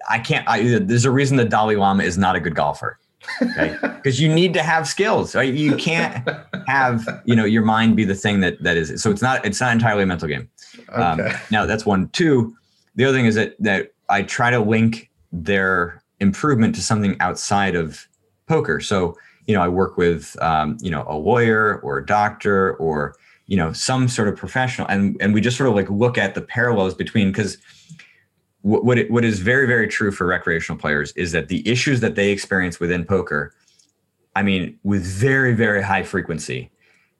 I 0.09 0.19
can't. 0.19 0.47
I, 0.47 0.79
there's 0.79 1.05
a 1.05 1.11
reason 1.11 1.37
that 1.37 1.49
Dalai 1.49 1.75
Lama 1.75 2.03
is 2.03 2.17
not 2.17 2.35
a 2.35 2.39
good 2.39 2.55
golfer, 2.55 2.99
okay? 3.41 3.77
Because 4.01 4.19
you 4.19 4.33
need 4.33 4.55
to 4.55 4.63
have 4.63 4.87
skills. 4.87 5.35
Right? 5.35 5.53
You 5.53 5.75
can't 5.75 6.27
have 6.65 7.07
you 7.25 7.35
know 7.35 7.45
your 7.45 7.61
mind 7.61 7.95
be 7.95 8.05
the 8.05 8.15
thing 8.15 8.39
that 8.39 8.61
that 8.63 8.77
is. 8.77 9.01
So 9.01 9.11
it's 9.11 9.21
not 9.21 9.45
it's 9.45 9.61
not 9.61 9.73
entirely 9.73 10.03
a 10.03 10.07
mental 10.07 10.27
game. 10.27 10.49
Um, 10.93 11.19
okay. 11.19 11.29
Um, 11.29 11.39
now 11.51 11.65
that's 11.67 11.85
one. 11.85 12.09
Two. 12.09 12.55
The 12.95 13.05
other 13.05 13.15
thing 13.15 13.27
is 13.27 13.35
that 13.35 13.55
that 13.59 13.91
I 14.09 14.23
try 14.23 14.49
to 14.49 14.59
link 14.59 15.11
their 15.31 16.01
improvement 16.19 16.75
to 16.75 16.81
something 16.81 17.15
outside 17.19 17.75
of 17.75 18.07
poker. 18.47 18.79
So 18.79 19.17
you 19.51 19.57
know, 19.57 19.63
I 19.63 19.67
work 19.67 19.97
with 19.97 20.41
um, 20.41 20.77
you 20.79 20.89
know 20.89 21.03
a 21.09 21.17
lawyer 21.17 21.81
or 21.83 21.97
a 21.97 22.05
doctor 22.05 22.75
or 22.75 23.17
you 23.47 23.57
know 23.57 23.73
some 23.73 24.07
sort 24.07 24.29
of 24.29 24.37
professional, 24.37 24.87
and 24.87 25.17
and 25.19 25.33
we 25.33 25.41
just 25.41 25.57
sort 25.57 25.67
of 25.67 25.75
like 25.75 25.89
look 25.89 26.17
at 26.17 26.35
the 26.35 26.41
parallels 26.41 26.93
between 26.93 27.33
because 27.33 27.57
what 28.61 28.85
what, 28.85 28.97
it, 28.97 29.11
what 29.11 29.25
is 29.25 29.39
very 29.39 29.67
very 29.67 29.89
true 29.89 30.09
for 30.09 30.25
recreational 30.25 30.79
players 30.79 31.11
is 31.17 31.33
that 31.33 31.49
the 31.49 31.67
issues 31.67 31.99
that 31.99 32.15
they 32.15 32.31
experience 32.31 32.79
within 32.79 33.03
poker, 33.03 33.53
I 34.37 34.41
mean, 34.41 34.79
with 34.83 35.03
very 35.03 35.53
very 35.53 35.81
high 35.81 36.03
frequency, 36.03 36.71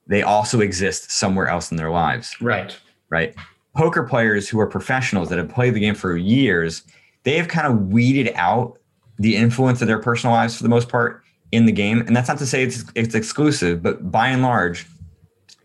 they 0.08 0.22
also 0.22 0.62
exist 0.62 1.12
somewhere 1.12 1.50
else 1.50 1.70
in 1.70 1.76
their 1.76 1.92
lives. 1.92 2.34
Right. 2.40 2.80
Right. 3.10 3.36
Poker 3.76 4.04
players 4.04 4.48
who 4.48 4.58
are 4.62 4.68
professionals 4.68 5.28
that 5.28 5.38
have 5.38 5.50
played 5.50 5.74
the 5.74 5.82
game 5.82 5.96
for 5.96 6.16
years, 6.16 6.84
they 7.24 7.36
have 7.36 7.50
kind 7.50 7.68
of 7.68 7.90
weeded 7.90 8.32
out 8.36 8.78
the 9.20 9.36
influence 9.36 9.82
of 9.82 9.90
their 9.90 10.00
personal 10.00 10.34
lives 10.34 10.56
for 10.56 10.64
the 10.64 10.70
most 10.70 10.88
part 10.88 11.21
in 11.52 11.66
the 11.66 11.72
game. 11.72 12.02
And 12.02 12.16
that's 12.16 12.28
not 12.28 12.38
to 12.40 12.46
say 12.46 12.64
it's 12.64 12.86
it's 12.96 13.16
exclusive, 13.16 13.82
but 13.84 14.12
by 14.12 14.30
and 14.30 14.42
large, 14.42 14.88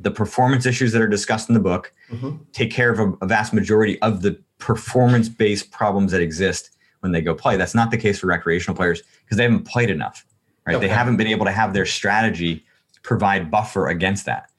the 0.00 0.10
performance 0.10 0.66
issues 0.66 0.92
that 0.92 1.02
are 1.02 1.08
discussed 1.08 1.48
in 1.48 1.54
the 1.54 1.60
book 1.60 1.92
mm-hmm. 2.10 2.36
take 2.52 2.70
care 2.70 2.90
of 2.90 3.00
a, 3.00 3.12
a, 3.22 3.26
vast 3.26 3.54
majority 3.54 4.00
of 4.02 4.22
the 4.22 4.38
performance 4.58 5.28
based 5.28 5.70
problems 5.70 6.12
that 6.12 6.20
exist 6.20 6.70
when 7.00 7.12
they 7.12 7.20
go 7.20 7.34
play. 7.34 7.56
That's 7.56 7.74
not 7.74 7.90
the 7.90 7.96
case 7.96 8.18
for 8.18 8.26
recreational 8.26 8.76
players 8.76 9.02
because 9.24 9.36
they 9.36 9.44
haven't 9.44 9.64
played 9.64 9.90
enough, 9.90 10.26
right? 10.66 10.76
Okay. 10.76 10.86
They 10.86 10.92
haven't 10.92 11.16
been 11.16 11.26
able 11.26 11.46
to 11.46 11.52
have 11.52 11.72
their 11.72 11.86
strategy 11.86 12.64
provide 13.02 13.50
buffer 13.50 13.88
against 13.88 14.26
that. 14.26 14.50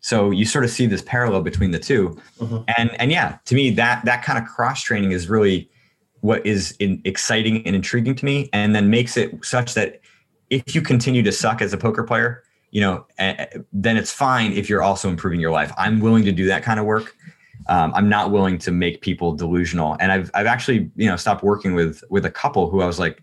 So 0.00 0.30
you 0.30 0.44
sort 0.44 0.64
of 0.64 0.70
see 0.70 0.84
this 0.84 1.00
parallel 1.00 1.40
between 1.40 1.70
the 1.70 1.78
2 1.78 2.20
mm-hmm. 2.40 2.56
and 2.76 3.00
and 3.00 3.10
yeah, 3.10 3.38
to 3.46 3.54
me 3.54 3.70
that 3.70 4.04
that 4.04 4.22
kind 4.22 4.38
of 4.38 4.44
cross 4.44 4.82
training 4.82 5.12
is 5.12 5.28
really 5.28 5.70
what 6.20 6.44
is 6.46 6.74
in, 6.78 7.02
exciting 7.04 7.66
and 7.66 7.74
intriguing 7.74 8.14
to 8.14 8.24
me, 8.24 8.48
and 8.52 8.74
then 8.74 8.88
makes 8.90 9.16
it 9.16 9.44
such 9.44 9.74
that 9.74 10.00
if 10.66 10.74
you 10.74 10.82
continue 10.82 11.22
to 11.22 11.32
suck 11.32 11.62
as 11.62 11.72
a 11.72 11.78
poker 11.78 12.04
player, 12.04 12.42
you 12.70 12.80
know, 12.80 13.06
then 13.72 13.96
it's 13.96 14.10
fine 14.10 14.52
if 14.52 14.68
you're 14.68 14.82
also 14.82 15.08
improving 15.08 15.40
your 15.40 15.52
life. 15.52 15.72
I'm 15.78 16.00
willing 16.00 16.24
to 16.24 16.32
do 16.32 16.46
that 16.46 16.62
kind 16.62 16.80
of 16.80 16.86
work. 16.86 17.14
Um, 17.68 17.92
I'm 17.94 18.08
not 18.08 18.30
willing 18.30 18.58
to 18.58 18.70
make 18.70 19.00
people 19.00 19.32
delusional. 19.32 19.96
And 20.00 20.12
I've 20.12 20.30
I've 20.34 20.46
actually 20.46 20.90
you 20.96 21.08
know 21.08 21.16
stopped 21.16 21.42
working 21.42 21.74
with 21.74 22.02
with 22.10 22.26
a 22.26 22.30
couple 22.30 22.68
who 22.68 22.82
I 22.82 22.86
was 22.86 22.98
like, 22.98 23.22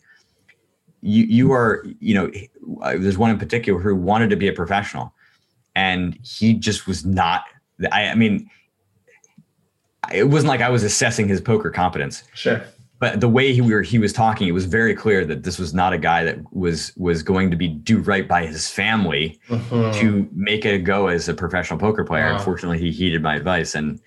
you 1.01 1.25
you 1.25 1.51
are 1.51 1.85
you 1.99 2.15
know, 2.15 2.31
there's 2.97 3.17
one 3.17 3.29
in 3.29 3.37
particular 3.37 3.79
who 3.79 3.95
wanted 3.95 4.29
to 4.31 4.35
be 4.35 4.47
a 4.47 4.53
professional, 4.53 5.13
and 5.75 6.17
he 6.23 6.53
just 6.53 6.87
was 6.87 7.05
not. 7.05 7.43
I, 7.91 8.07
I 8.07 8.15
mean, 8.15 8.49
it 10.13 10.29
wasn't 10.29 10.49
like 10.49 10.61
I 10.61 10.69
was 10.69 10.83
assessing 10.83 11.27
his 11.27 11.41
poker 11.41 11.69
competence. 11.69 12.23
Sure 12.33 12.63
but 13.01 13.19
the 13.19 13.27
way 13.27 13.51
he 13.51 13.61
were 13.61 13.81
he 13.81 13.97
was 13.97 14.13
talking, 14.13 14.47
it 14.47 14.51
was 14.51 14.65
very 14.65 14.93
clear 14.93 15.25
that 15.25 15.41
this 15.41 15.57
was 15.57 15.73
not 15.73 15.91
a 15.91 15.97
guy 15.97 16.23
that 16.23 16.37
was 16.53 16.93
was 16.95 17.23
going 17.23 17.49
to 17.49 17.57
be 17.57 17.67
do 17.67 17.97
right 17.97 18.27
by 18.27 18.45
his 18.45 18.69
family 18.69 19.39
uh-huh. 19.49 19.91
to 19.93 20.29
make 20.33 20.65
it 20.65 20.83
go 20.83 21.07
as 21.07 21.27
a 21.27 21.33
professional 21.33 21.79
poker 21.79 22.03
player. 22.03 22.27
Wow. 22.27 22.37
Unfortunately, 22.37 22.77
he 22.77 22.91
heeded 22.91 23.23
my 23.23 23.35
advice 23.35 23.73
and 23.73 23.99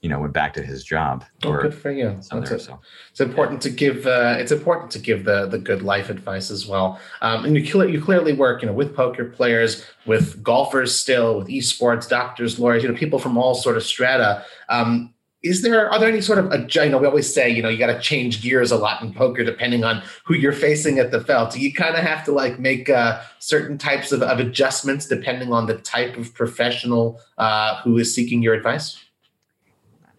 you 0.00 0.08
know 0.08 0.18
went 0.18 0.32
back 0.32 0.52
to 0.54 0.62
his 0.64 0.82
job. 0.82 1.24
Oh, 1.44 1.62
good 1.62 1.74
for 1.74 1.92
you. 1.92 2.18
There, 2.28 2.58
so. 2.58 2.80
It's 3.12 3.20
important 3.20 3.62
to 3.62 3.70
give. 3.70 4.04
Uh, 4.04 4.34
it's 4.36 4.50
important 4.50 4.90
to 4.90 4.98
give 4.98 5.24
the 5.24 5.46
the 5.46 5.58
good 5.58 5.82
life 5.82 6.10
advice 6.10 6.50
as 6.50 6.66
well. 6.66 6.98
Um, 7.20 7.44
and 7.44 7.56
you 7.56 7.84
you 7.84 8.02
clearly 8.02 8.32
work, 8.32 8.62
you 8.62 8.66
know, 8.66 8.74
with 8.74 8.96
poker 8.96 9.26
players, 9.26 9.86
with 10.06 10.42
golfers, 10.42 10.92
still 10.92 11.38
with 11.38 11.46
esports, 11.46 12.08
doctors, 12.08 12.58
lawyers, 12.58 12.82
you 12.82 12.88
know, 12.88 12.98
people 12.98 13.20
from 13.20 13.38
all 13.38 13.54
sort 13.54 13.76
of 13.76 13.84
strata. 13.84 14.44
Um, 14.68 15.14
is 15.42 15.62
there 15.62 15.90
are 15.90 15.98
there 15.98 16.08
any 16.08 16.20
sort 16.20 16.38
of 16.38 16.52
a, 16.52 16.66
you 16.70 16.90
know 16.90 16.98
we 16.98 17.06
always 17.06 17.32
say 17.32 17.48
you 17.48 17.62
know 17.62 17.68
you 17.68 17.78
got 17.78 17.86
to 17.86 18.00
change 18.00 18.42
gears 18.42 18.70
a 18.70 18.76
lot 18.76 19.02
in 19.02 19.12
poker 19.12 19.42
depending 19.42 19.84
on 19.84 20.02
who 20.24 20.34
you're 20.34 20.52
facing 20.52 20.98
at 20.98 21.10
the 21.10 21.20
felt. 21.20 21.56
You 21.56 21.72
kind 21.72 21.96
of 21.96 22.02
have 22.02 22.24
to 22.24 22.32
like 22.32 22.58
make 22.58 22.90
uh, 22.90 23.22
certain 23.38 23.78
types 23.78 24.12
of, 24.12 24.22
of, 24.22 24.38
adjustments 24.38 25.06
depending 25.06 25.52
on 25.52 25.66
the 25.66 25.78
type 25.78 26.16
of 26.16 26.34
professional 26.34 27.20
uh, 27.38 27.80
who 27.82 27.96
is 27.98 28.14
seeking 28.14 28.42
your 28.42 28.54
advice? 28.54 28.98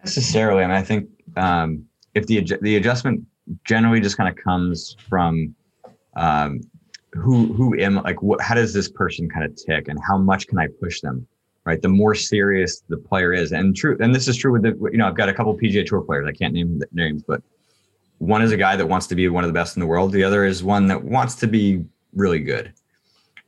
Necessarily 0.00 0.64
and 0.64 0.72
i 0.72 0.82
think 0.82 1.08
um, 1.36 1.84
if 2.14 2.26
the 2.26 2.44
the 2.60 2.76
adjustment 2.76 3.24
generally 3.64 4.00
just 4.00 4.16
kind 4.16 4.28
of 4.28 4.42
comes 4.42 4.96
from 5.08 5.54
um, 6.16 6.60
who 7.12 7.52
who 7.52 7.78
am 7.78 7.96
like 8.02 8.20
what 8.22 8.40
how 8.40 8.54
does 8.54 8.74
this 8.74 8.88
person 8.88 9.28
kind 9.28 9.44
of 9.44 9.54
tick 9.54 9.86
and 9.86 9.98
how 10.06 10.18
much 10.18 10.48
can 10.48 10.58
i 10.58 10.66
push 10.80 11.00
them 11.00 11.26
right? 11.64 11.80
The 11.80 11.88
more 11.88 12.14
serious 12.14 12.82
the 12.88 12.96
player 12.96 13.32
is, 13.32 13.52
and 13.52 13.76
true, 13.76 13.96
and 14.00 14.14
this 14.14 14.28
is 14.28 14.36
true 14.36 14.52
with 14.52 14.62
the, 14.62 14.76
you 14.90 14.98
know, 14.98 15.06
I've 15.06 15.16
got 15.16 15.28
a 15.28 15.34
couple 15.34 15.56
PGA 15.56 15.86
Tour 15.86 16.00
players. 16.00 16.26
I 16.26 16.32
can't 16.32 16.54
name 16.54 16.78
the 16.78 16.88
names, 16.92 17.22
but 17.22 17.42
one 18.18 18.42
is 18.42 18.52
a 18.52 18.56
guy 18.56 18.76
that 18.76 18.86
wants 18.86 19.06
to 19.08 19.14
be 19.14 19.28
one 19.28 19.44
of 19.44 19.48
the 19.48 19.54
best 19.54 19.76
in 19.76 19.80
the 19.80 19.86
world. 19.86 20.12
The 20.12 20.24
other 20.24 20.44
is 20.44 20.62
one 20.62 20.86
that 20.88 21.02
wants 21.02 21.34
to 21.36 21.46
be 21.46 21.84
really 22.14 22.40
good, 22.40 22.72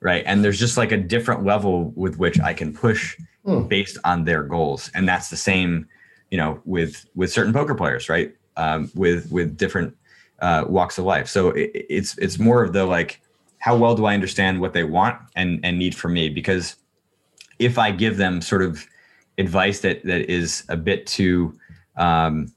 right? 0.00 0.24
And 0.26 0.44
there's 0.44 0.58
just 0.58 0.76
like 0.76 0.92
a 0.92 0.96
different 0.96 1.44
level 1.44 1.92
with 1.94 2.18
which 2.18 2.40
I 2.40 2.54
can 2.54 2.72
push 2.72 3.16
hmm. 3.44 3.62
based 3.62 3.98
on 4.04 4.24
their 4.24 4.42
goals, 4.42 4.90
and 4.94 5.08
that's 5.08 5.28
the 5.28 5.36
same, 5.36 5.88
you 6.30 6.38
know, 6.38 6.60
with 6.64 7.06
with 7.14 7.32
certain 7.32 7.52
poker 7.52 7.74
players, 7.74 8.08
right? 8.08 8.34
Um, 8.56 8.90
with 8.94 9.30
with 9.30 9.56
different 9.56 9.96
uh, 10.40 10.64
walks 10.68 10.98
of 10.98 11.04
life. 11.04 11.28
So 11.28 11.50
it, 11.50 11.70
it's 11.74 12.16
it's 12.18 12.38
more 12.38 12.62
of 12.62 12.72
the 12.72 12.84
like, 12.84 13.20
how 13.58 13.76
well 13.76 13.94
do 13.94 14.04
I 14.04 14.14
understand 14.14 14.60
what 14.60 14.72
they 14.72 14.84
want 14.84 15.20
and 15.36 15.60
and 15.64 15.78
need 15.78 15.94
from 15.94 16.12
me? 16.12 16.28
Because 16.28 16.76
if 17.58 17.78
I 17.78 17.90
give 17.90 18.16
them 18.16 18.40
sort 18.40 18.62
of 18.62 18.86
advice 19.38 19.80
that 19.80 20.04
that 20.04 20.30
is 20.30 20.64
a 20.68 20.76
bit 20.76 21.06
too 21.06 21.58
um, 21.96 22.52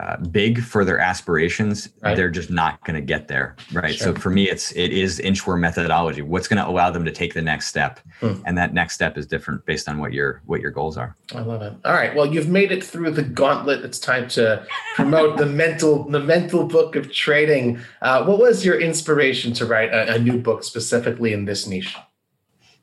uh, 0.00 0.16
big 0.16 0.62
for 0.62 0.86
their 0.86 0.98
aspirations, 0.98 1.90
right. 2.00 2.16
they're 2.16 2.30
just 2.30 2.50
not 2.50 2.82
going 2.84 2.94
to 2.94 3.02
get 3.02 3.28
there, 3.28 3.54
right? 3.72 3.94
Sure. 3.94 4.14
So 4.14 4.20
for 4.20 4.30
me, 4.30 4.48
it's 4.48 4.72
it 4.72 4.90
is 4.90 5.20
inchworm 5.20 5.60
methodology. 5.60 6.22
What's 6.22 6.48
going 6.48 6.62
to 6.62 6.68
allow 6.68 6.90
them 6.90 7.04
to 7.04 7.12
take 7.12 7.34
the 7.34 7.42
next 7.42 7.66
step, 7.66 8.00
hmm. 8.20 8.34
and 8.46 8.56
that 8.56 8.72
next 8.72 8.94
step 8.94 9.18
is 9.18 9.26
different 9.26 9.66
based 9.66 9.90
on 9.90 9.98
what 9.98 10.14
your 10.14 10.40
what 10.46 10.62
your 10.62 10.70
goals 10.70 10.96
are. 10.96 11.14
I 11.34 11.40
love 11.40 11.60
it. 11.60 11.74
All 11.84 11.92
right, 11.92 12.14
well, 12.14 12.24
you've 12.26 12.48
made 12.48 12.72
it 12.72 12.82
through 12.82 13.10
the 13.10 13.22
gauntlet. 13.22 13.84
It's 13.84 13.98
time 13.98 14.28
to 14.30 14.66
promote 14.94 15.36
the 15.36 15.46
mental 15.46 16.04
the 16.04 16.20
mental 16.20 16.64
book 16.66 16.96
of 16.96 17.12
trading. 17.12 17.78
Uh, 18.00 18.24
what 18.24 18.38
was 18.38 18.64
your 18.64 18.80
inspiration 18.80 19.52
to 19.52 19.66
write 19.66 19.90
a, 19.90 20.14
a 20.14 20.18
new 20.18 20.38
book 20.38 20.64
specifically 20.64 21.34
in 21.34 21.44
this 21.44 21.66
niche? 21.66 21.94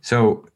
So 0.02 0.48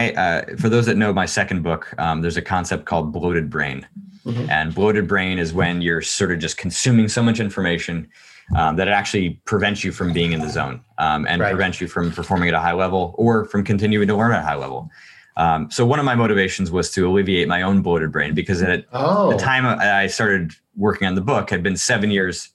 I, 0.00 0.12
uh, 0.12 0.56
for 0.56 0.70
those 0.70 0.86
that 0.86 0.96
know 0.96 1.12
my 1.12 1.26
second 1.26 1.62
book, 1.62 1.94
um, 1.98 2.22
there's 2.22 2.38
a 2.38 2.42
concept 2.42 2.86
called 2.86 3.12
bloated 3.12 3.50
brain. 3.50 3.86
Mm-hmm. 4.24 4.50
And 4.50 4.74
bloated 4.74 5.06
brain 5.06 5.38
is 5.38 5.52
when 5.52 5.82
you're 5.82 6.00
sort 6.00 6.32
of 6.32 6.38
just 6.38 6.56
consuming 6.56 7.06
so 7.08 7.22
much 7.22 7.38
information 7.38 8.08
um, 8.56 8.76
that 8.76 8.88
it 8.88 8.92
actually 8.92 9.40
prevents 9.44 9.84
you 9.84 9.92
from 9.92 10.12
being 10.14 10.32
in 10.32 10.40
the 10.40 10.48
zone 10.48 10.82
um, 10.96 11.26
and 11.28 11.42
right. 11.42 11.50
prevents 11.50 11.82
you 11.82 11.86
from 11.86 12.12
performing 12.12 12.48
at 12.48 12.54
a 12.54 12.60
high 12.60 12.72
level 12.72 13.14
or 13.18 13.44
from 13.44 13.62
continuing 13.62 14.08
to 14.08 14.16
learn 14.16 14.32
at 14.32 14.40
a 14.40 14.42
high 14.42 14.56
level. 14.56 14.90
Um, 15.36 15.70
so 15.70 15.84
one 15.84 15.98
of 15.98 16.06
my 16.06 16.14
motivations 16.14 16.70
was 16.70 16.90
to 16.92 17.06
alleviate 17.06 17.46
my 17.46 17.60
own 17.60 17.82
bloated 17.82 18.10
brain 18.10 18.34
because 18.34 18.62
at 18.62 18.86
oh. 18.92 19.30
the 19.30 19.38
time 19.38 19.66
I 19.66 20.06
started 20.06 20.52
working 20.76 21.08
on 21.08 21.14
the 21.14 21.20
book 21.20 21.50
had 21.50 21.62
been 21.62 21.76
seven 21.76 22.10
years, 22.10 22.50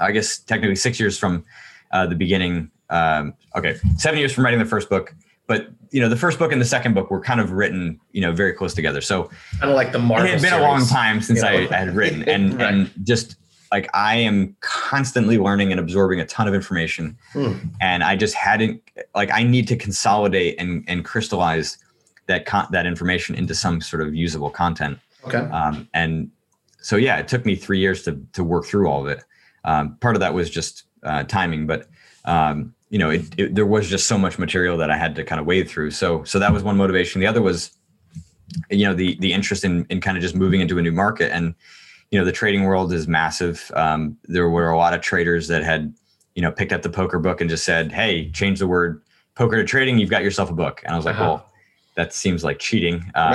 I 0.00 0.12
guess 0.12 0.38
technically 0.38 0.76
six 0.76 1.00
years 1.00 1.18
from 1.18 1.44
uh, 1.92 2.06
the 2.06 2.14
beginning. 2.14 2.70
Um, 2.90 3.34
okay, 3.56 3.76
seven 3.96 4.18
years 4.18 4.32
from 4.34 4.44
writing 4.44 4.60
the 4.60 4.66
first 4.66 4.90
book 4.90 5.14
but 5.46 5.68
you 5.92 6.00
know 6.00 6.08
the 6.08 6.16
first 6.16 6.38
book 6.38 6.50
and 6.50 6.60
the 6.60 6.66
second 6.66 6.94
book 6.94 7.10
were 7.10 7.20
kind 7.20 7.40
of 7.40 7.52
written 7.52 8.00
you 8.10 8.20
know 8.20 8.32
very 8.32 8.52
close 8.52 8.74
together 8.74 9.00
so 9.00 9.24
kind 9.60 9.70
of 9.70 9.76
like 9.76 9.92
the 9.92 9.98
Marvel 9.98 10.26
it 10.26 10.30
had 10.30 10.40
been 10.40 10.50
series. 10.50 10.64
a 10.64 10.68
long 10.68 10.86
time 10.86 11.20
since 11.20 11.38
you 11.38 11.44
know? 11.44 11.50
I, 11.50 11.68
I, 11.70 11.78
had 11.78 11.94
written 11.94 12.22
and 12.28 12.54
right. 12.54 12.72
and 12.72 12.90
just 13.04 13.36
like 13.70 13.88
i 13.94 14.16
am 14.16 14.56
constantly 14.60 15.38
learning 15.38 15.70
and 15.70 15.78
absorbing 15.78 16.18
a 16.18 16.26
ton 16.26 16.48
of 16.48 16.54
information 16.54 17.16
hmm. 17.32 17.52
and 17.80 18.02
i 18.02 18.16
just 18.16 18.34
hadn't 18.34 18.82
like 19.14 19.30
i 19.30 19.42
need 19.42 19.68
to 19.68 19.76
consolidate 19.76 20.56
and 20.58 20.84
and 20.88 21.04
crystallize 21.04 21.78
that 22.26 22.46
con- 22.46 22.68
that 22.72 22.86
information 22.86 23.34
into 23.34 23.54
some 23.54 23.80
sort 23.80 24.02
of 24.02 24.14
usable 24.14 24.50
content 24.50 24.98
okay 25.24 25.38
um, 25.50 25.88
and 25.94 26.30
so 26.80 26.96
yeah 26.96 27.18
it 27.18 27.28
took 27.28 27.44
me 27.44 27.54
three 27.54 27.78
years 27.78 28.02
to 28.02 28.20
to 28.32 28.42
work 28.42 28.64
through 28.64 28.88
all 28.88 29.02
of 29.02 29.08
it 29.08 29.24
um, 29.64 29.96
part 30.00 30.16
of 30.16 30.20
that 30.20 30.32
was 30.32 30.48
just 30.48 30.84
uh, 31.04 31.22
timing 31.24 31.66
but 31.66 31.86
um, 32.24 32.74
you 32.92 32.98
know, 32.98 33.10
it, 33.10 33.22
it, 33.36 33.54
there 33.56 33.66
was 33.66 33.88
just 33.88 34.06
so 34.06 34.16
much 34.16 34.38
material 34.38 34.76
that 34.76 34.90
I 34.90 34.96
had 34.96 35.16
to 35.16 35.24
kind 35.24 35.40
of 35.40 35.46
wade 35.46 35.68
through. 35.68 35.90
So, 35.90 36.22
so 36.24 36.38
that 36.38 36.52
was 36.52 36.62
one 36.62 36.76
motivation. 36.76 37.20
The 37.20 37.26
other 37.26 37.42
was, 37.42 37.72
you 38.70 38.84
know, 38.84 38.94
the 38.94 39.16
the 39.18 39.32
interest 39.32 39.64
in 39.64 39.86
in 39.90 40.00
kind 40.00 40.16
of 40.16 40.22
just 40.22 40.36
moving 40.36 40.60
into 40.60 40.78
a 40.78 40.82
new 40.82 40.92
market. 40.92 41.32
And, 41.32 41.54
you 42.10 42.18
know, 42.18 42.24
the 42.24 42.32
trading 42.32 42.62
world 42.64 42.92
is 42.92 43.08
massive. 43.08 43.72
Um, 43.74 44.16
there 44.24 44.48
were 44.48 44.70
a 44.70 44.76
lot 44.76 44.94
of 44.94 45.00
traders 45.00 45.48
that 45.48 45.64
had 45.64 45.92
you 46.34 46.42
know, 46.42 46.50
picked 46.50 46.72
up 46.72 46.82
the 46.82 46.90
poker 46.90 47.18
book 47.18 47.40
and 47.40 47.50
just 47.50 47.64
said, 47.64 47.92
"Hey, 47.92 48.30
change 48.30 48.58
the 48.58 48.66
word 48.66 49.02
poker 49.34 49.56
to 49.56 49.64
trading. 49.64 49.98
You've 49.98 50.10
got 50.10 50.22
yourself 50.22 50.50
a 50.50 50.54
book." 50.54 50.80
And 50.84 50.92
I 50.92 50.96
was 50.96 51.04
like, 51.04 51.16
uh-huh. 51.16 51.24
"Well, 51.24 51.46
that 51.94 52.14
seems 52.14 52.42
like 52.42 52.58
cheating, 52.58 53.10
um, 53.14 53.34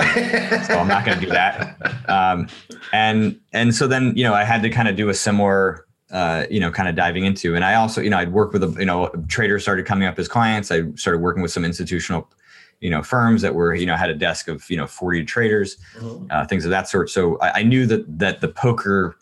so 0.65 0.79
I'm 0.79 0.87
not 0.87 1.05
going 1.05 1.19
to 1.19 1.25
do 1.25 1.31
that." 1.31 1.75
Um, 2.07 2.47
and 2.93 3.37
and 3.51 3.75
so 3.75 3.85
then 3.85 4.15
you 4.15 4.23
know, 4.23 4.33
I 4.33 4.45
had 4.45 4.61
to 4.61 4.69
kind 4.69 4.87
of 4.87 4.95
do 4.95 5.09
a 5.09 5.13
similar. 5.13 5.85
Uh, 6.09 6.45
you 6.49 6.57
know, 6.57 6.71
kind 6.71 6.87
of 6.87 6.95
diving 6.95 7.25
into, 7.25 7.53
and 7.53 7.65
I 7.65 7.75
also, 7.75 7.99
you 7.99 8.09
know, 8.09 8.17
I'd 8.17 8.31
work 8.31 8.53
with 8.53 8.63
a, 8.63 8.73
you 8.79 8.85
know, 8.85 9.09
traders 9.27 9.63
started 9.63 9.85
coming 9.85 10.07
up 10.07 10.17
as 10.17 10.29
clients. 10.29 10.71
I 10.71 10.89
started 10.95 11.19
working 11.19 11.41
with 11.41 11.51
some 11.51 11.65
institutional 11.65 12.29
you 12.79 12.89
know 12.89 13.01
firms 13.01 13.41
that 13.41 13.55
were 13.55 13.73
you 13.73 13.85
know 13.85 13.95
had 13.95 14.09
a 14.09 14.13
desk 14.13 14.47
of 14.47 14.69
you 14.69 14.77
know 14.77 14.87
40 14.87 15.25
traders 15.25 15.77
mm-hmm. 15.95 16.27
uh, 16.29 16.45
things 16.45 16.65
of 16.65 16.71
that 16.71 16.87
sort 16.87 17.09
so 17.09 17.37
I, 17.39 17.59
I, 17.59 17.63
knew 17.63 17.85
that 17.87 18.19
that 18.19 18.41
the 18.41 18.47
poker 18.47 19.17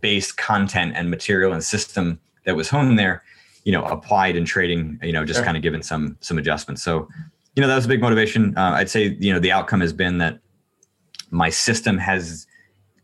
based 0.00 0.36
content 0.36 0.92
and 0.94 1.10
material 1.10 1.52
and 1.52 1.64
system 1.64 2.20
that 2.44 2.56
was 2.56 2.68
honed 2.68 2.98
there 2.98 3.22
you 3.64 3.72
know 3.72 3.84
applied 3.84 4.36
in 4.36 4.44
trading 4.44 4.98
you 5.02 5.12
know 5.12 5.24
just 5.24 5.38
sure. 5.38 5.44
kind 5.44 5.56
of 5.56 5.62
given 5.62 5.82
some 5.82 6.16
some 6.20 6.38
adjustments 6.38 6.82
so 6.82 7.08
you 7.54 7.62
know 7.62 7.68
that 7.68 7.76
was 7.76 7.86
a 7.86 7.88
big 7.88 8.00
motivation 8.00 8.56
uh, 8.58 8.72
i'd 8.72 8.90
say 8.90 9.16
you 9.20 9.32
know 9.32 9.38
the 9.38 9.52
outcome 9.52 9.80
has 9.80 9.92
been 9.92 10.18
that 10.18 10.38
my 11.30 11.48
system 11.48 11.96
has 11.98 12.46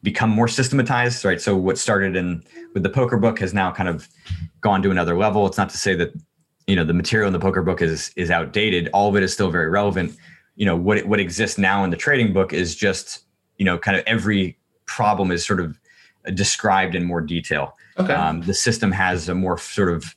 become 0.02 0.28
more 0.28 0.48
systematized 0.48 1.24
right 1.24 1.40
so 1.40 1.56
what 1.56 1.78
started 1.78 2.14
in 2.14 2.42
with 2.74 2.82
the 2.82 2.90
poker 2.90 3.16
book 3.16 3.38
has 3.38 3.54
now 3.54 3.70
kind 3.70 3.88
of 3.88 4.08
gone 4.60 4.82
to 4.82 4.90
another 4.90 5.16
level. 5.16 5.46
It's 5.46 5.56
not 5.56 5.70
to 5.70 5.78
say 5.78 5.94
that 5.94 6.12
you 6.66 6.76
know 6.76 6.84
the 6.84 6.92
material 6.92 7.28
in 7.28 7.32
the 7.32 7.38
poker 7.38 7.62
book 7.62 7.80
is 7.80 8.12
is 8.16 8.30
outdated. 8.30 8.90
All 8.92 9.08
of 9.08 9.16
it 9.16 9.22
is 9.22 9.32
still 9.32 9.50
very 9.50 9.70
relevant. 9.70 10.16
You 10.56 10.66
know 10.66 10.76
what 10.76 11.06
what 11.06 11.20
exists 11.20 11.56
now 11.56 11.84
in 11.84 11.90
the 11.90 11.96
trading 11.96 12.32
book 12.32 12.52
is 12.52 12.74
just 12.74 13.24
you 13.56 13.64
know 13.64 13.78
kind 13.78 13.96
of 13.96 14.04
every 14.06 14.58
problem 14.86 15.30
is 15.30 15.46
sort 15.46 15.60
of 15.60 15.78
described 16.34 16.94
in 16.94 17.04
more 17.04 17.20
detail. 17.20 17.76
Okay. 17.98 18.12
Um, 18.12 18.42
the 18.42 18.54
system 18.54 18.90
has 18.92 19.28
a 19.28 19.34
more 19.34 19.56
sort 19.56 19.90
of 19.90 20.14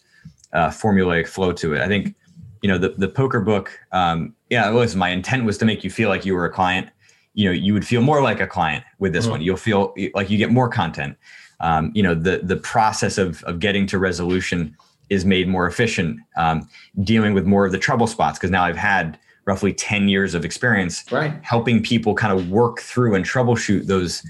uh, 0.51 0.69
formulaic 0.69 1.27
flow 1.27 1.53
to 1.53 1.73
it. 1.73 1.81
I 1.81 1.87
think 1.87 2.15
you 2.61 2.69
know 2.69 2.77
the, 2.77 2.89
the 2.89 3.07
poker 3.07 3.39
book 3.39 3.71
um, 3.91 4.33
yeah 4.49 4.69
was 4.71 4.95
my 4.95 5.09
intent 5.09 5.45
was 5.45 5.57
to 5.59 5.65
make 5.65 5.83
you 5.83 5.91
feel 5.91 6.09
like 6.09 6.25
you 6.25 6.33
were 6.33 6.45
a 6.45 6.51
client. 6.51 6.89
You 7.33 7.45
know 7.45 7.51
you 7.51 7.73
would 7.73 7.85
feel 7.85 8.01
more 8.01 8.21
like 8.21 8.39
a 8.39 8.47
client 8.47 8.83
with 8.97 9.13
this 9.13 9.25
mm-hmm. 9.25 9.31
one. 9.33 9.41
You'll 9.41 9.57
feel 9.57 9.93
like 10.15 10.31
you 10.31 10.39
get 10.39 10.49
more 10.49 10.69
content 10.69 11.17
um, 11.59 11.91
you 11.95 12.03
know 12.03 12.13
the 12.13 12.39
the 12.43 12.57
process 12.57 13.17
of 13.17 13.43
of 13.43 13.59
getting 13.59 13.87
to 13.87 13.97
resolution 13.97 14.75
is 15.09 15.25
made 15.25 15.47
more 15.47 15.67
efficient, 15.67 16.19
um, 16.35 16.67
dealing 17.03 17.33
with 17.33 17.45
more 17.45 17.65
of 17.65 17.71
the 17.71 17.77
trouble 17.77 18.07
spots. 18.07 18.37
Because 18.37 18.51
now 18.51 18.63
I've 18.63 18.77
had 18.77 19.17
roughly 19.45 19.73
10 19.73 20.09
years 20.09 20.35
of 20.35 20.43
experience 20.43 21.09
right. 21.11 21.33
helping 21.41 21.81
people 21.81 22.13
kind 22.13 22.37
of 22.37 22.49
work 22.49 22.81
through 22.81 23.15
and 23.15 23.23
troubleshoot 23.25 23.87
those 23.87 24.21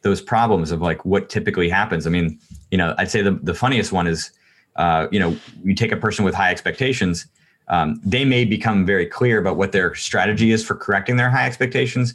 those 0.00 0.20
problems 0.20 0.72
of 0.72 0.80
like 0.80 1.04
what 1.04 1.28
typically 1.28 1.68
happens. 1.68 2.06
I 2.08 2.10
mean, 2.10 2.40
you 2.72 2.78
know, 2.78 2.92
I'd 2.98 3.10
say 3.10 3.22
the, 3.22 3.38
the 3.42 3.54
funniest 3.54 3.92
one 3.92 4.08
is, 4.08 4.32
uh, 4.74 5.06
you 5.12 5.20
know, 5.20 5.36
you 5.62 5.76
take 5.76 5.92
a 5.92 5.96
person 5.96 6.24
with 6.24 6.34
high 6.34 6.50
expectations, 6.50 7.26
um, 7.68 8.00
they 8.04 8.24
may 8.24 8.44
become 8.44 8.84
very 8.84 9.06
clear 9.06 9.38
about 9.38 9.56
what 9.56 9.70
their 9.70 9.94
strategy 9.94 10.50
is 10.50 10.64
for 10.64 10.74
correcting 10.74 11.16
their 11.16 11.30
high 11.30 11.46
expectations. 11.46 12.14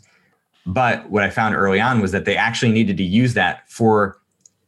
But 0.65 1.09
what 1.09 1.24
I 1.24 1.30
found 1.30 1.55
early 1.55 1.80
on 1.80 2.01
was 2.01 2.11
that 2.11 2.26
they 2.26 2.36
actually 2.36 2.74
needed 2.74 2.97
to 2.97 3.03
use 3.03 3.34
that 3.36 3.70
for 3.70 4.20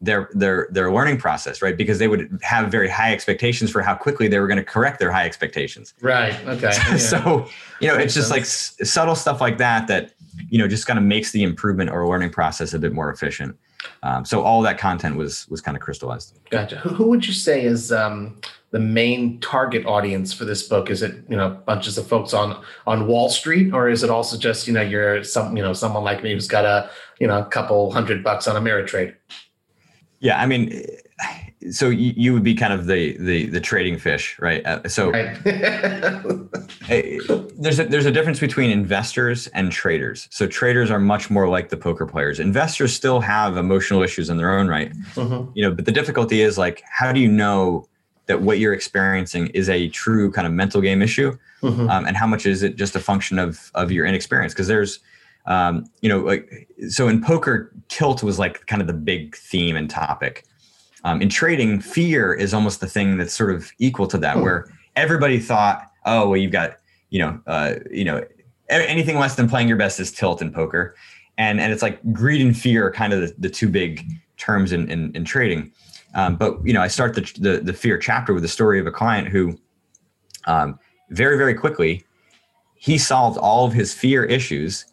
their 0.02 0.30
their 0.34 0.68
their 0.72 0.92
learning 0.92 1.18
process 1.18 1.62
right? 1.62 1.76
Because 1.76 2.00
they 2.00 2.08
would 2.08 2.40
have 2.42 2.72
very 2.72 2.90
high 2.90 3.12
expectations 3.12 3.70
for 3.70 3.82
how 3.82 3.96
quickly 3.96 4.28
they 4.28 4.40
were 4.40 4.48
going 4.48 4.58
to 4.58 4.64
correct 4.64 5.00
their 5.00 5.12
high 5.12 5.26
expectations. 5.26 5.94
Right 6.02 6.34
okay 6.48 6.72
yeah. 6.90 6.98
so 6.98 7.48
you 7.80 7.88
know 7.88 7.96
it's 7.96 8.14
just 8.14 8.30
sense. 8.30 8.32
like 8.32 8.42
s- 8.42 8.90
subtle 8.90 9.16
stuff 9.16 9.42
like 9.42 9.58
that 9.58 9.88
that 9.88 10.14
you 10.50 10.58
know 10.58 10.68
just 10.68 10.88
kind 10.88 10.98
of 10.98 11.06
makes 11.06 11.32
the 11.32 11.44
improvement 11.44 11.90
or 11.90 12.08
learning 12.08 12.30
process 12.30 12.74
a 12.74 12.80
bit 12.80 12.94
more 12.94 13.12
efficient. 13.12 13.58
Um, 14.04 14.26
so 14.26 14.42
all 14.42 14.62
that 14.62 14.78
content 14.78 15.16
was 15.16 15.48
was 15.50 15.62
kind 15.62 15.76
of 15.76 15.82
crystallized. 15.84 16.38
Gotcha. 16.50 16.78
Who, 16.78 16.90
who 16.90 17.10
would 17.10 17.26
you 17.26 17.34
say 17.34 17.64
is 17.64 17.92
um, 17.92 18.40
the 18.72 18.80
main 18.80 19.40
target 19.40 19.86
audience 19.86 20.34
for 20.34 20.46
this 20.46 20.64
book? 20.68 20.90
Is 20.90 21.02
it 21.02 21.16
you 21.30 21.36
know 21.36 21.62
bunches 21.66 21.98
of 21.98 22.08
folks 22.08 22.34
on 22.34 22.62
on 22.88 23.08
wall 23.08 23.30
street 23.30 23.74
or 23.74 23.90
is 23.90 24.04
it 24.04 24.10
also 24.10 24.38
just 24.38 24.68
you 24.68 24.74
know 24.74 24.82
you're 24.82 25.24
some 25.24 25.56
you 25.58 25.64
know 25.64 25.74
someone 25.74 26.04
like 26.04 26.24
me 26.24 26.34
who's 26.34 26.48
got 26.48 26.66
a 26.66 26.90
you 27.20 27.28
know 27.28 27.40
a 27.40 27.46
couple 27.46 27.92
hundred 27.92 28.24
bucks 28.24 28.48
on 28.48 28.62
Ameritrade 28.62 29.16
yeah, 30.20 30.40
I 30.40 30.46
mean, 30.46 30.86
so 31.72 31.90
you, 31.90 32.34
would 32.34 32.44
be 32.44 32.56
kind 32.56 32.72
of 32.72 32.88
the 32.88 33.18
the 33.18 33.48
the 33.48 33.60
trading 33.60 33.98
fish, 33.98 34.38
right? 34.40 34.66
Uh, 34.66 34.88
so 34.88 35.12
right. 35.12 35.38
there's 37.58 37.80
a 37.80 37.86
there's 37.86 38.06
a 38.06 38.12
difference 38.12 38.40
between 38.40 38.72
investors 38.72 39.48
and 39.48 39.72
traders. 39.72 40.28
So 40.32 40.48
traders 40.48 40.90
are 40.90 41.00
much 41.00 41.30
more 41.30 41.50
like 41.50 41.70
the 41.70 41.78
poker 41.78 42.06
players. 42.06 42.40
Investors 42.40 42.94
still 42.94 43.20
have 43.20 43.58
emotional 43.58 44.02
issues 44.02 44.30
in 44.30 44.38
their 44.38 44.58
own 44.58 44.68
right, 44.68 44.94
mm-hmm. 45.16 45.52
you 45.54 45.64
know. 45.64 45.76
But 45.76 45.86
the 45.86 45.92
difficulty 45.92 46.42
is 46.42 46.58
like, 46.58 46.82
how 46.90 47.12
do 47.12 47.20
you 47.20 47.28
know 47.28 47.88
that 48.28 48.42
what 48.42 48.60
you're 48.60 48.74
experiencing 48.74 49.48
is 49.48 49.70
a 49.70 49.90
true 49.90 50.32
kind 50.32 50.48
of 50.48 50.54
mental 50.54 50.80
game 50.80 51.02
issue, 51.02 51.38
mm-hmm. 51.62 51.90
um, 51.90 52.06
and 52.06 52.16
how 52.16 52.28
much 52.28 52.46
is 52.46 52.64
it 52.64 52.78
just 52.78 52.96
a 52.96 53.02
function 53.02 53.38
of 53.38 53.70
of 53.76 53.92
your 53.92 54.06
inexperience? 54.06 54.54
Because 54.54 54.68
there's 54.68 55.00
um, 55.50 55.86
you 56.02 56.08
know, 56.08 56.20
like 56.20 56.68
so 56.90 57.08
in 57.08 57.22
poker, 57.22 57.74
tilt 57.90 58.24
was 58.24 58.40
like 58.40 58.66
kind 58.68 58.82
of 58.82 58.88
the 58.88 58.94
big 58.94 59.36
theme 59.36 59.76
and 59.76 59.90
topic. 59.90 60.46
Um, 61.04 61.22
in 61.22 61.30
trading, 61.30 61.82
fear 61.82 62.34
is 62.34 62.54
almost 62.54 62.82
the 62.82 62.88
thing 62.88 63.18
that's 63.18 63.34
sort 63.34 63.54
of 63.54 63.72
equal 63.80 64.08
to 64.08 64.18
that, 64.20 64.36
hmm. 64.36 64.44
where 64.44 64.72
everybody 64.96 65.40
thought, 65.40 65.92
oh, 66.06 66.30
well, 66.30 66.38
you've 66.38 66.52
got, 66.52 66.78
you 67.10 67.20
know, 67.20 67.42
uh, 67.48 67.76
you 67.90 68.06
know, 68.06 68.24
anything 68.70 69.18
less 69.18 69.36
than 69.36 69.50
playing 69.50 69.68
your 69.68 69.78
best 69.78 70.00
is 70.00 70.12
tilt 70.12 70.42
in 70.42 70.54
poker, 70.54 70.96
and 71.38 71.60
and 71.60 71.74
it's 71.74 71.82
like 71.82 72.00
greed 72.14 72.42
and 72.42 72.56
fear 72.56 72.86
are 72.86 72.92
kind 72.92 73.12
of 73.12 73.22
the, 73.22 73.36
the 73.40 73.50
two 73.50 73.68
big 73.68 74.06
terms 74.38 74.72
in 74.72 74.90
in, 74.90 75.12
in 75.16 75.26
trading. 75.26 75.72
Um, 76.14 76.36
but 76.36 76.64
you 76.64 76.74
know, 76.74 76.82
I 76.82 76.88
start 76.88 77.16
the, 77.16 77.22
the, 77.40 77.60
the 77.60 77.74
fear 77.74 77.98
chapter 77.98 78.34
with 78.34 78.44
the 78.44 78.50
story 78.50 78.80
of 78.80 78.88
a 78.88 78.92
client 78.92 79.28
who, 79.28 79.60
um, 80.46 80.78
very 81.10 81.38
very 81.38 81.56
quickly, 81.56 82.06
he 82.76 83.00
solved 83.00 83.38
all 83.40 83.66
of 83.66 83.74
his 83.74 83.96
fear 83.96 84.24
issues 84.26 84.86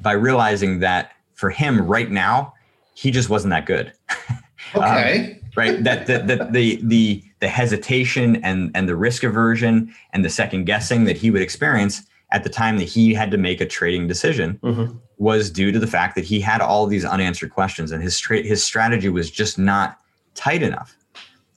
by 0.00 0.12
realizing 0.12 0.80
that 0.80 1.12
for 1.34 1.50
him 1.50 1.86
right 1.86 2.10
now, 2.10 2.54
he 2.94 3.10
just 3.10 3.28
wasn't 3.28 3.50
that 3.50 3.66
good. 3.66 3.92
Okay. 4.74 5.40
um, 5.40 5.50
right. 5.56 5.82
That 5.82 6.06
the, 6.06 6.18
the 6.18 6.48
the 6.50 6.80
the 6.82 7.24
the 7.40 7.48
hesitation 7.48 8.36
and 8.44 8.70
and 8.74 8.86
the 8.86 8.96
risk 8.96 9.22
aversion 9.22 9.94
and 10.12 10.22
the 10.22 10.28
second 10.28 10.64
guessing 10.64 11.04
that 11.04 11.16
he 11.16 11.30
would 11.30 11.40
experience 11.40 12.02
at 12.32 12.44
the 12.44 12.50
time 12.50 12.76
that 12.76 12.84
he 12.84 13.14
had 13.14 13.30
to 13.30 13.38
make 13.38 13.60
a 13.60 13.66
trading 13.66 14.06
decision 14.06 14.58
mm-hmm. 14.62 14.96
was 15.16 15.50
due 15.50 15.72
to 15.72 15.78
the 15.78 15.86
fact 15.86 16.14
that 16.16 16.24
he 16.24 16.40
had 16.40 16.60
all 16.60 16.86
these 16.86 17.04
unanswered 17.04 17.50
questions 17.50 17.92
and 17.92 18.02
his 18.02 18.18
tra- 18.18 18.42
his 18.42 18.62
strategy 18.62 19.08
was 19.08 19.30
just 19.30 19.58
not 19.58 19.98
tight 20.34 20.62
enough. 20.62 20.96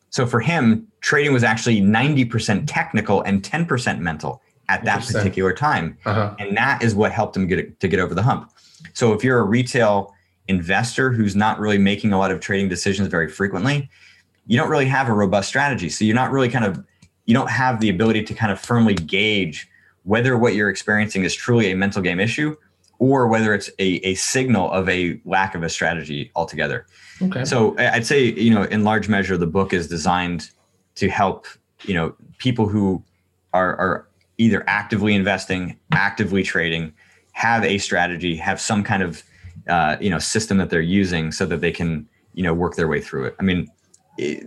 So 0.09 0.25
for 0.25 0.39
him, 0.39 0.87
trading 1.01 1.33
was 1.33 1.43
actually 1.43 1.81
90% 1.81 2.63
technical 2.67 3.21
and 3.21 3.41
10% 3.41 3.99
mental 3.99 4.41
at 4.71 4.85
that 4.85 5.05
particular 5.05 5.53
time. 5.53 5.97
Uh-huh. 6.05 6.33
And 6.39 6.55
that 6.55 6.81
is 6.81 6.95
what 6.95 7.11
helped 7.11 7.35
him 7.35 7.45
get 7.45 7.79
to 7.79 7.87
get 7.87 7.99
over 7.99 8.15
the 8.15 8.23
hump. 8.23 8.51
So 8.93 9.13
if 9.13 9.23
you're 9.23 9.39
a 9.39 9.43
retail 9.43 10.13
investor 10.47 11.11
who's 11.11 11.35
not 11.35 11.59
really 11.59 11.77
making 11.77 12.13
a 12.13 12.17
lot 12.17 12.31
of 12.31 12.39
trading 12.39 12.69
decisions 12.69 13.07
very 13.09 13.27
frequently, 13.27 13.89
you 14.47 14.57
don't 14.57 14.69
really 14.69 14.87
have 14.87 15.09
a 15.09 15.13
robust 15.13 15.49
strategy. 15.49 15.89
So 15.89 16.05
you're 16.05 16.15
not 16.15 16.31
really 16.31 16.49
kind 16.49 16.65
of 16.65 16.83
you 17.25 17.33
don't 17.33 17.49
have 17.49 17.79
the 17.79 17.89
ability 17.89 18.23
to 18.23 18.33
kind 18.33 18.51
of 18.51 18.59
firmly 18.59 18.95
gauge 18.95 19.67
whether 20.03 20.37
what 20.37 20.55
you're 20.55 20.69
experiencing 20.69 21.23
is 21.23 21.35
truly 21.35 21.71
a 21.71 21.75
mental 21.75 22.01
game 22.01 22.19
issue 22.19 22.55
or 22.97 23.27
whether 23.27 23.53
it's 23.53 23.69
a, 23.79 23.95
a 24.05 24.15
signal 24.15 24.71
of 24.71 24.87
a 24.89 25.19
lack 25.25 25.53
of 25.53 25.63
a 25.63 25.69
strategy 25.69 26.31
altogether. 26.35 26.85
Okay. 27.21 27.45
So 27.45 27.77
I'd 27.77 28.05
say, 28.05 28.25
you 28.25 28.53
know, 28.53 28.63
in 28.63 28.83
large 28.83 29.09
measure, 29.09 29.37
the 29.37 29.47
book 29.47 29.73
is 29.73 29.87
designed 29.87 30.49
to 30.95 31.09
help, 31.09 31.45
you 31.83 31.93
know, 31.93 32.15
people 32.37 32.67
who 32.67 33.03
are, 33.53 33.75
are 33.77 34.07
either 34.41 34.63
actively 34.67 35.13
investing, 35.13 35.77
actively 35.91 36.41
trading, 36.41 36.93
have 37.33 37.63
a 37.63 37.77
strategy, 37.77 38.35
have 38.35 38.59
some 38.59 38.83
kind 38.83 39.03
of 39.03 39.23
uh, 39.69 39.95
you 40.01 40.09
know 40.09 40.19
system 40.19 40.57
that 40.57 40.69
they're 40.69 40.81
using 40.81 41.31
so 41.31 41.45
that 41.45 41.61
they 41.61 41.71
can 41.71 42.07
you 42.33 42.43
know 42.43 42.53
work 42.53 42.75
their 42.75 42.87
way 42.87 42.99
through 42.99 43.25
it. 43.25 43.35
I 43.39 43.43
mean, 43.43 43.67
it, 44.17 44.45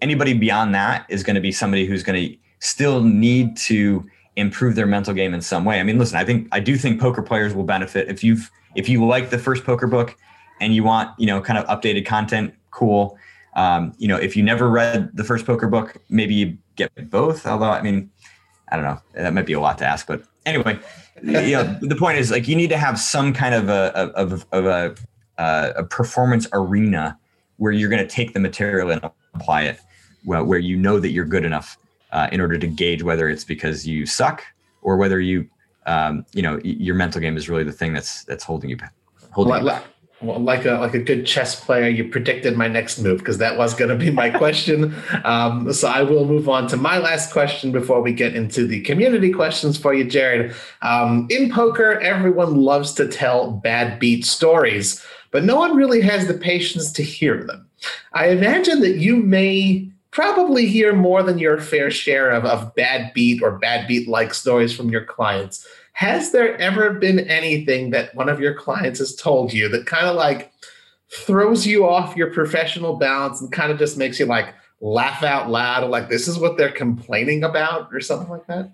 anybody 0.00 0.34
beyond 0.34 0.74
that 0.74 1.06
is 1.08 1.22
going 1.22 1.36
to 1.36 1.40
be 1.40 1.52
somebody 1.52 1.86
who's 1.86 2.02
going 2.02 2.20
to 2.20 2.36
still 2.58 3.02
need 3.02 3.56
to 3.56 4.04
improve 4.36 4.74
their 4.74 4.86
mental 4.86 5.14
game 5.14 5.32
in 5.32 5.40
some 5.40 5.64
way. 5.64 5.78
I 5.80 5.82
mean, 5.84 5.98
listen, 5.98 6.18
I 6.18 6.24
think 6.24 6.48
I 6.50 6.60
do 6.60 6.76
think 6.76 7.00
poker 7.00 7.22
players 7.22 7.54
will 7.54 7.64
benefit 7.64 8.08
if 8.08 8.24
you've 8.24 8.50
if 8.74 8.88
you 8.88 9.06
like 9.06 9.30
the 9.30 9.38
first 9.38 9.64
poker 9.64 9.86
book 9.86 10.16
and 10.60 10.74
you 10.74 10.82
want 10.82 11.08
you 11.18 11.26
know 11.26 11.40
kind 11.40 11.58
of 11.58 11.64
updated 11.66 12.04
content, 12.04 12.54
cool. 12.72 13.16
Um, 13.54 13.92
you 13.98 14.06
know, 14.08 14.16
if 14.16 14.36
you 14.36 14.42
never 14.42 14.68
read 14.68 15.10
the 15.14 15.24
first 15.24 15.44
poker 15.44 15.66
book, 15.66 15.96
maybe 16.08 16.34
you 16.34 16.58
get 16.76 17.10
both. 17.10 17.46
Although, 17.46 17.70
I 17.70 17.82
mean, 17.82 18.10
I 18.70 18.76
don't 18.76 18.84
know. 18.84 19.00
That 19.14 19.34
might 19.34 19.46
be 19.46 19.52
a 19.52 19.60
lot 19.60 19.78
to 19.78 19.86
ask, 19.86 20.06
but 20.06 20.22
anyway, 20.46 20.78
you 21.22 21.52
know, 21.52 21.78
the 21.80 21.96
point 21.96 22.18
is 22.18 22.30
like 22.30 22.48
you 22.48 22.56
need 22.56 22.70
to 22.70 22.78
have 22.78 22.98
some 22.98 23.32
kind 23.32 23.54
of 23.54 23.68
a 23.68 23.92
of, 24.16 24.46
of 24.52 24.66
a, 24.66 24.94
uh, 25.38 25.72
a 25.76 25.84
performance 25.84 26.46
arena 26.52 27.18
where 27.56 27.72
you're 27.72 27.90
going 27.90 28.06
to 28.06 28.08
take 28.08 28.32
the 28.32 28.40
material 28.40 28.90
and 28.90 29.02
apply 29.34 29.62
it, 29.62 29.80
well, 30.24 30.44
where 30.44 30.58
you 30.58 30.76
know 30.76 30.98
that 30.98 31.10
you're 31.10 31.24
good 31.24 31.44
enough 31.44 31.76
uh, 32.12 32.28
in 32.32 32.40
order 32.40 32.58
to 32.58 32.66
gauge 32.66 33.02
whether 33.02 33.28
it's 33.28 33.44
because 33.44 33.86
you 33.86 34.06
suck 34.06 34.42
or 34.82 34.96
whether 34.96 35.20
you, 35.20 35.48
um, 35.86 36.24
you 36.32 36.42
know, 36.42 36.58
your 36.64 36.94
mental 36.94 37.20
game 37.20 37.36
is 37.36 37.48
really 37.48 37.64
the 37.64 37.72
thing 37.72 37.92
that's 37.92 38.24
that's 38.24 38.44
holding 38.44 38.70
you 38.70 38.76
holding. 39.30 39.64
Well, 39.64 39.82
well, 40.22 40.38
like 40.38 40.66
a 40.66 40.72
like 40.72 40.94
a 40.94 40.98
good 40.98 41.26
chess 41.26 41.58
player, 41.58 41.88
you 41.88 42.04
predicted 42.04 42.56
my 42.56 42.68
next 42.68 42.98
move 42.98 43.18
because 43.20 43.38
that 43.38 43.56
was 43.56 43.74
going 43.74 43.88
to 43.88 43.96
be 43.96 44.10
my 44.10 44.28
question. 44.38 44.94
Um, 45.24 45.72
so 45.72 45.88
I 45.88 46.02
will 46.02 46.26
move 46.26 46.48
on 46.48 46.66
to 46.68 46.76
my 46.76 46.98
last 46.98 47.32
question 47.32 47.72
before 47.72 48.02
we 48.02 48.12
get 48.12 48.36
into 48.36 48.66
the 48.66 48.82
community 48.82 49.32
questions 49.32 49.78
for 49.78 49.94
you, 49.94 50.04
Jared. 50.04 50.54
Um, 50.82 51.26
in 51.30 51.50
poker, 51.50 51.98
everyone 52.00 52.56
loves 52.56 52.92
to 52.94 53.08
tell 53.08 53.52
bad 53.52 53.98
beat 53.98 54.26
stories, 54.26 55.04
but 55.30 55.44
no 55.44 55.56
one 55.56 55.74
really 55.74 56.02
has 56.02 56.26
the 56.26 56.34
patience 56.34 56.92
to 56.92 57.02
hear 57.02 57.42
them. 57.44 57.66
I 58.12 58.28
imagine 58.28 58.80
that 58.80 58.98
you 58.98 59.16
may 59.16 59.90
probably 60.10 60.66
hear 60.66 60.94
more 60.94 61.22
than 61.22 61.38
your 61.38 61.60
fair 61.60 61.90
share 61.90 62.30
of, 62.30 62.44
of 62.44 62.74
bad 62.74 63.12
beat 63.14 63.42
or 63.42 63.52
bad 63.58 63.86
beat 63.86 64.08
like 64.08 64.34
stories 64.34 64.74
from 64.74 64.90
your 64.90 65.04
clients. 65.04 65.66
Has 66.00 66.32
there 66.32 66.56
ever 66.56 66.94
been 66.94 67.18
anything 67.28 67.90
that 67.90 68.14
one 68.14 68.30
of 68.30 68.40
your 68.40 68.54
clients 68.54 69.00
has 69.00 69.14
told 69.14 69.52
you 69.52 69.68
that 69.68 69.84
kind 69.84 70.06
of 70.06 70.16
like 70.16 70.50
throws 71.12 71.66
you 71.66 71.86
off 71.86 72.16
your 72.16 72.32
professional 72.32 72.96
balance 72.96 73.42
and 73.42 73.52
kind 73.52 73.70
of 73.70 73.78
just 73.78 73.98
makes 73.98 74.18
you 74.18 74.24
like 74.24 74.54
laugh 74.80 75.22
out 75.22 75.50
loud 75.50 75.84
or 75.84 75.90
like 75.90 76.08
this 76.08 76.26
is 76.26 76.38
what 76.38 76.56
they're 76.56 76.72
complaining 76.72 77.44
about 77.44 77.90
or 77.92 78.00
something 78.00 78.30
like 78.30 78.46
that? 78.46 78.72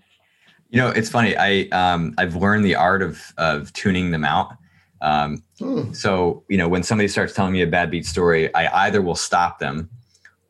You 0.71 0.81
know, 0.81 0.91
it's 0.91 1.11
funny. 1.11 1.37
I 1.37 1.63
um, 1.73 2.15
I've 2.17 2.37
learned 2.37 2.65
the 2.65 2.77
art 2.77 3.03
of 3.03 3.21
of 3.39 3.73
tuning 3.73 4.13
them 4.13 4.25
out. 4.25 4.57
Um, 5.01 5.43
hmm. 5.59 5.93
So 5.93 6.45
you 6.49 6.57
know, 6.57 6.69
when 6.69 6.85
somebody 6.85 7.09
starts 7.09 7.33
telling 7.33 7.55
me 7.55 7.63
a 7.63 7.67
bad 7.67 7.91
beat 7.91 8.07
story, 8.07 8.55
I 8.55 8.87
either 8.87 9.03
will 9.03 9.17
stop 9.17 9.59
them 9.59 9.91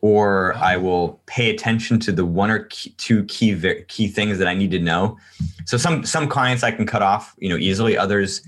or 0.06 0.54
I 0.58 0.76
will 0.76 1.20
pay 1.26 1.50
attention 1.50 1.98
to 1.98 2.12
the 2.12 2.24
one 2.24 2.48
or 2.48 2.60
key, 2.66 2.90
two 2.90 3.24
key 3.24 3.60
key 3.88 4.06
things 4.06 4.38
that 4.38 4.46
I 4.46 4.54
need 4.54 4.70
to 4.70 4.78
know. 4.78 5.18
So 5.64 5.76
some 5.76 6.04
some 6.04 6.28
clients 6.28 6.62
I 6.62 6.70
can 6.70 6.86
cut 6.86 7.02
off, 7.02 7.34
you 7.38 7.48
know, 7.48 7.56
easily. 7.56 7.98
Others 7.98 8.42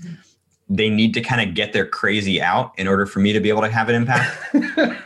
they 0.71 0.89
need 0.89 1.15
to 1.15 1.21
kind 1.21 1.41
of 1.41 1.55
get 1.55 1.73
their 1.73 1.85
crazy 1.85 2.39
out 2.39 2.71
in 2.77 2.87
order 2.87 3.07
for 3.07 3.19
me 3.19 3.33
to 3.33 3.39
be 3.39 3.49
able 3.49 3.63
to 3.63 3.69
have 3.69 3.89
an 3.89 3.95
impact. 3.95 4.55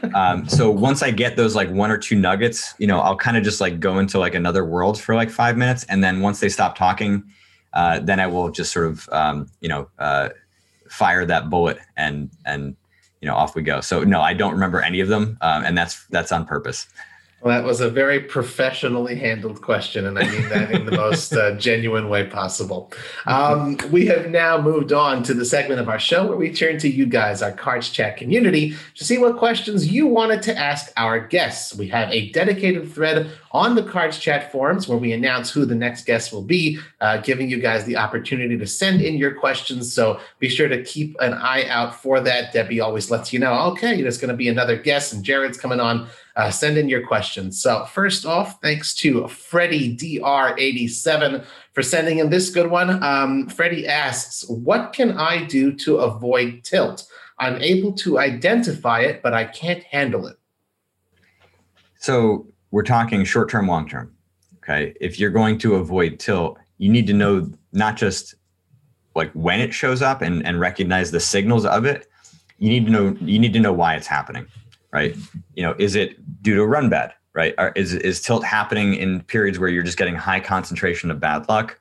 um, 0.14 0.48
so 0.48 0.70
once 0.70 1.02
I 1.02 1.10
get 1.10 1.38
those 1.38 1.56
like 1.56 1.72
one 1.72 1.90
or 1.90 1.98
two 1.98 2.18
nuggets, 2.18 2.76
you 2.78 2.86
know, 2.86 3.00
I'll 3.00 3.16
kind 3.16 3.38
of 3.38 3.44
just 3.44 3.62
like 3.62 3.80
go 3.80 3.98
into 3.98 4.20
like 4.20 4.36
another 4.36 4.64
world 4.64 5.02
for 5.02 5.16
like 5.16 5.32
five 5.32 5.58
minutes, 5.58 5.86
and 5.86 6.04
then 6.04 6.20
once 6.20 6.40
they 6.40 6.50
stop 6.50 6.78
talking, 6.78 7.24
uh, 7.74 8.00
then 8.00 8.20
I 8.20 8.28
will 8.28 8.52
just 8.52 8.72
sort 8.72 8.86
of 8.86 9.10
um, 9.12 9.48
you 9.60 9.70
know 9.70 9.90
uh, 9.98 10.30
fire 10.88 11.26
that 11.26 11.50
bullet 11.50 11.80
and 11.98 12.30
and 12.46 12.76
you 13.24 13.30
know, 13.30 13.36
off 13.36 13.56
we 13.56 13.62
go. 13.62 13.80
So 13.80 14.04
no, 14.04 14.20
I 14.20 14.34
don't 14.34 14.52
remember 14.52 14.82
any 14.82 15.00
of 15.00 15.08
them, 15.08 15.38
um, 15.40 15.64
and 15.64 15.78
that's 15.78 16.06
that's 16.08 16.34
on 16.34 16.46
purpose. 16.46 16.88
Well, 17.44 17.60
that 17.60 17.68
was 17.68 17.82
a 17.82 17.90
very 17.90 18.22
professionally 18.22 19.16
handled 19.16 19.62
question, 19.62 20.06
and 20.06 20.18
I 20.18 20.24
mean 20.32 20.48
that 20.48 20.72
in 20.72 20.86
the 20.86 20.92
most 20.96 21.34
uh, 21.34 21.56
genuine 21.56 22.08
way 22.08 22.26
possible. 22.26 22.90
Um, 23.26 23.78
we 23.92 24.06
have 24.06 24.30
now 24.30 24.62
moved 24.62 24.94
on 24.94 25.24
to 25.24 25.34
the 25.34 25.44
segment 25.44 25.82
of 25.82 25.90
our 25.90 26.00
show 26.00 26.26
where 26.26 26.38
we 26.38 26.54
turn 26.54 26.78
to 26.80 26.90
you 26.90 27.06
guys, 27.06 27.42
our 27.42 27.52
Cards 27.52 27.90
Chat 27.90 28.16
community, 28.16 28.78
to 28.96 29.04
see 29.04 29.18
what 29.18 29.36
questions 29.36 29.92
you 29.92 30.08
wanted 30.08 30.42
to 30.44 30.58
ask 30.58 30.94
our 30.96 31.20
guests. 31.20 31.76
We 31.76 31.90
have 31.90 32.10
a 32.12 32.30
dedicated 32.30 32.90
thread 32.94 33.30
on 33.52 33.76
the 33.76 33.84
Cards 33.84 34.20
Chat 34.20 34.50
forums 34.50 34.88
where 34.88 34.98
we 34.98 35.12
announce 35.12 35.52
who 35.52 35.66
the 35.66 35.76
next 35.76 36.06
guest 36.06 36.32
will 36.32 36.44
be, 36.44 36.80
uh, 37.02 37.18
giving 37.18 37.50
you 37.50 37.60
guys 37.60 37.84
the 37.84 37.98
opportunity 37.98 38.58
to 38.58 38.66
send 38.66 39.02
in 39.02 39.18
your 39.18 39.36
questions. 39.36 39.92
So 39.92 40.22
be 40.40 40.48
sure 40.48 40.70
to 40.70 40.82
keep 40.82 41.18
an 41.20 41.34
eye 41.34 41.68
out 41.68 41.94
for 41.94 42.22
that. 42.22 42.54
Debbie 42.54 42.80
always 42.80 43.12
lets 43.12 43.34
you 43.34 43.40
know, 43.40 43.54
okay, 43.72 44.02
there's 44.02 44.18
going 44.18 44.32
to 44.32 44.38
be 44.38 44.48
another 44.48 44.78
guest, 44.78 45.12
and 45.12 45.26
Jared's 45.26 45.58
coming 45.58 45.82
on 45.82 46.08
uh, 46.36 46.50
send 46.50 46.78
in 46.78 46.90
your 46.90 47.06
questions. 47.06 47.62
So, 47.62 47.86
first 47.86 48.26
off, 48.26 48.60
thanks 48.62 48.96
to 48.96 49.28
Freddie 49.28 49.96
DR87 49.96 51.46
for 51.74 51.84
sending 51.84 52.20
in 52.20 52.30
this 52.30 52.50
good 52.50 52.70
one. 52.70 53.02
Um, 53.04 53.48
Freddie 53.50 53.88
asks, 53.88 54.48
What 54.48 54.94
can 54.94 55.18
I 55.18 55.46
do 55.46 55.72
to 55.74 55.98
avoid 55.98 56.64
tilt? 56.64 57.06
I'm 57.40 57.62
able 57.62 57.94
to 57.94 58.20
identify 58.20 59.02
it, 59.02 59.22
but 59.22 59.34
I 59.34 59.46
can't 59.46 59.84
handle 59.84 60.28
it. 60.28 60.38
So, 62.00 62.48
we're 62.72 62.84
talking 62.84 63.24
short 63.24 63.50
term, 63.50 63.68
long 63.68 63.88
term. 63.88 64.12
Okay. 64.58 64.96
If 65.00 65.20
you're 65.20 65.30
going 65.30 65.58
to 65.60 65.76
avoid 65.76 66.20
tilt, 66.20 66.58
you 66.78 66.90
need 66.92 67.06
to 67.08 67.14
know 67.14 67.52
not 67.74 67.98
just 67.98 68.36
like 69.16 69.32
when 69.34 69.60
it 69.60 69.74
shows 69.74 70.02
up 70.02 70.22
and, 70.22 70.44
and 70.46 70.60
recognize 70.60 71.12
the 71.12 71.20
signals 71.20 71.66
of 71.66 71.86
it. 71.86 72.08
You 72.58 72.70
need 72.70 72.86
to 72.86 72.92
know 72.92 73.18
you 73.20 73.40
need 73.40 73.54
to 73.54 73.60
know 73.60 73.74
why 73.74 73.96
it's 73.96 74.08
happening 74.08 74.48
right? 74.94 75.16
You 75.56 75.64
know, 75.64 75.76
is 75.80 75.96
it 75.96 76.42
due 76.42 76.56
to 76.56 76.62
a 76.62 76.68
run 76.68 76.90
bad, 76.90 77.14
right? 77.34 77.54
Or 77.58 77.74
is 77.76 77.94
is 77.94 78.22
tilt 78.22 78.46
happening 78.46 78.94
in 78.94 79.22
periods 79.24 79.60
where 79.60 79.70
you're 79.70 79.84
just 79.84 79.98
getting 79.98 80.16
high 80.16 80.40
concentration 80.40 81.12
of 81.12 81.20
bad 81.20 81.50
luck 81.50 81.80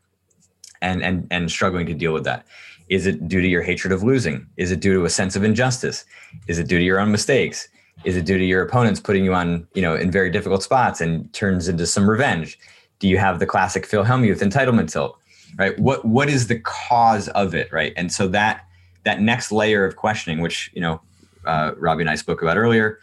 and 0.81 1.03
and 1.03 1.29
and 1.31 1.51
struggling 1.51 1.87
to 1.87 1.95
deal 1.95 2.13
with 2.13 2.25
that? 2.25 2.47
Is 2.89 3.07
it 3.07 3.29
due 3.29 3.41
to 3.41 3.47
your 3.47 3.63
hatred 3.63 3.93
of 3.93 4.03
losing? 4.03 4.47
Is 4.57 4.73
it 4.73 4.81
due 4.81 4.95
to 4.95 5.05
a 5.05 5.11
sense 5.11 5.37
of 5.37 5.45
injustice? 5.45 6.05
Is 6.49 6.59
it 6.59 6.67
due 6.67 6.79
to 6.79 6.85
your 6.85 6.99
own 6.99 7.13
mistakes? 7.13 7.69
Is 8.05 8.17
it 8.17 8.25
due 8.25 8.39
to 8.39 8.45
your 8.45 8.63
opponents 8.63 8.99
putting 8.99 9.25
you 9.25 9.35
on, 9.35 9.67
you 9.75 9.83
know, 9.83 9.95
in 9.95 10.11
very 10.11 10.31
difficult 10.31 10.63
spots 10.63 11.01
and 11.01 11.33
turns 11.33 11.69
into 11.69 11.87
some 11.87 12.09
revenge? 12.09 12.59
Do 12.99 13.09
you 13.09 13.19
have 13.19 13.39
the 13.39 13.47
classic 13.47 13.87
Phil 13.87 14.05
Hellmuth 14.05 14.41
entitlement 14.41 14.91
tilt? 14.91 15.19
Right? 15.59 15.79
What 15.79 16.05
what 16.05 16.31
is 16.31 16.47
the 16.47 16.59
cause 16.61 17.29
of 17.29 17.55
it? 17.55 17.71
Right. 17.73 17.93
And 17.97 18.11
so 18.11 18.27
that 18.29 18.67
that 19.05 19.21
next 19.21 19.53
layer 19.53 19.85
of 19.85 19.97
questioning, 19.97 20.41
which, 20.41 20.71
you 20.75 20.81
know, 20.81 21.01
uh, 21.47 21.73
Robbie 21.77 22.03
and 22.03 22.11
I 22.11 22.15
spoke 22.15 22.43
about 22.43 22.57
earlier, 22.57 23.01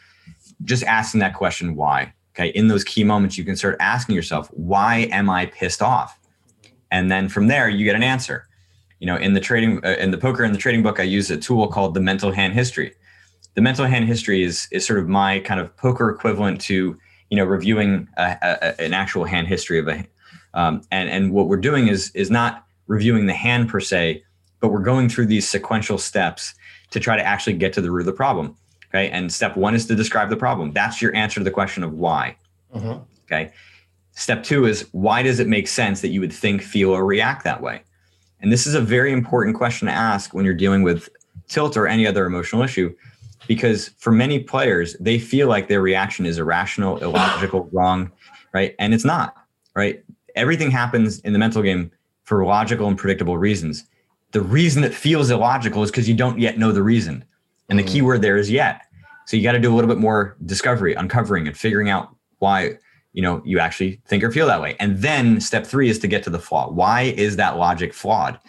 just 0.64 0.84
asking 0.84 1.20
that 1.20 1.34
question, 1.34 1.76
why? 1.76 2.14
Okay. 2.36 2.50
In 2.50 2.68
those 2.68 2.84
key 2.84 3.04
moments, 3.04 3.38
you 3.38 3.44
can 3.44 3.56
start 3.56 3.76
asking 3.80 4.16
yourself, 4.16 4.48
why 4.54 5.10
am 5.12 5.30
I 5.30 5.48
pissed 5.48 5.82
off? 5.82 6.20
And 6.92 7.12
then 7.12 7.30
from 7.30 7.48
there, 7.48 7.70
you 7.70 7.86
get 7.86 7.96
an 7.96 8.04
answer. 8.04 8.48
You 9.00 9.08
know, 9.08 9.16
in 9.16 9.34
the 9.34 9.40
trading, 9.40 9.84
uh, 9.86 9.96
in 10.00 10.12
the 10.12 10.18
poker 10.18 10.44
and 10.44 10.54
the 10.54 10.60
trading 10.60 10.84
book, 10.84 11.00
I 11.00 11.04
use 11.04 11.30
a 11.32 11.38
tool 11.38 11.68
called 11.68 11.94
the 11.94 12.02
mental 12.02 12.32
hand 12.32 12.54
history. 12.54 12.94
The 13.56 13.62
mental 13.62 13.86
hand 13.86 14.06
history 14.06 14.44
is 14.44 14.68
is 14.72 14.86
sort 14.86 15.00
of 15.00 15.08
my 15.08 15.40
kind 15.40 15.60
of 15.60 15.76
poker 15.78 16.10
equivalent 16.10 16.62
to 16.62 16.98
you 17.30 17.38
know 17.38 17.46
reviewing 17.46 18.08
a, 18.18 18.38
a, 18.42 18.82
an 18.82 18.94
actual 18.94 19.24
hand 19.24 19.48
history 19.48 19.80
of 19.80 19.88
a, 19.88 20.06
um, 20.54 20.82
and 20.92 21.10
and 21.10 21.32
what 21.32 21.48
we're 21.48 21.58
doing 21.58 21.88
is 21.88 22.12
is 22.14 22.30
not 22.30 22.66
reviewing 22.88 23.26
the 23.26 23.34
hand 23.34 23.70
per 23.70 23.80
se, 23.80 24.24
but 24.60 24.70
we're 24.70 24.80
going 24.80 25.08
through 25.08 25.28
these 25.28 25.48
sequential 25.48 25.98
steps 25.98 26.54
to 26.92 27.00
try 27.00 27.16
to 27.16 27.24
actually 27.24 27.54
get 27.54 27.74
to 27.74 27.82
the 27.82 27.92
root 27.92 28.02
of 28.02 28.06
the 28.06 28.14
problem. 28.14 28.56
Okay. 28.90 29.10
And 29.10 29.32
step 29.32 29.56
one 29.56 29.76
is 29.76 29.86
to 29.88 29.96
describe 29.96 30.30
the 30.30 30.38
problem. 30.38 30.72
That's 30.72 31.02
your 31.02 31.16
answer 31.16 31.40
to 31.40 31.44
the 31.44 31.52
question 31.52 31.84
of 31.84 31.94
why. 31.94 32.36
Mm-hmm. 32.76 33.02
Okay. 33.26 33.52
Step 34.14 34.44
two 34.44 34.66
is 34.66 34.88
why 34.92 35.22
does 35.22 35.40
it 35.40 35.48
make 35.48 35.68
sense 35.68 36.02
that 36.02 36.10
you 36.10 36.20
would 36.20 36.34
think, 36.34 36.62
feel, 36.62 36.92
or 36.92 37.06
react 37.06 37.44
that 37.44 37.62
way? 37.62 37.84
And 38.42 38.52
this 38.52 38.66
is 38.66 38.74
a 38.74 38.82
very 38.82 39.12
important 39.12 39.56
question 39.56 39.88
to 39.88 39.94
ask 39.94 40.34
when 40.34 40.46
you're 40.46 40.54
dealing 40.54 40.84
with 40.84 41.10
tilt 41.48 41.78
or 41.78 41.88
any 41.88 42.08
other 42.08 42.26
emotional 42.26 42.64
issue, 42.64 42.94
because 43.48 43.90
for 43.98 44.12
many 44.12 44.40
players, 44.40 44.96
they 45.00 45.20
feel 45.20 45.48
like 45.48 45.68
their 45.68 45.82
reaction 45.82 46.26
is 46.26 46.38
irrational, 46.38 46.98
illogical, 47.04 47.70
wrong, 47.72 48.12
right? 48.54 48.76
And 48.80 48.94
it's 48.94 49.06
not, 49.06 49.36
right? 49.76 50.04
Everything 50.36 50.72
happens 50.72 51.20
in 51.20 51.34
the 51.34 51.40
mental 51.40 51.62
game 51.62 51.92
for 52.24 52.46
logical 52.46 52.88
and 52.88 52.98
predictable 52.98 53.38
reasons 53.38 53.86
the 54.32 54.42
reason 54.42 54.84
it 54.84 54.94
feels 54.94 55.30
illogical 55.30 55.84
is 55.84 55.92
because 55.92 56.08
you 56.08 56.16
don't 56.16 56.40
yet 56.40 56.58
know 56.58 56.72
the 56.72 56.84
reason. 56.84 57.26
And 57.70 57.78
the 57.78 57.84
key 57.84 58.00
mm. 58.00 58.06
word 58.06 58.22
there 58.22 58.38
is 58.38 58.50
yet. 58.50 58.82
So 59.26 59.38
you 59.38 59.44
got 59.44 59.52
to 59.52 59.60
do 59.60 59.72
a 59.72 59.76
little 59.76 59.88
bit 59.88 60.00
more 60.00 60.36
discovery, 60.46 60.94
uncovering 60.96 61.48
and 61.48 61.56
figuring 61.56 61.90
out 61.90 62.16
why, 62.40 62.74
you 63.14 63.22
know, 63.22 63.42
you 63.46 63.60
actually 63.60 64.02
think 64.06 64.24
or 64.24 64.32
feel 64.32 64.48
that 64.48 64.62
way. 64.62 64.76
And 64.80 64.98
then 64.98 65.40
step 65.40 65.66
three 65.66 65.90
is 65.90 66.00
to 66.00 66.08
get 66.08 66.24
to 66.24 66.30
the 66.30 66.40
flaw. 66.40 66.70
Why 66.72 67.14
is 67.16 67.36
that 67.36 67.58
logic 67.58 67.94
flawed? 67.94 68.40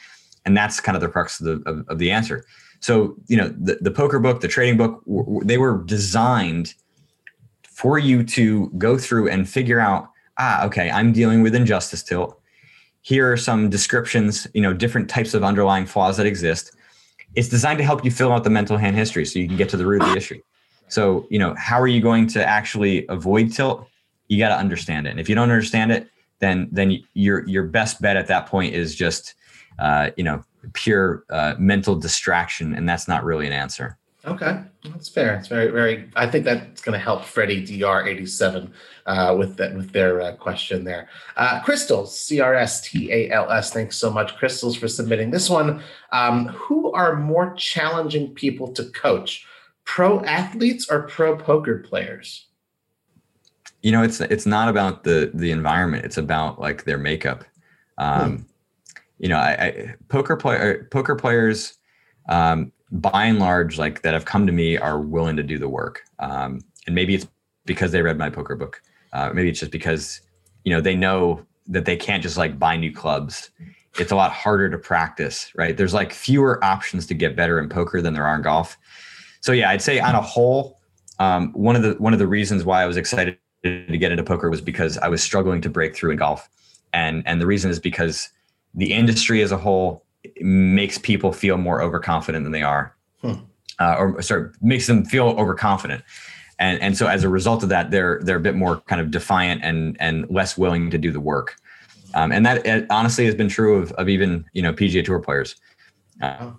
And 0.47 0.57
that's 0.57 0.81
kind 0.81 0.97
of 0.97 1.03
the 1.03 1.09
crux 1.09 1.39
of 1.41 1.47
the, 1.47 1.71
of, 1.71 1.89
of 1.89 1.99
the 1.99 2.11
answer. 2.11 2.47
So, 2.81 3.15
you 3.27 3.37
know, 3.37 3.49
the, 3.49 3.77
the 3.83 3.91
poker 3.91 4.19
book, 4.19 4.41
the 4.41 4.49
trading 4.49 4.79
book, 4.79 5.05
w- 5.05 5.41
they 5.45 5.59
were 5.59 5.83
designed 5.85 6.75
for 7.63 7.99
you 7.99 8.23
to 8.25 8.71
go 8.79 8.97
through 8.97 9.29
and 9.29 9.47
figure 9.47 9.81
out, 9.81 10.09
ah, 10.39 10.65
okay, 10.65 10.91
I'm 10.91 11.13
dealing 11.13 11.43
with 11.43 11.55
injustice 11.55 12.03
tilt 12.03 12.40
here 13.03 13.33
are 13.33 13.37
some 13.37 13.71
descriptions, 13.71 14.47
you 14.55 14.61
know, 14.61 14.73
different 14.73 15.09
types 15.09 15.35
of 15.35 15.43
underlying 15.43 15.87
flaws 15.87 16.17
that 16.17 16.27
exist. 16.27 16.77
It's 17.35 17.49
designed 17.49 17.79
to 17.79 17.85
help 17.85 18.05
you 18.05 18.11
fill 18.11 18.33
out 18.33 18.45
the 18.45 18.51
mental 18.51 18.77
hand 18.77 18.97
history 18.97 19.25
so 19.25 19.39
you 19.39 19.47
can 19.47 19.57
get 19.57 19.69
to 19.71 19.77
the 19.77 19.87
root 19.87 20.03
of 20.03 20.09
the 20.09 20.17
issue. 20.17 20.41
So, 20.89 21.27
you 21.31 21.39
know, 21.39 21.55
how 21.57 21.81
are 21.81 21.87
you 21.87 22.01
going 22.01 22.27
to 22.29 22.45
actually 22.45 23.07
avoid 23.09 23.53
tilt? 23.53 23.87
You 24.29 24.39
got 24.39 24.49
to 24.49 24.57
understand 24.57 25.07
it. 25.07 25.11
And 25.11 25.21
if 25.21 25.29
you 25.29 25.35
don't 25.35 25.51
understand 25.51 25.93
it, 25.93 26.09
then 26.41 26.69
then 26.73 26.99
your 27.15 27.47
your 27.47 27.65
best 27.65 28.01
bet 28.01 28.17
at 28.17 28.27
that 28.27 28.47
point 28.47 28.75
is 28.75 28.95
just 28.95 29.35
uh, 29.79 30.11
you 30.17 30.25
know 30.25 30.43
pure 30.73 31.25
uh, 31.31 31.55
mental 31.59 31.95
distraction, 31.95 32.75
and 32.75 32.89
that's 32.89 33.07
not 33.07 33.25
really 33.25 33.47
an 33.47 33.53
answer. 33.53 33.97
Okay, 34.27 34.61
that's 34.85 35.09
fair. 35.09 35.37
It's 35.37 35.49
very, 35.49 35.71
very. 35.71 36.11
I 36.15 36.27
think 36.27 36.45
that's 36.45 36.83
going 36.83 36.93
to 36.93 37.03
help 37.03 37.25
Freddie 37.25 37.65
Dr 37.65 38.07
eighty 38.07 38.27
seven 38.27 38.71
uh, 39.07 39.35
with 39.39 39.57
that 39.57 39.75
with 39.75 39.93
their 39.93 40.21
uh, 40.21 40.37
question 40.37 40.85
there. 40.85 41.09
Uh, 41.39 41.61
Crystals 41.63 42.21
C 42.21 42.39
R 42.39 42.55
S 42.55 42.83
T 42.83 43.11
A 43.11 43.31
L 43.31 43.51
S. 43.51 43.73
Thanks 43.73 43.97
so 43.97 44.11
much, 44.11 44.37
Crystals, 44.37 44.77
for 44.77 44.89
submitting 44.89 45.31
this 45.31 45.49
one. 45.49 45.83
Um, 46.13 46.49
who 46.49 46.93
are 46.93 47.17
more 47.17 47.55
challenging 47.55 48.35
people 48.35 48.71
to 48.75 48.85
coach, 48.91 49.47
pro 49.85 50.23
athletes 50.25 50.91
or 50.91 51.05
pro 51.05 51.35
poker 51.35 51.79
players? 51.79 52.47
You 53.83 53.93
know, 53.93 54.03
it's 54.03 54.21
it's 54.21 54.45
not 54.45 54.69
about 54.69 55.05
the 55.05 55.31
the 55.33 55.51
environment. 55.51 56.05
It's 56.05 56.19
about 56.19 56.61
like 56.61 56.85
their 56.85 56.99
makeup. 56.99 57.45
Um, 57.97 58.37
hmm. 58.37 58.43
You 59.19 59.29
know, 59.31 59.39
I, 59.39 59.51
I 59.51 59.95
poker 60.09 60.37
player 60.37 60.87
poker 60.91 61.17
players. 61.17 61.79
Um, 62.29 62.73
by 62.93 63.25
and 63.27 63.39
large, 63.39 63.79
like 63.79 64.03
that 64.03 64.15
have 64.15 64.25
come 64.25 64.47
to 64.47 64.53
me 64.53 64.77
are 64.77 65.01
willing 65.01 65.37
to 65.37 65.43
do 65.43 65.59
the 65.59 65.69
work. 65.69 66.03
Um, 66.19 66.61
and 66.87 66.95
maybe 66.95 67.15
it's 67.15 67.27
because 67.67 67.93
they 67.93 68.03
read 68.03 68.19
my 68.19 68.31
poker 68.31 68.57
book. 68.57 68.83
Uh, 69.13 69.31
maybe 69.33 69.49
it's 69.49 69.61
just 69.61 69.73
because, 69.73 70.21
you 70.65 70.73
know, 70.73 70.81
they 70.81 70.97
know 70.97 71.45
that 71.69 71.85
they 71.85 71.97
can't 71.97 72.23
just 72.23 72.37
like 72.37 72.59
buy 72.59 72.77
new 72.77 72.93
clubs. 72.93 73.51
It's 73.99 74.13
a 74.13 74.17
lot 74.17 74.33
harder 74.33 74.71
to 74.71 74.79
practice, 74.79 75.53
right? 75.55 75.77
There's 75.77 75.95
like 75.95 76.13
fewer 76.13 76.63
options 76.65 77.07
to 77.07 77.15
get 77.15 77.37
better 77.37 77.59
in 77.59 77.69
poker 77.69 78.01
than 78.01 78.15
there 78.15 78.27
are 78.27 78.37
in 78.37 78.43
golf. 78.43 78.77
So 79.41 79.53
yeah, 79.53 79.71
I'd 79.71 79.83
say 79.83 80.01
on 80.01 80.15
a 80.15 80.21
whole, 80.21 80.79
um, 81.19 81.53
one 81.53 81.77
of 81.77 81.83
the 81.83 81.95
one 81.95 82.13
of 82.13 82.19
the 82.19 82.27
reasons 82.27 82.65
why 82.65 82.83
I 82.83 82.87
was 82.87 82.97
excited 82.97 83.39
to 83.65 83.99
get 83.99 84.11
into 84.11 84.25
poker 84.25 84.49
was 84.49 84.61
because 84.61 84.97
I 84.99 85.09
was 85.09 85.23
struggling 85.23 85.61
to 85.63 85.69
break 85.69 85.95
through 85.95 86.13
in 86.13 86.17
golf, 86.17 86.49
and 86.93 87.23
and 87.27 87.41
the 87.41 87.47
reason 87.47 87.71
is 87.71 87.79
because 87.79 88.31
the 88.75 88.93
industry 88.93 89.43
as 89.43 89.53
a 89.53 89.57
whole 89.57 90.05
makes 90.41 90.99
people 90.99 91.33
feel 91.33 91.57
more 91.57 91.83
overconfident 91.83 92.45
than 92.45 92.53
they 92.53 92.63
are, 92.63 92.95
hmm. 93.21 93.35
uh, 93.79 93.97
or 93.99 94.23
sorry, 94.23 94.51
makes 94.61 94.87
them 94.87 95.05
feel 95.05 95.29
overconfident. 95.29 96.03
And, 96.59 96.81
and 96.83 96.97
so 96.97 97.07
as 97.07 97.25
a 97.25 97.29
result 97.29 97.63
of 97.63 97.71
that, 97.71 97.91
they're 97.91 98.21
they're 98.23 98.37
a 98.37 98.41
bit 98.41 98.55
more 98.55 98.81
kind 98.83 99.01
of 99.01 99.11
defiant 99.11 99.65
and 99.65 99.97
and 99.99 100.29
less 100.31 100.59
willing 100.59 100.91
to 100.91 100.99
do 100.99 101.11
the 101.11 101.21
work. 101.21 101.57
Um, 102.15 102.33
and 102.33 102.45
that 102.45 102.87
honestly 102.91 103.25
has 103.25 103.35
been 103.35 103.49
true 103.49 103.77
of, 103.77 103.93
of 103.93 104.09
even 104.09 104.45
you 104.53 104.63
know 104.63 104.73
PGA 104.73 105.05
Tour 105.05 105.21
players, 105.21 105.57
uh, 106.21 106.51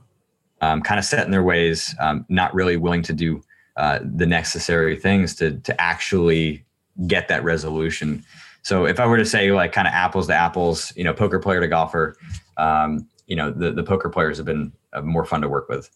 um, 0.62 0.82
kind 0.82 0.98
of 0.98 1.06
set 1.06 1.26
in 1.26 1.32
their 1.32 1.44
ways, 1.44 1.94
um, 2.00 2.26
not 2.30 2.54
really 2.54 2.78
willing 2.78 3.04
to 3.04 3.14
do 3.14 3.44
uh, 3.78 4.00
the 4.04 4.26
necessary 4.26 4.96
things 4.98 5.36
to 5.36 5.58
to 5.60 5.80
actually 5.80 6.66
get 7.08 7.28
that 7.28 7.44
resolution. 7.44 8.24
So 8.64 8.86
if 8.86 9.00
I 9.00 9.06
were 9.06 9.18
to 9.18 9.26
say 9.26 9.52
like 9.52 9.72
kind 9.72 9.88
of 9.88 9.94
apples 9.94 10.28
to 10.28 10.34
apples, 10.34 10.94
you 10.96 11.04
know, 11.04 11.14
poker 11.14 11.40
player 11.40 11.62
to 11.62 11.68
golfer, 11.68 12.16
um, 12.58 13.08
you 13.32 13.38
know, 13.38 13.50
the 13.50 13.72
the 13.72 13.82
poker 13.82 14.10
players 14.10 14.36
have 14.36 14.46
been 14.46 14.74
uh, 14.92 15.02
more 15.02 15.24
fun 15.24 15.40
to 15.40 15.48
work 15.48 15.70
with. 15.70 15.90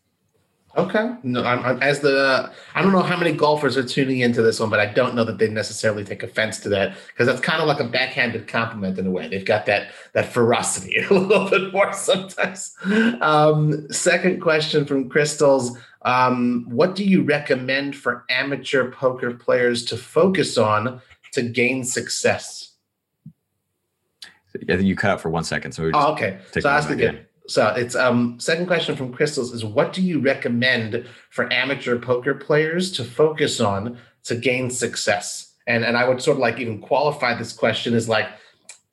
Okay. 0.78 1.14
No, 1.24 1.44
I'm, 1.44 1.60
I'm, 1.66 1.82
as 1.82 2.00
the 2.00 2.50
I 2.74 2.82
don't 2.82 2.94
know 2.94 3.02
how 3.02 3.18
many 3.18 3.34
golfers 3.34 3.76
are 3.76 3.84
tuning 3.84 4.20
into 4.20 4.42
this 4.42 4.58
one, 4.58 4.70
but 4.70 4.80
I 4.80 4.86
don't 4.86 5.16
know 5.16 5.26
that 5.26 5.38
they 5.38 5.50
necessarily 5.50 6.06
take 6.06 6.24
offense 6.24 6.60
to 6.62 6.70
that 6.70 6.96
because 7.08 7.28
that's 7.28 7.42
kind 7.42 7.62
of 7.62 7.68
like 7.68 7.82
a 7.82 7.84
backhanded 7.90 8.48
compliment 8.48 8.98
in 8.98 9.06
a 9.06 9.12
way. 9.12 9.28
They've 9.28 9.44
got 9.44 9.66
that 9.66 9.92
that 10.14 10.32
ferocity 10.32 10.98
a 11.10 11.14
little 11.14 11.50
bit 11.50 11.74
more 11.74 11.92
sometimes. 11.92 12.74
Um, 13.20 13.92
second 13.92 14.40
question 14.40 14.86
from 14.86 15.10
Crystals: 15.10 15.78
um, 16.04 16.64
What 16.70 16.96
do 16.96 17.04
you 17.04 17.22
recommend 17.22 17.98
for 17.98 18.24
amateur 18.30 18.92
poker 18.92 19.34
players 19.34 19.84
to 19.86 19.98
focus 19.98 20.58
on 20.58 21.02
to 21.34 21.42
gain 21.42 21.84
success? 21.84 22.65
Yeah, 24.68 24.78
you 24.78 24.96
cut 24.96 25.12
out 25.12 25.22
for 25.22 25.30
one 25.30 25.44
second, 25.44 25.72
so 25.72 25.90
oh, 25.94 26.14
okay. 26.14 26.40
So 26.52 26.70
ask 26.70 26.90
again. 26.90 27.26
So 27.48 27.68
it's 27.76 27.96
um 27.96 28.40
second 28.40 28.66
question 28.68 28.96
from 28.96 29.14
Crystals 29.14 29.54
is 29.54 29.64
what 29.64 29.94
do 29.94 30.02
you 30.02 30.20
recommend 30.20 31.06
for 31.30 31.52
amateur 31.54 32.00
poker 32.00 32.34
players 32.34 32.92
to 32.94 33.04
focus 33.04 33.60
on 33.60 33.98
to 34.24 34.36
gain 34.36 34.70
success? 34.70 35.54
And 35.68 35.86
and 35.86 35.98
I 35.98 36.08
would 36.08 36.22
sort 36.22 36.38
of 36.38 36.42
like 36.42 36.60
even 36.60 36.80
qualify 36.80 37.36
this 37.36 37.54
question 37.54 37.94
as 37.94 38.10
like 38.10 38.28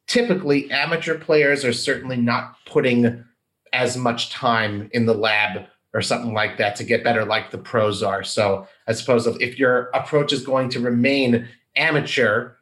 typically 0.06 0.70
amateur 0.70 1.18
players 1.18 1.64
are 1.64 1.72
certainly 1.72 2.16
not 2.16 2.56
putting 2.66 3.24
as 3.72 3.96
much 3.96 4.30
time 4.30 4.90
in 4.92 5.06
the 5.06 5.14
lab 5.14 5.66
or 5.94 6.02
something 6.02 6.32
like 6.32 6.58
that 6.58 6.76
to 6.76 6.84
get 6.84 7.04
better 7.04 7.24
like 7.24 7.50
the 7.50 7.58
pros 7.58 8.02
are. 8.02 8.24
So 8.24 8.66
I 8.86 8.92
suppose 8.92 9.26
if 9.26 9.58
your 9.58 9.90
approach 9.94 10.32
is 10.32 10.44
going 10.44 10.68
to 10.70 10.80
remain 10.80 11.48
amateur, 11.76 12.52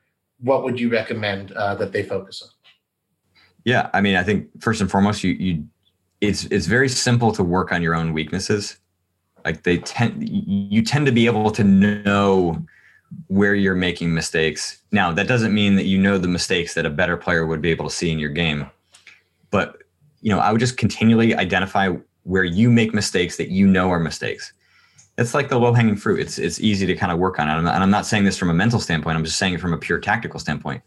what 0.41 0.65
would 0.65 0.81
you 0.81 0.91
recommend 0.91 1.53
uh, 1.53 1.75
that 1.77 1.93
they 1.93 2.03
focus 2.03 2.43
on? 2.43 2.51
Yeah, 3.65 3.91
I 3.93 4.01
mean, 4.01 4.17
I 4.17 4.23
think 4.23 4.49
first 4.61 4.81
and 4.81 4.91
foremost, 4.91 5.23
you 5.23 5.33
you 5.33 5.65
it's 6.21 6.45
it's 6.47 6.67
very 6.67 6.89
simple 6.89 7.33
to 7.33 7.43
work 7.43 7.73
on 7.73 7.83
your 7.83 7.95
own 7.95 8.13
weaknesses. 8.13 8.79
Like 9.45 9.63
they 9.63 9.79
tend 9.79 10.29
you 10.29 10.83
tend 10.83 11.07
to 11.07 11.13
be 11.13 11.27
able 11.27 11.51
to 11.53 11.65
know 11.65 12.65
where 13.27 13.55
you're 13.55 13.75
making 13.75 14.15
mistakes. 14.15 14.81
Now 14.93 15.13
that 15.13 15.27
doesn't 15.27 15.55
mean 15.55 15.77
that 15.77 15.87
you 15.87 15.99
know 15.99 16.19
the 16.19 16.29
mistakes 16.29 16.75
that 16.75 16.87
a 16.87 16.91
better 16.91 17.17
player 17.17 17.47
would 17.47 17.63
be 17.63 17.71
able 17.71 17.89
to 17.89 17.95
see 17.95 18.11
in 18.11 18.19
your 18.19 18.31
game. 18.31 18.71
But 19.51 19.79
you 20.23 20.31
know 20.31 20.39
i 20.39 20.53
would 20.53 20.61
just 20.61 20.77
continually 20.77 21.35
identify 21.35 21.89
where 22.25 22.45
you 22.45 22.71
make 22.71 22.93
mistakes 22.93 23.37
that 23.39 23.49
you 23.49 23.67
know 23.67 23.91
are 23.91 23.99
mistakes. 23.99 24.53
It's 25.19 25.35
like 25.35 25.49
the 25.49 25.59
low 25.59 25.73
hanging 25.73 25.97
fruit. 25.97 26.21
It's 26.21 26.39
it's 26.39 26.61
easy 26.61 26.87
to 26.87 26.95
kind 26.95 27.13
of 27.13 27.19
work 27.19 27.39
on 27.39 27.49
it. 27.49 27.59
And 27.59 27.69
i'm 27.69 27.91
not 27.91 28.07
saying 28.07 28.25
this 28.25 28.37
from 28.37 28.51
a 28.51 28.55
mental 28.55 28.81
standpoint. 28.81 29.17
I'm 29.17 29.25
just 29.25 29.39
saying 29.39 29.55
it 29.55 29.61
from 29.61 29.73
a 29.73 29.79
pure 29.79 29.99
tactical 29.99 30.39
standpoint. 30.39 30.83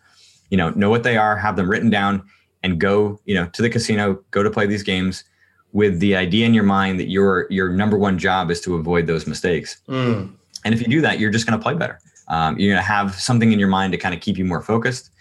You 0.50 0.58
know 0.58 0.70
know 0.72 0.90
what 0.90 1.04
they 1.04 1.18
are 1.18 1.36
have 1.36 1.56
them 1.56 1.70
written 1.70 1.90
down 1.90 2.24
and 2.64 2.80
go, 2.80 3.20
you 3.26 3.36
know, 3.36 3.48
to 3.48 3.62
the 3.62 3.70
casino, 3.70 4.24
go 4.32 4.42
to 4.42 4.50
play 4.50 4.66
these 4.66 4.84
games 4.84 5.24
with 5.74 6.00
the 6.00 6.16
idea 6.16 6.46
in 6.46 6.54
your 6.54 6.64
mind 6.64 7.00
that 7.00 7.10
your 7.10 7.48
your 7.50 7.70
number 7.70 7.98
one 7.98 8.18
job 8.18 8.50
is 8.50 8.62
to 8.62 8.76
avoid 8.76 9.08
those 9.08 9.28
mistakes. 9.28 9.82
Mm. 9.88 10.34
And 10.64 10.74
if 10.74 10.82
you 10.82 10.88
do 10.88 11.02
that, 11.02 11.20
you're 11.20 11.32
just 11.32 11.46
going 11.46 11.60
to 11.60 11.64
play 11.64 11.74
better. 11.74 12.00
Um, 12.30 12.58
you're 12.58 12.74
going 12.74 12.82
to 12.82 12.88
have 12.88 13.16
something 13.16 13.52
in 13.52 13.60
your 13.60 13.68
mind 13.68 13.92
to 13.92 13.98
kind 13.98 14.16
of 14.16 14.22
keep 14.22 14.38
you 14.38 14.46
more 14.46 14.62
focused. 14.62 15.12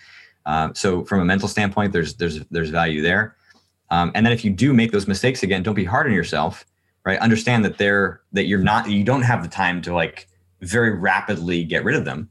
Uh, 0.47 0.72
so 0.74 1.05
from 1.05 1.20
a 1.20 1.24
mental 1.24 1.49
standpoint, 1.49 1.93
there's 1.93 2.14
there's 2.14 2.40
there's 2.51 2.70
value 2.70 3.03
there. 3.03 3.36
Um, 3.90 4.12
and 4.14 4.24
then 4.24 4.32
if 4.32 4.45
you 4.45 4.51
do 4.51 4.72
make 4.72 4.93
those 4.93 5.07
mistakes 5.09 5.43
again, 5.43 5.62
don't 5.62 5.74
be 5.74 5.84
hard 5.84 6.07
on 6.07 6.12
yourself. 6.12 6.64
Right? 7.05 7.18
Understand 7.18 7.64
that 7.64 7.78
they're 7.78 8.20
that 8.32 8.45
you're 8.45 8.61
not 8.61 8.88
you 8.88 9.03
don't 9.03 9.22
have 9.22 9.43
the 9.43 9.49
time 9.49 9.82
to 9.82 9.95
like 9.95 10.28
very 10.61 10.97
rapidly 10.97 11.64
get 11.64 11.82
rid 11.82 11.97
of 11.97 12.05
them. 12.05 12.30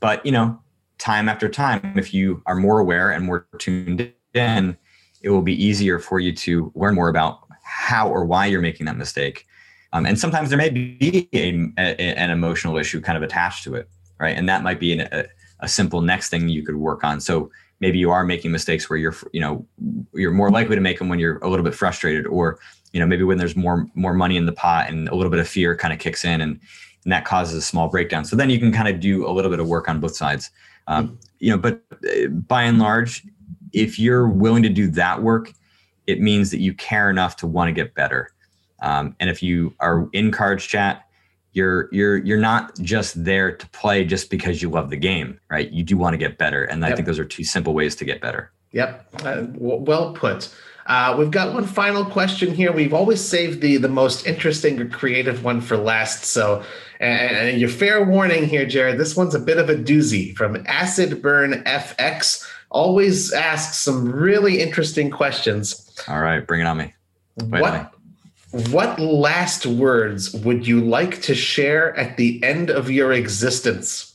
But 0.00 0.24
you 0.26 0.32
know, 0.32 0.60
time 0.98 1.28
after 1.28 1.48
time, 1.48 1.94
if 1.96 2.12
you 2.12 2.42
are 2.46 2.56
more 2.56 2.80
aware 2.80 3.12
and 3.12 3.24
more 3.24 3.46
tuned 3.58 4.12
then 4.32 4.76
it 5.22 5.30
will 5.30 5.42
be 5.42 5.62
easier 5.62 5.98
for 5.98 6.20
you 6.20 6.32
to 6.32 6.72
learn 6.74 6.94
more 6.94 7.08
about 7.08 7.40
how 7.62 8.08
or 8.08 8.24
why 8.24 8.46
you're 8.46 8.62
making 8.62 8.86
that 8.86 8.96
mistake. 8.96 9.46
Um, 9.92 10.06
and 10.06 10.18
sometimes 10.18 10.50
there 10.50 10.58
may 10.58 10.70
be 10.70 11.28
a, 11.32 11.72
a, 11.78 12.18
an 12.18 12.30
emotional 12.30 12.76
issue 12.76 13.00
kind 13.00 13.16
of 13.16 13.22
attached 13.22 13.64
to 13.64 13.74
it, 13.74 13.88
right? 14.18 14.36
And 14.36 14.48
that 14.48 14.62
might 14.62 14.78
be 14.78 14.92
an, 14.92 15.08
a, 15.12 15.24
a 15.60 15.68
simple 15.68 16.02
next 16.02 16.28
thing 16.28 16.48
you 16.48 16.64
could 16.64 16.76
work 16.76 17.04
on. 17.04 17.20
So 17.20 17.50
maybe 17.80 17.98
you 17.98 18.10
are 18.10 18.24
making 18.24 18.52
mistakes 18.52 18.88
where 18.88 18.98
you're, 18.98 19.14
you 19.32 19.40
know, 19.40 19.66
you're 20.14 20.32
more 20.32 20.50
likely 20.50 20.74
to 20.74 20.80
make 20.80 20.98
them 20.98 21.08
when 21.08 21.18
you're 21.18 21.38
a 21.38 21.48
little 21.48 21.64
bit 21.64 21.74
frustrated, 21.74 22.26
or 22.26 22.58
you 22.92 23.00
know, 23.00 23.06
maybe 23.06 23.22
when 23.22 23.38
there's 23.38 23.56
more 23.56 23.86
more 23.94 24.14
money 24.14 24.36
in 24.36 24.46
the 24.46 24.52
pot 24.52 24.88
and 24.88 25.08
a 25.08 25.14
little 25.14 25.30
bit 25.30 25.40
of 25.40 25.48
fear 25.48 25.76
kind 25.76 25.92
of 25.92 25.98
kicks 25.98 26.24
in, 26.24 26.40
and 26.40 26.60
and 27.04 27.12
that 27.12 27.24
causes 27.24 27.54
a 27.54 27.62
small 27.62 27.88
breakdown. 27.88 28.24
So 28.24 28.36
then 28.36 28.50
you 28.50 28.58
can 28.58 28.72
kind 28.72 28.88
of 28.88 29.00
do 29.00 29.26
a 29.26 29.32
little 29.32 29.50
bit 29.50 29.60
of 29.60 29.68
work 29.68 29.88
on 29.88 30.00
both 30.00 30.16
sides. 30.16 30.50
Um, 30.86 31.18
you 31.38 31.50
know, 31.50 31.58
but 31.58 31.82
uh, 32.04 32.28
by 32.28 32.62
and 32.64 32.78
large, 32.78 33.24
if 33.72 33.98
you're 33.98 34.28
willing 34.28 34.62
to 34.62 34.68
do 34.68 34.88
that 34.88 35.22
work, 35.22 35.52
it 36.06 36.20
means 36.20 36.50
that 36.50 36.60
you 36.60 36.72
care 36.74 37.10
enough 37.10 37.36
to 37.36 37.46
want 37.46 37.68
to 37.68 37.72
get 37.72 37.94
better. 37.94 38.30
Um, 38.80 39.14
and 39.20 39.28
if 39.28 39.42
you 39.42 39.74
are 39.80 40.08
in 40.12 40.30
cards 40.30 40.64
chat, 40.64 41.04
you're 41.52 41.88
you're 41.92 42.18
you're 42.18 42.38
not 42.38 42.78
just 42.80 43.24
there 43.24 43.52
to 43.52 43.68
play 43.70 44.04
just 44.04 44.30
because 44.30 44.62
you 44.62 44.70
love 44.70 44.90
the 44.90 44.96
game, 44.96 45.38
right? 45.50 45.70
You 45.70 45.82
do 45.82 45.96
want 45.96 46.14
to 46.14 46.18
get 46.18 46.38
better, 46.38 46.64
and 46.64 46.82
yep. 46.82 46.92
I 46.92 46.94
think 46.94 47.06
those 47.06 47.18
are 47.18 47.24
two 47.24 47.44
simple 47.44 47.74
ways 47.74 47.96
to 47.96 48.04
get 48.04 48.20
better. 48.20 48.52
Yep, 48.72 49.08
uh, 49.24 49.46
well 49.54 50.12
put. 50.12 50.54
Uh, 50.86 51.14
we've 51.18 51.30
got 51.30 51.52
one 51.52 51.64
final 51.64 52.04
question 52.04 52.54
here. 52.54 52.72
We've 52.72 52.94
always 52.94 53.20
saved 53.20 53.60
the 53.60 53.76
the 53.76 53.88
most 53.88 54.26
interesting 54.26 54.80
or 54.80 54.88
creative 54.88 55.44
one 55.44 55.60
for 55.60 55.76
last. 55.76 56.24
So, 56.24 56.62
and, 57.00 57.36
and 57.36 57.60
your 57.60 57.70
fair 57.70 58.04
warning 58.04 58.46
here, 58.46 58.64
Jared. 58.64 58.98
This 58.98 59.16
one's 59.16 59.34
a 59.34 59.40
bit 59.40 59.58
of 59.58 59.68
a 59.68 59.74
doozy 59.74 60.34
from 60.36 60.64
Acid 60.66 61.20
Burn 61.20 61.64
FX 61.64 62.46
always 62.70 63.32
asks 63.32 63.78
some 63.78 64.10
really 64.10 64.60
interesting 64.60 65.10
questions. 65.10 65.90
All 66.08 66.20
right, 66.20 66.46
bring 66.46 66.60
it 66.60 66.64
on 66.64 66.76
me. 66.76 66.94
Wait 67.36 67.60
what 67.60 67.94
what 68.50 68.98
last 68.98 69.66
words 69.66 70.32
would 70.32 70.66
you 70.66 70.80
like 70.80 71.20
to 71.22 71.34
share 71.34 71.94
at 71.96 72.16
the 72.16 72.42
end 72.42 72.70
of 72.70 72.90
your 72.90 73.12
existence? 73.12 74.14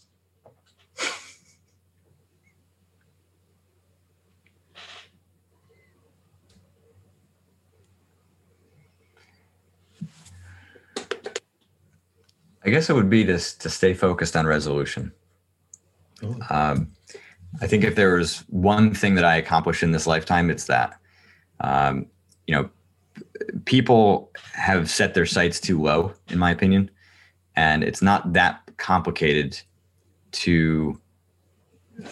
I 12.66 12.70
guess 12.70 12.90
it 12.90 12.94
would 12.94 13.10
be 13.10 13.26
to, 13.26 13.34
to 13.34 13.70
stay 13.70 13.94
focused 13.94 14.38
on 14.38 14.48
resolution. 14.48 15.12
Um, 16.50 16.94
I 17.62 17.68
think 17.68 17.84
if 17.84 17.96
there 17.96 18.16
was 18.16 18.40
one 18.50 18.94
thing 18.94 19.16
that 19.16 19.26
I 19.26 19.36
accomplished 19.36 19.84
in 19.84 19.92
this 19.92 20.08
lifetime, 20.08 20.50
it's 20.50 20.66
that. 20.66 21.00
Um, 21.60 22.08
you 22.48 22.56
know, 22.56 22.70
people 23.66 24.32
have 24.54 24.90
set 24.90 25.14
their 25.14 25.26
sights 25.26 25.60
too 25.60 25.82
low, 25.82 26.14
in 26.30 26.40
my 26.40 26.52
opinion, 26.52 26.90
and 27.56 27.84
it's 27.84 28.02
not 28.02 28.34
that 28.34 28.60
complicated 28.78 29.60
to 30.32 31.00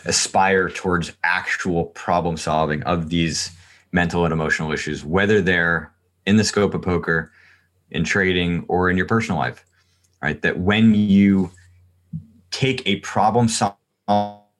aspire 0.05 0.69
towards 0.69 1.11
actual 1.23 1.85
problem 1.85 2.37
solving 2.37 2.83
of 2.83 3.09
these 3.09 3.51
mental 3.91 4.25
and 4.25 4.31
emotional 4.31 4.71
issues, 4.71 5.03
whether 5.03 5.41
they're 5.41 5.91
in 6.25 6.37
the 6.37 6.43
scope 6.43 6.73
of 6.73 6.81
poker, 6.81 7.31
in 7.89 8.03
trading, 8.03 8.63
or 8.67 8.89
in 8.89 8.95
your 8.95 9.07
personal 9.07 9.39
life. 9.39 9.65
Right? 10.21 10.41
That 10.43 10.59
when 10.59 10.93
you 10.93 11.51
take 12.51 12.85
a 12.85 12.97
problem 12.97 13.47
solving 13.47 13.77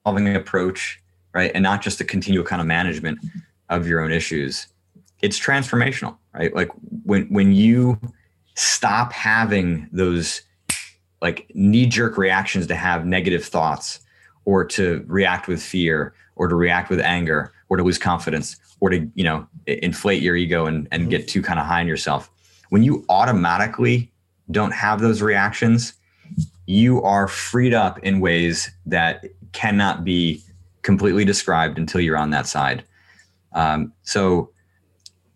solving 0.06 0.36
approach, 0.36 1.02
right? 1.34 1.52
And 1.54 1.64
not 1.64 1.82
just 1.82 2.02
a 2.02 2.04
continual 2.04 2.46
kind 2.46 2.62
of 2.62 2.68
management 2.68 3.20
of 3.70 3.88
your 3.88 4.02
own 4.02 4.12
issues. 4.12 4.68
It's 5.22 5.40
transformational, 5.40 6.18
right? 6.34 6.54
Like 6.54 6.70
when 7.06 7.28
when 7.28 7.54
you 7.54 8.00
stop 8.56 9.14
having 9.14 9.88
those 9.92 10.42
like 11.22 11.50
knee 11.54 11.86
jerk 11.86 12.18
reactions 12.18 12.68
to 12.68 12.76
have 12.76 13.06
negative 13.06 13.46
thoughts 13.46 14.00
or 14.46 14.66
to 14.66 15.04
react 15.08 15.48
with 15.48 15.62
fear 15.62 16.14
or 16.36 16.48
to 16.48 16.56
react 16.56 16.90
with 16.90 17.00
anger 17.00 17.54
or 17.70 17.78
to 17.78 17.84
lose 17.84 17.98
confidence 17.98 18.58
or 18.80 18.90
to 18.90 19.10
you 19.14 19.24
know 19.24 19.48
inflate 19.68 20.22
your 20.22 20.36
ego 20.36 20.66
and, 20.66 20.88
and 20.92 21.10
get 21.10 21.28
too 21.28 21.42
kind 21.42 21.60
of 21.60 21.66
high 21.66 21.82
on 21.82 21.88
yourself 21.88 22.30
when 22.70 22.84
you 22.84 23.06
automatically 23.10 24.12
don't 24.50 24.74
have 24.74 25.00
those 25.00 25.22
reactions 25.22 25.94
you 26.66 27.02
are 27.04 27.28
freed 27.28 27.74
up 27.74 28.00
in 28.00 28.20
ways 28.20 28.72
that 28.86 29.26
cannot 29.52 30.04
be 30.04 30.42
completely 30.82 31.26
described 31.26 31.78
until 31.78 32.02
you're 32.02 32.18
on 32.18 32.30
that 32.32 32.48
side. 32.48 32.84
Um, 33.54 33.94
so 34.04 34.52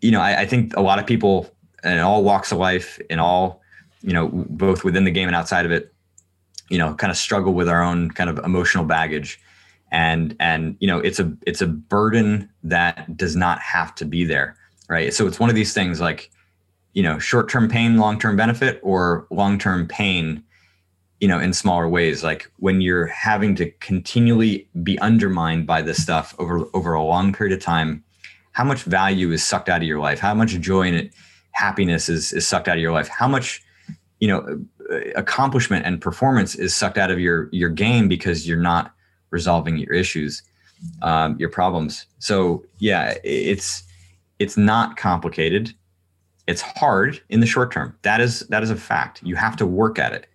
you 0.00 0.10
know 0.10 0.20
I, 0.20 0.40
I 0.40 0.46
think 0.46 0.76
a 0.76 0.80
lot 0.80 0.98
of 0.98 1.06
people 1.06 1.50
in 1.84 1.98
all 1.98 2.24
walks 2.24 2.52
of 2.52 2.58
life 2.58 2.98
in 3.10 3.18
all 3.18 3.60
you 4.02 4.12
know 4.12 4.28
both 4.28 4.84
within 4.84 5.04
the 5.04 5.10
game 5.10 5.28
and 5.28 5.36
outside 5.36 5.66
of 5.66 5.72
it 5.72 5.92
you 6.70 6.78
know 6.78 6.94
kind 6.94 7.10
of 7.10 7.16
struggle 7.16 7.52
with 7.52 7.68
our 7.68 7.82
own 7.82 8.10
kind 8.10 8.30
of 8.30 8.38
emotional 8.38 8.84
baggage. 8.84 9.40
And 9.92 10.34
and 10.40 10.76
you 10.80 10.86
know 10.86 10.98
it's 10.98 11.20
a 11.20 11.32
it's 11.46 11.60
a 11.60 11.66
burden 11.66 12.50
that 12.64 13.16
does 13.16 13.36
not 13.36 13.60
have 13.60 13.94
to 13.96 14.04
be 14.04 14.24
there 14.24 14.56
right? 14.88 15.12
So 15.12 15.26
it's 15.26 15.40
one 15.40 15.48
of 15.48 15.56
these 15.56 15.72
things 15.72 16.00
like 16.00 16.30
you 16.92 17.02
know 17.02 17.18
short-term 17.18 17.68
pain 17.68 17.98
long-term 17.98 18.36
benefit 18.36 18.80
or 18.82 19.26
long-term 19.30 19.86
pain 19.88 20.42
you 21.20 21.28
know 21.28 21.38
in 21.38 21.52
smaller 21.52 21.88
ways 21.88 22.22
like 22.22 22.50
when 22.58 22.80
you're 22.80 23.06
having 23.06 23.54
to 23.54 23.70
continually 23.80 24.68
be 24.82 24.98
undermined 24.98 25.66
by 25.66 25.80
this 25.80 26.02
stuff 26.02 26.34
over 26.38 26.64
over 26.74 26.92
a 26.94 27.02
long 27.02 27.32
period 27.32 27.56
of 27.56 27.62
time 27.62 28.04
how 28.56 28.64
much 28.64 28.84
value 28.84 29.32
is 29.32 29.46
sucked 29.46 29.68
out 29.68 29.82
of 29.82 29.86
your 29.86 30.00
life? 30.00 30.18
How 30.18 30.32
much 30.32 30.58
joy 30.60 30.88
and 30.88 31.10
happiness 31.50 32.08
is 32.08 32.32
is 32.32 32.48
sucked 32.48 32.68
out 32.68 32.78
of 32.78 32.82
your 32.82 32.90
life? 32.90 33.06
How 33.06 33.28
much 33.28 33.62
you 34.18 34.26
know 34.26 34.64
accomplishment 35.14 35.84
and 35.84 36.00
performance 36.00 36.54
is 36.54 36.74
sucked 36.74 36.96
out 36.96 37.10
of 37.10 37.20
your 37.20 37.50
your 37.52 37.68
game 37.68 38.08
because 38.08 38.48
you're 38.48 38.56
not 38.56 38.94
resolving 39.28 39.76
your 39.76 39.92
issues 39.92 40.42
um, 41.02 41.36
your 41.38 41.50
problems? 41.50 42.06
So 42.18 42.64
yeah 42.78 43.18
it's 43.24 43.82
it's 44.38 44.56
not 44.56 44.96
complicated. 44.96 45.74
It's 46.46 46.62
hard 46.62 47.20
in 47.28 47.40
the 47.40 47.46
short 47.46 47.70
term. 47.72 47.94
That 48.02 48.22
is 48.22 48.40
that 48.48 48.62
is 48.62 48.70
a 48.70 48.76
fact. 48.76 49.22
You 49.22 49.36
have 49.36 49.56
to 49.56 49.66
work 49.66 49.98
at 49.98 50.14
it 50.14 50.28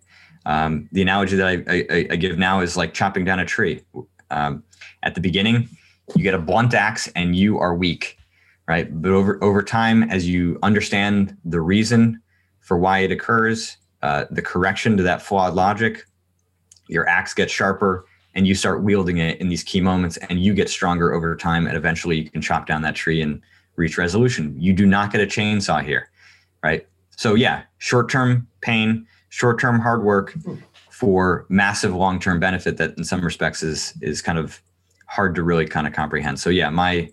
um, 0.46 0.88
the 0.92 1.02
analogy 1.02 1.36
that 1.36 1.46
I, 1.46 1.64
I, 1.68 2.06
I, 2.10 2.16
give 2.16 2.36
now 2.36 2.60
is 2.60 2.76
like 2.76 2.94
chopping 2.94 3.24
down 3.24 3.38
a 3.38 3.44
tree 3.44 3.82
um, 4.30 4.62
at 5.02 5.14
the 5.14 5.20
beginning 5.20 5.68
you 6.16 6.22
get 6.22 6.34
a 6.34 6.38
blunt 6.38 6.74
axe 6.74 7.08
and 7.14 7.36
you 7.36 7.58
are 7.58 7.74
weak 7.74 8.18
right 8.66 9.00
but 9.00 9.12
over 9.12 9.42
over 9.42 9.62
time 9.62 10.02
as 10.04 10.28
you 10.28 10.58
understand 10.62 11.36
the 11.44 11.60
reason 11.60 12.20
for 12.60 12.76
why 12.76 12.98
it 13.00 13.12
occurs 13.12 13.76
uh, 14.02 14.24
the 14.30 14.42
correction 14.42 14.96
to 14.96 15.02
that 15.04 15.22
flawed 15.22 15.54
logic, 15.54 16.04
your 16.88 17.08
axe 17.08 17.32
gets 17.32 17.52
sharper 17.52 18.04
and 18.34 18.46
you 18.46 18.54
start 18.54 18.82
wielding 18.82 19.18
it 19.18 19.40
in 19.40 19.48
these 19.48 19.62
key 19.62 19.80
moments 19.80 20.16
and 20.16 20.42
you 20.42 20.54
get 20.54 20.68
stronger 20.68 21.12
over 21.12 21.36
time 21.36 21.66
and 21.66 21.76
eventually 21.76 22.16
you 22.18 22.28
can 22.28 22.42
chop 22.42 22.66
down 22.66 22.82
that 22.82 22.96
tree 22.96 23.22
and 23.22 23.40
reach 23.76 23.96
resolution. 23.96 24.54
You 24.58 24.72
do 24.72 24.86
not 24.86 25.12
get 25.12 25.20
a 25.20 25.26
chainsaw 25.26 25.84
here, 25.84 26.10
right? 26.62 26.86
So 27.16 27.34
yeah, 27.34 27.62
short-term 27.78 28.48
pain, 28.60 29.06
short-term 29.32 29.80
hard 29.80 30.02
work 30.02 30.34
for 30.90 31.46
massive 31.48 31.94
long-term 31.94 32.38
benefit 32.38 32.76
that 32.76 32.96
in 32.98 33.04
some 33.04 33.24
respects 33.24 33.62
is 33.62 33.94
is 34.02 34.20
kind 34.20 34.38
of 34.38 34.60
hard 35.06 35.34
to 35.34 35.42
really 35.42 35.66
kind 35.66 35.86
of 35.86 35.94
comprehend. 35.94 36.38
So 36.38 36.50
yeah, 36.50 36.68
my 36.68 37.10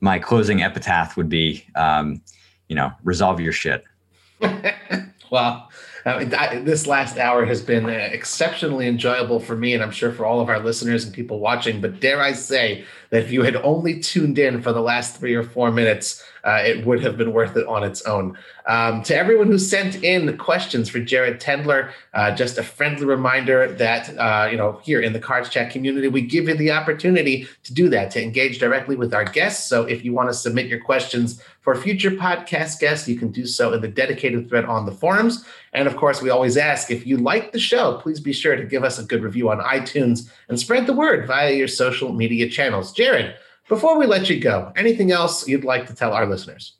my 0.00 0.18
closing 0.18 0.62
epitaph 0.62 1.16
would 1.16 1.30
be 1.30 1.64
um, 1.74 2.20
you 2.68 2.76
know, 2.76 2.92
resolve 3.04 3.40
your 3.40 3.52
shit. 3.52 3.84
well, 5.30 5.70
uh, 6.04 6.24
I, 6.38 6.58
this 6.64 6.86
last 6.86 7.16
hour 7.16 7.46
has 7.46 7.62
been 7.62 7.86
uh, 7.86 8.08
exceptionally 8.12 8.86
enjoyable 8.86 9.40
for 9.40 9.56
me, 9.56 9.72
and 9.72 9.82
I'm 9.82 9.90
sure 9.90 10.12
for 10.12 10.26
all 10.26 10.40
of 10.40 10.50
our 10.50 10.58
listeners 10.58 11.04
and 11.04 11.14
people 11.14 11.38
watching. 11.38 11.80
But 11.80 12.00
dare 12.00 12.20
I 12.20 12.32
say 12.32 12.84
that 13.10 13.22
if 13.22 13.32
you 13.32 13.42
had 13.42 13.56
only 13.56 13.98
tuned 14.00 14.38
in 14.38 14.60
for 14.60 14.72
the 14.72 14.82
last 14.82 15.16
three 15.16 15.34
or 15.34 15.42
four 15.42 15.70
minutes, 15.70 16.22
uh, 16.44 16.62
it 16.64 16.84
would 16.84 17.02
have 17.02 17.16
been 17.16 17.32
worth 17.32 17.56
it 17.56 17.66
on 17.66 17.84
its 17.84 18.02
own. 18.02 18.36
Um, 18.66 19.02
to 19.02 19.16
everyone 19.16 19.48
who 19.48 19.58
sent 19.58 20.02
in 20.02 20.36
questions 20.38 20.88
for 20.88 21.00
Jared 21.00 21.40
Tendler, 21.40 21.90
uh, 22.14 22.34
just 22.34 22.58
a 22.58 22.62
friendly 22.62 23.04
reminder 23.04 23.72
that 23.72 24.16
uh, 24.18 24.48
you 24.50 24.56
know 24.56 24.80
here 24.82 25.00
in 25.00 25.12
the 25.12 25.18
Cards 25.18 25.48
Chat 25.48 25.70
community, 25.70 26.08
we 26.08 26.22
give 26.22 26.48
you 26.48 26.54
the 26.54 26.70
opportunity 26.70 27.48
to 27.64 27.74
do 27.74 27.88
that 27.88 28.10
to 28.12 28.22
engage 28.22 28.58
directly 28.58 28.96
with 28.96 29.14
our 29.14 29.24
guests. 29.24 29.68
So 29.68 29.84
if 29.84 30.04
you 30.04 30.12
want 30.12 30.28
to 30.28 30.34
submit 30.34 30.66
your 30.66 30.80
questions 30.80 31.42
for 31.60 31.74
future 31.74 32.10
podcast 32.10 32.80
guests, 32.80 33.08
you 33.08 33.16
can 33.16 33.30
do 33.30 33.46
so 33.46 33.72
in 33.72 33.80
the 33.80 33.88
dedicated 33.88 34.48
thread 34.48 34.64
on 34.64 34.84
the 34.86 34.92
forums. 34.92 35.44
And 35.72 35.88
of 35.88 35.96
course, 35.96 36.20
we 36.20 36.30
always 36.30 36.56
ask 36.56 36.90
if 36.90 37.06
you 37.06 37.16
like 37.16 37.52
the 37.52 37.60
show, 37.60 37.98
please 37.98 38.20
be 38.20 38.32
sure 38.32 38.56
to 38.56 38.64
give 38.64 38.84
us 38.84 38.98
a 38.98 39.04
good 39.04 39.22
review 39.22 39.50
on 39.50 39.60
iTunes 39.60 40.30
and 40.48 40.58
spread 40.58 40.86
the 40.86 40.92
word 40.92 41.26
via 41.26 41.52
your 41.52 41.68
social 41.68 42.12
media 42.12 42.48
channels. 42.48 42.92
Jared, 42.92 43.34
before 43.72 43.98
we 43.98 44.06
let 44.06 44.28
you 44.28 44.38
go, 44.38 44.70
anything 44.76 45.12
else 45.12 45.48
you'd 45.48 45.64
like 45.64 45.86
to 45.86 45.94
tell 45.94 46.12
our 46.12 46.26
listeners? 46.26 46.76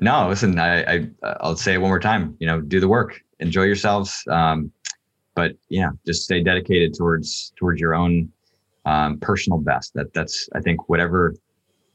No, 0.00 0.28
listen, 0.28 0.58
I, 0.58 0.82
I 0.82 1.08
I'll 1.40 1.54
say 1.54 1.74
it 1.74 1.78
one 1.78 1.88
more 1.88 2.00
time. 2.00 2.36
You 2.40 2.48
know, 2.48 2.60
do 2.60 2.80
the 2.80 2.88
work, 2.88 3.20
enjoy 3.38 3.62
yourselves, 3.62 4.24
um, 4.28 4.72
but 5.36 5.52
yeah, 5.68 5.90
just 6.04 6.24
stay 6.24 6.42
dedicated 6.42 6.94
towards 6.94 7.52
towards 7.56 7.80
your 7.80 7.94
own 7.94 8.28
um, 8.86 9.20
personal 9.20 9.60
best. 9.60 9.94
That 9.94 10.12
that's 10.14 10.48
I 10.52 10.60
think 10.60 10.88
whatever 10.88 11.36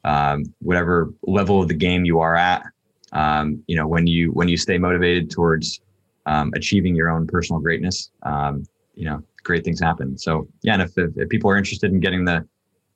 um, 0.06 0.46
whatever 0.60 1.14
level 1.24 1.62
of 1.62 1.68
the 1.68 1.74
game 1.74 2.06
you 2.06 2.22
are 2.22 2.38
at. 2.38 2.64
Um, 3.12 3.62
you 3.68 3.76
know, 3.76 3.86
when 3.86 4.08
you 4.08 4.32
when 4.32 4.48
you 4.48 4.56
stay 4.56 4.78
motivated 4.78 5.30
towards 5.30 5.82
um, 6.26 6.54
achieving 6.56 6.96
your 6.96 7.10
own 7.10 7.28
personal 7.28 7.60
greatness, 7.60 8.12
um, 8.24 8.64
you 8.96 9.04
know, 9.04 9.22
great 9.44 9.66
things 9.66 9.82
happen. 9.82 10.18
So 10.18 10.48
yeah, 10.62 10.74
and 10.76 10.84
if, 10.84 10.98
if, 10.98 11.12
if 11.18 11.28
people 11.28 11.50
are 11.52 11.58
interested 11.58 11.92
in 11.92 12.00
getting 12.00 12.24
the 12.24 12.48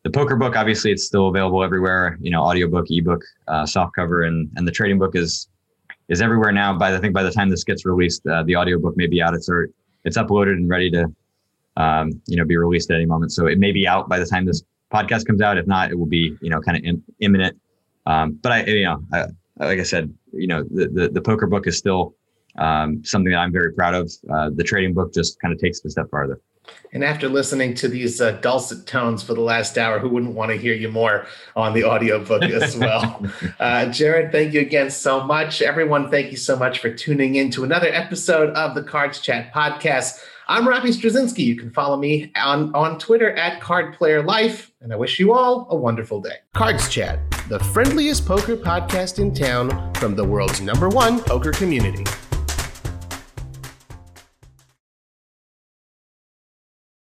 the 0.04 0.10
poker 0.10 0.36
book, 0.36 0.56
obviously, 0.56 0.92
it's 0.92 1.06
still 1.06 1.30
available 1.30 1.64
everywhere. 1.64 2.18
You 2.22 2.30
know, 2.30 2.44
audiobook, 2.44 2.88
ebook, 2.90 3.24
uh, 3.48 3.66
soft 3.66 3.96
cover, 3.96 4.24
and 4.24 4.50
and 4.56 4.68
the 4.68 4.72
trading 4.72 5.00
book 5.00 5.16
is 5.16 5.48
is 6.10 6.22
everywhere 6.22 6.52
now. 6.52 6.78
By 6.78 6.92
the, 6.92 6.98
I 6.98 7.00
think 7.00 7.14
by 7.14 7.24
the 7.24 7.32
time 7.32 7.50
this 7.50 7.64
gets 7.64 7.86
released, 7.86 8.26
uh, 8.28 8.44
the 8.44 8.56
audiobook 8.56 8.98
may 8.98 9.08
be 9.08 9.22
out. 9.22 9.34
It's 9.34 9.50
or 9.50 9.70
it's 10.04 10.18
uploaded 10.18 10.54
and 10.54 10.70
ready 10.70 10.92
to 10.92 11.14
um, 11.78 12.22
you 12.28 12.36
know 12.36 12.46
be 12.46 12.58
released 12.58 12.92
at 12.92 12.96
any 12.96 13.06
moment. 13.06 13.32
So 13.32 13.48
it 13.48 13.58
may 13.58 13.72
be 13.72 13.88
out 13.88 14.10
by 14.10 14.20
the 14.20 14.26
time 14.26 14.46
this 14.46 14.64
podcast 14.94 15.26
comes 15.26 15.42
out. 15.42 15.58
If 15.58 15.68
not, 15.68 15.90
it 15.90 15.96
will 15.98 16.06
be 16.06 16.38
you 16.42 16.50
know 16.50 16.60
kind 16.60 16.78
of 16.78 16.84
Im- 16.84 17.04
imminent. 17.22 17.58
Um, 18.06 18.34
but 18.42 18.52
I 18.52 18.64
you 18.66 18.84
know 18.84 19.02
I, 19.14 19.26
like 19.58 19.80
I 19.80 19.84
said, 19.84 20.14
you 20.34 20.48
know 20.48 20.64
the, 20.64 20.90
the, 20.90 21.10
the 21.10 21.22
poker 21.22 21.48
book 21.48 21.66
is 21.66 21.78
still 21.78 22.14
um, 22.58 23.04
something 23.06 23.32
that 23.32 23.40
I'm 23.40 23.54
very 23.54 23.72
proud 23.72 23.94
of. 23.94 24.12
Uh, 24.30 24.50
the 24.54 24.64
trading 24.64 24.94
book 24.94 25.14
just 25.14 25.40
kind 25.40 25.54
of 25.54 25.62
takes 25.62 25.80
it 25.80 25.86
a 25.86 25.90
step 25.92 26.10
farther. 26.10 26.42
And 26.94 27.04
after 27.04 27.28
listening 27.28 27.74
to 27.76 27.88
these 27.88 28.22
uh, 28.22 28.34
dulcet 28.34 28.86
tones 28.86 29.24
for 29.24 29.34
the 29.34 29.42
last 29.42 29.78
hour, 29.78 30.00
who 30.00 30.10
wouldn't 30.10 30.36
want 30.36 30.52
to 30.52 30.58
hear 30.58 30.74
you 30.74 30.90
more 30.90 31.26
on 31.56 31.74
the 31.74 31.84
audiobook 31.84 32.44
as 32.44 32.78
well? 32.78 33.26
uh, 33.60 33.88
Jared, 33.88 34.32
thank 34.32 34.54
you 34.54 34.62
again 34.62 34.92
so 34.92 35.24
much. 35.24 35.62
Everyone, 35.62 36.12
thank 36.12 36.32
you 36.32 36.38
so 36.38 36.56
much 36.56 36.80
for 36.80 36.94
tuning 36.94 37.36
in 37.36 37.50
to 37.52 37.64
another 37.64 37.88
episode 37.88 38.50
of 38.52 38.76
the 38.76 38.84
Cards 38.84 39.20
Chat 39.20 39.54
podcast. 39.54 40.20
I'm 40.48 40.68
Robbie 40.68 40.90
Strazynski. 40.90 41.40
You 41.40 41.56
can 41.56 41.72
follow 41.72 41.98
me 41.98 42.32
on, 42.36 42.76
on 42.76 43.00
Twitter 43.00 43.32
at 43.32 43.62
Card 43.62 43.94
Player 43.96 44.22
Life, 44.22 44.72
and 44.82 44.92
I 44.92 44.96
wish 44.98 45.18
you 45.18 45.34
all 45.34 45.68
a 45.70 45.76
wonderful 45.76 46.22
day. 46.22 46.36
Cards 46.54 46.90
Chat, 46.90 47.20
the 47.48 47.60
friendliest 47.60 48.26
poker 48.28 48.58
podcast 48.58 49.20
in 49.20 49.34
town 49.34 49.94
from 49.96 50.16
the 50.16 50.24
world's 50.24 50.60
number 50.62 50.90
one 50.90 51.22
poker 51.22 51.52
community. 51.52 52.04